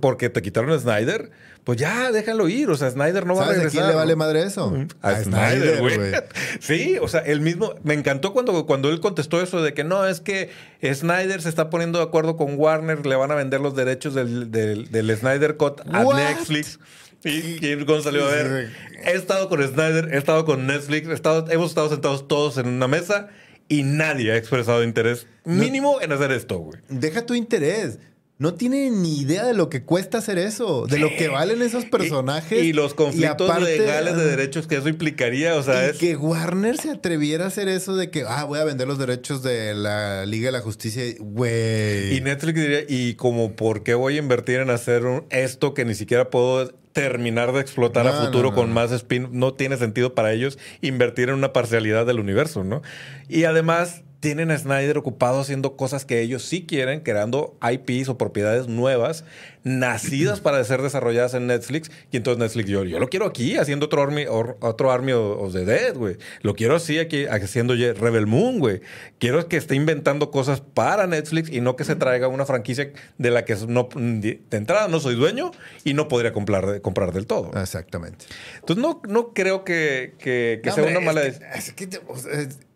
porque 0.00 0.30
te 0.30 0.42
quitaron 0.42 0.70
a 0.70 0.78
Snyder, 0.78 1.30
pues 1.64 1.78
ya 1.78 2.10
déjalo 2.12 2.48
ir. 2.48 2.70
O 2.70 2.76
sea, 2.76 2.90
Snyder 2.90 3.26
no 3.26 3.34
va 3.34 3.44
a 3.44 3.48
regresar. 3.48 3.68
¿A 3.68 3.70
quién 3.70 3.86
le 3.88 3.94
vale 3.94 4.16
madre 4.16 4.42
eso? 4.42 4.74
A, 5.02 5.14
Snyder, 5.16 5.78
güey. 5.80 5.98
sí, 6.60 6.96
o 7.00 7.08
sea, 7.08 7.20
él 7.20 7.40
mismo. 7.40 7.74
Me 7.82 7.94
encantó 7.94 8.32
cuando, 8.32 8.66
cuando 8.66 8.90
él 8.90 9.00
contestó 9.00 9.40
eso 9.40 9.62
de 9.62 9.74
que 9.74 9.84
no, 9.84 10.06
es 10.06 10.20
que 10.20 10.50
Snyder 10.82 11.42
se 11.42 11.48
está 11.48 11.70
poniendo 11.70 11.98
de 11.98 12.04
acuerdo 12.04 12.36
con 12.36 12.54
Warner, 12.56 13.06
le 13.06 13.16
van 13.16 13.30
a 13.30 13.34
vender 13.34 13.60
los 13.60 13.76
derechos 13.76 14.14
del, 14.14 14.50
del, 14.50 15.16
Snyder 15.16 15.56
Cut 15.56 15.82
a 15.86 16.04
Netflix. 16.04 16.78
Y 17.24 17.58
James 17.60 17.86
Gunn 17.86 18.02
salió 18.02 18.24
a 18.24 18.30
ver. 18.30 18.70
He 19.04 19.12
estado 19.12 19.48
con 19.48 19.62
Snyder, 19.62 20.08
he 20.12 20.18
estado 20.18 20.44
con 20.44 20.66
Netflix, 20.66 21.08
estado, 21.08 21.50
hemos 21.50 21.70
estado 21.70 21.90
sentados 21.90 22.28
todos 22.28 22.56
en 22.58 22.68
una 22.68 22.88
mesa 22.88 23.28
y 23.68 23.82
nadie 23.82 24.32
ha 24.32 24.36
expresado 24.36 24.82
interés 24.82 25.26
mínimo 25.44 26.00
en 26.00 26.12
hacer 26.12 26.32
esto, 26.32 26.58
güey. 26.58 26.80
Deja 26.88 27.24
tu 27.24 27.34
interés. 27.34 27.98
No 28.38 28.54
tiene 28.54 28.88
ni 28.88 29.20
idea 29.20 29.44
de 29.44 29.52
lo 29.52 29.68
que 29.68 29.84
cuesta 29.84 30.16
hacer 30.16 30.38
eso, 30.38 30.86
de 30.86 30.98
lo 30.98 31.14
que 31.14 31.28
valen 31.28 31.60
esos 31.60 31.84
personajes. 31.84 32.64
Y, 32.64 32.72
los 32.72 32.94
conflictos 32.94 33.62
legales 33.62 34.16
de 34.16 34.24
derechos 34.24 34.66
que 34.66 34.76
eso 34.76 34.88
implicaría, 34.88 35.56
o 35.56 35.62
sea, 35.62 35.90
y 35.90 35.98
que 35.98 36.16
Warner 36.16 36.78
se 36.78 36.90
atreviera 36.90 37.44
a 37.44 37.48
hacer 37.48 37.68
eso 37.68 37.96
de 37.96 38.10
que, 38.10 38.24
ah, 38.26 38.44
voy 38.44 38.58
a 38.58 38.64
vender 38.64 38.88
los 38.88 38.98
derechos 38.98 39.42
de 39.42 39.74
la 39.74 40.24
Liga 40.24 40.46
de 40.46 40.52
la 40.52 40.62
Justicia, 40.62 41.02
güey. 41.18 42.16
Y 42.16 42.22
Netflix 42.22 42.58
diría, 42.58 42.80
¿y 42.88 43.12
como 43.12 43.52
por 43.56 43.82
qué 43.82 43.92
voy 43.92 44.16
a 44.16 44.18
invertir 44.20 44.60
en 44.60 44.70
hacer 44.70 45.02
esto 45.28 45.74
que 45.74 45.84
ni 45.84 45.94
siquiera 45.94 46.30
puedo 46.30 46.79
terminar 46.92 47.52
de 47.52 47.60
explotar 47.60 48.06
a 48.06 48.12
futuro 48.12 48.50
no, 48.50 48.50
no, 48.50 48.54
con 48.54 48.72
más 48.72 48.92
spin. 48.92 49.28
No 49.32 49.54
tiene 49.54 49.76
sentido 49.76 50.14
para 50.14 50.32
ellos 50.32 50.58
invertir 50.80 51.28
en 51.28 51.36
una 51.36 51.52
parcialidad 51.52 52.06
del 52.06 52.20
universo, 52.20 52.64
¿no? 52.64 52.82
Y 53.28 53.44
además 53.44 54.02
tienen 54.20 54.50
a 54.50 54.58
Snyder 54.58 54.98
ocupado 54.98 55.40
haciendo 55.40 55.76
cosas 55.76 56.04
que 56.04 56.20
ellos 56.20 56.42
sí 56.44 56.66
quieren, 56.66 57.00
creando 57.00 57.56
IPs 57.62 58.10
o 58.10 58.18
propiedades 58.18 58.68
nuevas, 58.68 59.24
nacidas 59.64 60.40
para 60.40 60.62
ser 60.64 60.82
desarrolladas 60.82 61.32
en 61.34 61.46
Netflix. 61.46 61.90
Y 62.12 62.18
entonces 62.18 62.38
Netflix, 62.38 62.68
yo, 62.68 62.84
yo 62.84 62.98
lo 62.98 63.08
quiero 63.08 63.24
aquí, 63.26 63.56
haciendo 63.56 63.86
otro 63.86 64.02
Army, 64.02 64.26
or- 64.26 64.58
otro 64.60 64.90
Army 64.90 65.12
of 65.12 65.52
the 65.54 65.64
Dead, 65.64 65.94
güey. 65.96 66.16
Lo 66.42 66.54
quiero 66.54 66.76
así 66.76 66.98
aquí, 66.98 67.24
haciendo 67.26 67.74
Rebel 67.74 68.26
Moon, 68.26 68.58
güey. 68.58 68.80
Quiero 69.18 69.48
que 69.48 69.56
esté 69.56 69.74
inventando 69.74 70.30
cosas 70.30 70.60
para 70.60 71.06
Netflix 71.06 71.50
y 71.50 71.60
no 71.62 71.76
que 71.76 71.84
se 71.84 71.96
traiga 71.96 72.28
una 72.28 72.44
franquicia 72.44 72.92
de 73.16 73.30
la 73.30 73.44
que 73.44 73.56
no, 73.68 73.88
de 73.94 74.40
entrada 74.50 74.88
no 74.88 75.00
soy 75.00 75.14
dueño 75.14 75.50
y 75.84 75.94
no 75.94 76.08
podría 76.08 76.32
comprar, 76.32 76.80
comprar 76.82 77.12
del 77.12 77.26
todo. 77.26 77.50
Exactamente. 77.60 78.26
Entonces 78.56 78.82
no, 78.82 79.00
no 79.08 79.32
creo 79.32 79.64
que, 79.64 80.14
que- 80.18 80.60
que 80.62 80.68
No, 80.68 80.74
sea 80.74 80.84
hombre, 80.84 80.98
una 80.98 81.06
mala 81.06 81.20
decisión. 81.22 82.69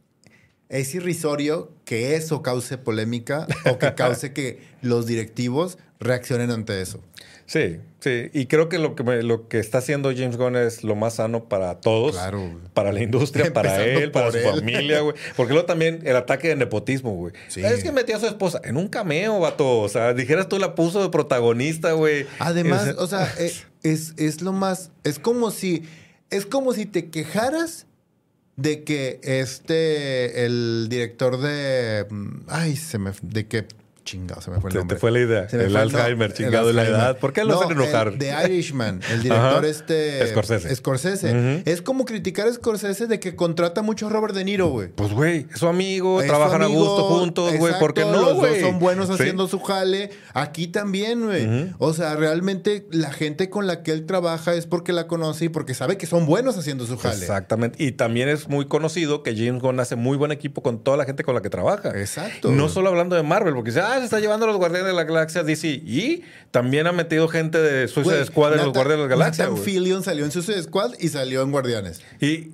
Es 0.74 0.80
es, 0.80 0.88
es 0.88 0.94
irrisorio 0.96 1.70
que 1.84 2.16
eso 2.16 2.42
cause 2.42 2.78
polémica 2.78 3.46
o 3.70 3.78
que 3.78 3.94
cause 3.94 4.32
que 4.32 4.60
los 4.82 5.06
directivos 5.06 5.78
reaccionen 6.00 6.50
ante 6.50 6.80
eso. 6.80 7.00
Sí, 7.46 7.76
sí. 8.00 8.30
Y 8.32 8.46
creo 8.46 8.70
que 8.70 8.78
lo 8.78 8.94
que, 8.94 9.02
me- 9.04 9.22
lo 9.22 9.48
que 9.48 9.58
está 9.58 9.76
haciendo 9.78 10.10
James 10.16 10.38
Gunn 10.38 10.56
es 10.56 10.82
lo 10.82 10.94
más 10.96 11.16
sano 11.16 11.44
para 11.46 11.78
todos. 11.80 12.12
Claro, 12.12 12.38
güey. 12.40 12.56
Para 12.72 12.90
la 12.90 13.02
industria, 13.02 13.52
para 13.52 13.84
él, 13.84 14.10
para 14.10 14.30
su 14.30 14.38
él. 14.38 14.44
familia, 14.44 15.00
güey. 15.00 15.14
Porque 15.36 15.52
luego 15.52 15.66
también 15.66 16.00
el 16.04 16.16
ataque 16.16 16.48
de 16.48 16.56
nepotismo, 16.56 17.14
güey. 17.14 17.34
Sí. 17.48 17.62
Es 17.62 17.82
que 17.84 17.92
metió 17.92 18.16
a 18.16 18.20
su 18.20 18.26
esposa 18.26 18.62
en 18.64 18.78
un 18.78 18.88
cameo, 18.88 19.38
vato. 19.40 19.80
O 19.80 19.88
sea, 19.90 20.14
dijeras 20.14 20.48
tú 20.48 20.58
la 20.58 20.74
puso 20.74 21.02
de 21.02 21.10
protagonista, 21.10 21.92
güey. 21.92 22.26
Además, 22.38 22.86
Es- 22.88 22.96
o 22.96 23.06
sea, 23.06 23.30
eh, 23.38 23.52
es, 23.82 24.14
es 24.16 24.40
lo 24.40 24.52
más. 24.52 24.90
Es 25.04 25.18
como 25.18 25.50
si. 25.50 25.82
Es 26.30 26.46
como 26.46 26.72
si 26.72 26.86
te 26.86 27.10
quejaras 27.10 27.86
de 28.56 28.84
que 28.84 29.20
este. 29.22 30.44
El 30.44 30.86
director 30.88 31.40
de. 31.40 32.06
mm, 32.08 32.42
Ay, 32.48 32.76
se 32.76 32.98
me. 32.98 33.12
De 33.22 33.46
que. 33.46 33.66
Chingado, 34.04 34.40
se 34.42 34.50
me 34.50 34.60
fue 34.60 34.68
el 34.68 34.72
Se 34.72 34.78
nombre. 34.80 34.96
te 34.96 35.00
fue 35.00 35.10
la 35.10 35.20
idea. 35.20 35.48
Se 35.48 35.56
El 35.64 35.70
fue 35.70 35.80
Alzheimer, 35.80 36.28
no, 36.30 36.36
chingado, 36.36 36.70
el 36.70 36.76
la 36.76 36.84
edad. 36.84 37.18
¿Por 37.18 37.32
qué 37.32 37.42
lo 37.44 37.58
hacen 37.58 37.76
No, 37.76 37.84
enojar? 37.84 38.08
el 38.08 38.18
de 38.18 38.34
Irishman, 38.44 39.00
el 39.10 39.22
director 39.22 39.64
este... 39.64 40.26
Scorsese. 40.28 40.76
Scorsese. 40.76 41.30
Ujú. 41.30 41.62
Es 41.64 41.80
como 41.80 42.04
criticar 42.04 42.46
a 42.46 42.52
Scorsese 42.52 43.06
de 43.06 43.18
que 43.18 43.34
contrata 43.34 43.80
mucho 43.82 44.06
a 44.06 44.10
Robert 44.10 44.34
De 44.34 44.44
Niro, 44.44 44.68
güey. 44.68 44.88
Pues, 44.88 45.12
güey, 45.12 45.46
es 45.52 45.58
su 45.58 45.68
amigo, 45.68 46.20
Es 46.20 46.26
trabajan 46.26 46.60
su 46.60 46.66
amigo, 46.66 46.80
a 46.80 46.86
gusto 46.86 47.04
juntos, 47.04 47.56
güey. 47.56 47.78
¿Por 47.78 47.94
qué 47.94 48.02
no, 48.04 48.34
güey? 48.34 48.60
son 48.60 48.78
buenos 48.78 49.06
Sí. 49.06 49.14
haciendo 49.14 49.48
su 49.48 49.60
jale. 49.60 50.10
Aquí 50.34 50.66
también, 50.66 51.24
güey. 51.24 51.72
O 51.78 51.94
sea, 51.94 52.14
realmente 52.16 52.86
la 52.90 53.10
gente 53.12 53.48
con 53.48 53.66
la 53.66 53.82
que 53.82 53.92
él 53.92 54.04
trabaja 54.06 54.54
es 54.54 54.66
porque 54.66 54.92
la 54.92 55.06
conoce 55.06 55.46
y 55.46 55.48
porque 55.48 55.72
sabe 55.74 55.96
que 55.96 56.06
son 56.06 56.26
buenos 56.26 56.58
haciendo 56.58 56.86
su 56.86 56.98
jale. 56.98 57.16
Exactamente. 57.20 57.82
Y 57.82 57.92
también 57.92 58.28
es 58.28 58.48
muy 58.48 58.66
conocido 58.66 59.22
que 59.22 59.34
James 59.34 59.62
Gunn 59.62 59.80
hace 59.80 59.96
muy 59.96 60.16
buen 60.18 60.30
equipo 60.30 60.62
con 60.62 60.78
toda 60.84 60.96
la 60.98 61.04
gente 61.06 61.24
con 61.24 61.34
la 61.34 61.40
que 61.42 61.48
trabaja. 61.50 61.90
Exacto. 61.98 62.50
No 62.52 62.68
solo 62.68 62.90
hablando 62.90 63.16
de 63.16 63.22
Marvel, 63.22 63.54
porque 63.54 63.70
dice, 63.70 63.80
ah, 63.80 63.93
se 63.98 64.04
está 64.04 64.20
llevando 64.20 64.44
a 64.46 64.48
los 64.48 64.56
Guardianes 64.58 64.88
de 64.88 64.94
la 64.94 65.04
Galaxia 65.04 65.42
DC. 65.42 65.68
Y 65.68 66.22
también 66.50 66.86
ha 66.86 66.92
metido 66.92 67.28
gente 67.28 67.58
de 67.58 67.88
Suicide 67.88 68.14
Güey, 68.16 68.26
Squad 68.26 68.52
en 68.52 68.58
los 68.58 68.66
Nathan- 68.68 68.74
Guardianes 68.74 69.04
de 69.04 69.08
la 69.08 69.16
Galaxia. 69.16 69.44
Nathan. 69.48 69.62
Fillion 69.62 70.02
salió 70.02 70.24
en 70.24 70.30
Suicide 70.32 70.62
Squad 70.62 70.92
y 71.00 71.08
salió 71.08 71.42
en 71.42 71.50
Guardianes. 71.50 72.00
Y 72.20 72.50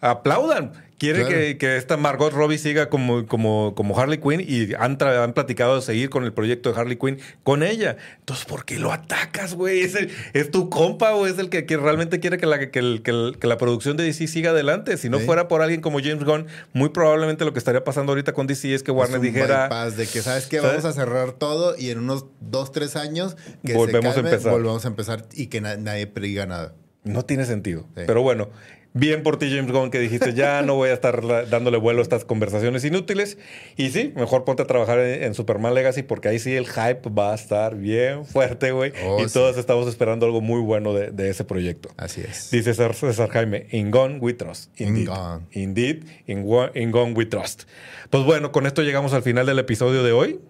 aplaudan. 0.00 0.72
Quiere 0.96 1.20
Claro. 1.20 1.34
que, 1.34 1.58
que 1.58 1.76
esta 1.76 1.96
Margot 1.96 2.32
Robbie 2.32 2.56
siga 2.56 2.88
como, 2.88 3.26
como, 3.26 3.74
como 3.74 3.98
Harley 3.98 4.18
Quinn 4.18 4.40
y 4.40 4.74
han, 4.78 4.96
han 5.02 5.32
platicado 5.32 5.74
de 5.76 5.82
seguir 5.82 6.08
con 6.08 6.22
el 6.24 6.32
proyecto 6.32 6.72
de 6.72 6.80
Harley 6.80 6.96
Quinn 6.96 7.18
con 7.42 7.62
ella. 7.64 7.96
Entonces, 8.20 8.44
¿por 8.46 8.64
qué 8.64 8.78
lo 8.78 8.92
atacas, 8.92 9.54
güey? 9.54 9.80
Es, 9.80 9.96
es 10.32 10.50
tu 10.52 10.70
compa 10.70 11.14
o 11.14 11.26
es 11.26 11.38
el 11.38 11.50
que, 11.50 11.66
que 11.66 11.76
realmente 11.76 12.20
quiere 12.20 12.38
que 12.38 12.46
la, 12.46 12.70
que, 12.70 12.78
el- 12.78 13.02
que 13.02 13.10
el- 13.10 13.36
que 13.40 13.46
la 13.48 13.58
producción 13.58 13.96
de 13.96 14.04
DC 14.04 14.28
siga 14.28 14.50
adelante. 14.50 14.96
Si 14.96 15.08
no 15.08 15.18
Sí. 15.18 15.26
fuera 15.26 15.48
por 15.48 15.62
alguien 15.62 15.80
como 15.80 15.98
James 15.98 16.22
Gunn, 16.24 16.46
muy 16.72 16.90
probablemente 16.90 17.44
lo 17.44 17.52
que 17.52 17.58
estaría 17.58 17.82
pasando 17.82 18.12
ahorita 18.12 18.32
con 18.32 18.46
DC 18.46 18.72
es 18.74 18.82
que 18.84 18.92
Warner 18.92 19.16
Es 19.16 19.20
un 19.20 19.26
dijera... 19.26 19.64
bypass 19.64 19.96
de 19.96 20.06
que, 20.06 20.22
¿sabes 20.22 20.46
qué? 20.46 20.58
¿Sabes? 20.60 20.82
Vamos 20.82 20.96
a 20.96 21.00
cerrar 21.00 21.32
todo 21.32 21.74
y 21.76 21.90
en 21.90 21.98
unos 21.98 22.26
dos, 22.40 22.70
tres 22.72 22.94
años 22.96 23.36
que 23.64 23.72
se 23.72 23.78
Volvemos 23.78 24.12
a 24.12 24.14
calme, 24.14 24.30
empezar. 24.30 24.52
Volvemos 24.52 24.84
a 24.84 24.88
empezar 24.88 25.24
y 25.32 25.48
que 25.48 25.60
na- 25.60 25.76
nadie 25.76 26.06
diga 26.20 26.46
nada. 26.46 26.74
No 27.02 27.24
tiene 27.24 27.44
sentido. 27.46 27.82
Sí. 27.96 28.04
Pero 28.06 28.22
bueno, 28.22 28.48
bien 28.94 29.22
por 29.22 29.36
ti, 29.36 29.50
James 29.54 29.70
Gunn, 29.70 29.90
que 29.90 29.98
dijiste 29.98 30.32
ya 30.32 30.62
no 30.62 30.76
voy 30.76 30.88
a 30.88 30.94
estar 30.94 31.48
dándole 31.50 31.76
vuelo 31.76 31.98
a 31.98 32.02
estas 32.02 32.24
conversaciones 32.24 32.84
inútiles. 32.84 33.36
Y 33.76 33.90
sí, 33.90 34.12
mejor 34.16 34.44
ponte 34.44 34.62
a 34.62 34.66
trabajar 34.66 35.00
en, 35.00 35.34
Superman 35.34 35.74
Legacy 35.74 36.02
porque 36.02 36.28
ahí 36.28 36.38
sí 36.38 36.54
el 36.54 36.66
hype 36.66 37.10
va 37.10 37.32
a 37.32 37.34
estar 37.34 37.76
bien 37.76 38.24
fuerte, 38.24 38.70
güey. 38.70 38.92
Oh, 39.04 39.20
y 39.20 39.28
sí. 39.28 39.34
todos 39.34 39.58
estamos 39.58 39.88
esperando 39.88 40.24
algo 40.24 40.40
muy 40.40 40.60
bueno 40.60 40.94
de, 40.94 41.10
de 41.10 41.28
ese 41.28 41.44
proyecto. 41.44 41.90
Así 41.96 42.22
es. 42.22 42.50
Dice 42.50 42.72
César, 42.72 42.94
César 42.94 43.28
Jaime, 43.30 43.66
in 43.70 43.90
Gone 43.90 44.18
we 44.20 44.32
trust. 44.32 44.70
In 44.80 44.88
Indeed. 44.88 45.08
Gone. 45.08 45.46
Indeed, 45.50 46.04
in, 46.26 46.46
in 46.74 46.90
Gone 46.92 47.12
we 47.14 47.26
trust. 47.26 47.64
Pues 48.10 48.24
bueno, 48.24 48.52
con 48.52 48.66
esto 48.66 48.82
llegamos 48.82 49.12
al 49.12 49.22
final 49.22 49.44
del 49.44 49.58
episodio 49.58 50.02
de 50.04 50.12
hoy. 50.12 50.40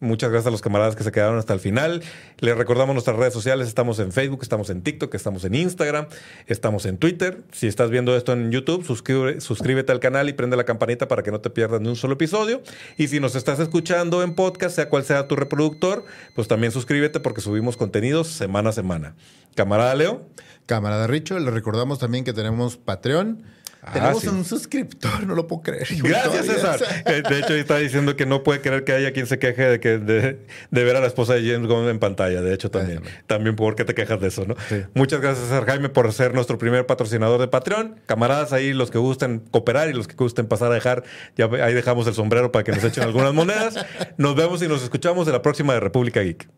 Muchas 0.00 0.30
gracias 0.30 0.46
a 0.46 0.50
los 0.50 0.62
camaradas 0.62 0.96
que 0.96 1.04
se 1.04 1.12
quedaron 1.12 1.36
hasta 1.36 1.52
el 1.52 1.60
final. 1.60 2.02
Les 2.38 2.56
recordamos 2.56 2.94
nuestras 2.94 3.16
redes 3.16 3.34
sociales. 3.34 3.68
Estamos 3.68 3.98
en 3.98 4.12
Facebook, 4.12 4.38
estamos 4.40 4.70
en 4.70 4.80
TikTok, 4.80 5.14
estamos 5.14 5.44
en 5.44 5.54
Instagram, 5.54 6.06
estamos 6.46 6.86
en 6.86 6.96
Twitter. 6.96 7.42
Si 7.52 7.66
estás 7.66 7.90
viendo 7.90 8.16
esto 8.16 8.32
en 8.32 8.50
YouTube, 8.50 8.82
suscríbete 8.86 9.92
al 9.92 10.00
canal 10.00 10.30
y 10.30 10.32
prende 10.32 10.56
la 10.56 10.64
campanita 10.64 11.06
para 11.06 11.22
que 11.22 11.30
no 11.30 11.42
te 11.42 11.50
pierdas 11.50 11.82
ni 11.82 11.88
un 11.88 11.96
solo 11.96 12.14
episodio. 12.14 12.62
Y 12.96 13.08
si 13.08 13.20
nos 13.20 13.34
estás 13.34 13.60
escuchando 13.60 14.22
en 14.22 14.34
podcast, 14.34 14.74
sea 14.74 14.88
cual 14.88 15.04
sea 15.04 15.28
tu 15.28 15.36
reproductor, 15.36 16.02
pues 16.34 16.48
también 16.48 16.72
suscríbete 16.72 17.20
porque 17.20 17.42
subimos 17.42 17.76
contenidos 17.76 18.28
semana 18.28 18.70
a 18.70 18.72
semana. 18.72 19.16
Camarada 19.54 19.94
Leo. 19.94 20.26
Camarada 20.64 21.08
Richo, 21.08 21.38
le 21.38 21.50
recordamos 21.50 21.98
también 21.98 22.24
que 22.24 22.32
tenemos 22.32 22.76
Patreon. 22.76 23.42
Ah, 23.82 23.92
tenemos 23.94 24.20
sí. 24.20 24.28
un 24.28 24.44
suscriptor, 24.44 25.26
no 25.26 25.34
lo 25.34 25.46
puedo 25.46 25.62
creer. 25.62 25.88
Gracias. 26.02 26.46
César. 26.46 26.80
De 27.04 27.38
hecho, 27.38 27.54
está 27.54 27.78
diciendo 27.78 28.14
que 28.16 28.26
no 28.26 28.42
puede 28.42 28.60
creer 28.60 28.84
que 28.84 28.92
haya 28.92 29.12
quien 29.12 29.26
se 29.26 29.38
queje 29.38 29.62
de 29.62 29.80
que 29.80 29.98
de, 29.98 30.46
de 30.70 30.84
ver 30.84 30.96
a 30.96 31.00
la 31.00 31.06
esposa 31.06 31.34
de 31.34 31.50
James 31.50 31.66
Gunn 31.66 31.88
en 31.88 31.98
pantalla. 31.98 32.42
De 32.42 32.52
hecho, 32.52 32.70
también. 32.70 33.00
Bueno. 33.02 33.16
También 33.26 33.56
por 33.56 33.76
qué 33.76 33.84
te 33.84 33.94
quejas 33.94 34.20
de 34.20 34.28
eso, 34.28 34.44
¿no? 34.44 34.54
Sí. 34.68 34.82
Muchas 34.94 35.20
gracias, 35.20 35.46
César 35.46 35.64
Jaime, 35.66 35.88
por 35.88 36.12
ser 36.12 36.34
nuestro 36.34 36.58
primer 36.58 36.86
patrocinador 36.86 37.40
de 37.40 37.48
Patreon. 37.48 38.00
Camaradas 38.06 38.52
ahí, 38.52 38.72
los 38.72 38.90
que 38.90 38.98
gusten 38.98 39.40
cooperar 39.50 39.88
y 39.88 39.94
los 39.94 40.08
que 40.08 40.14
gusten 40.14 40.46
pasar 40.46 40.70
a 40.72 40.74
dejar, 40.74 41.04
ya 41.36 41.46
ahí 41.62 41.72
dejamos 41.72 42.06
el 42.06 42.14
sombrero 42.14 42.52
para 42.52 42.64
que 42.64 42.72
nos 42.72 42.84
echen 42.84 43.04
algunas 43.04 43.32
monedas. 43.32 43.86
Nos 44.18 44.36
vemos 44.36 44.62
y 44.62 44.68
nos 44.68 44.82
escuchamos 44.82 45.26
en 45.26 45.32
la 45.32 45.42
próxima 45.42 45.72
de 45.74 45.80
República 45.80 46.20
Geek. 46.20 46.48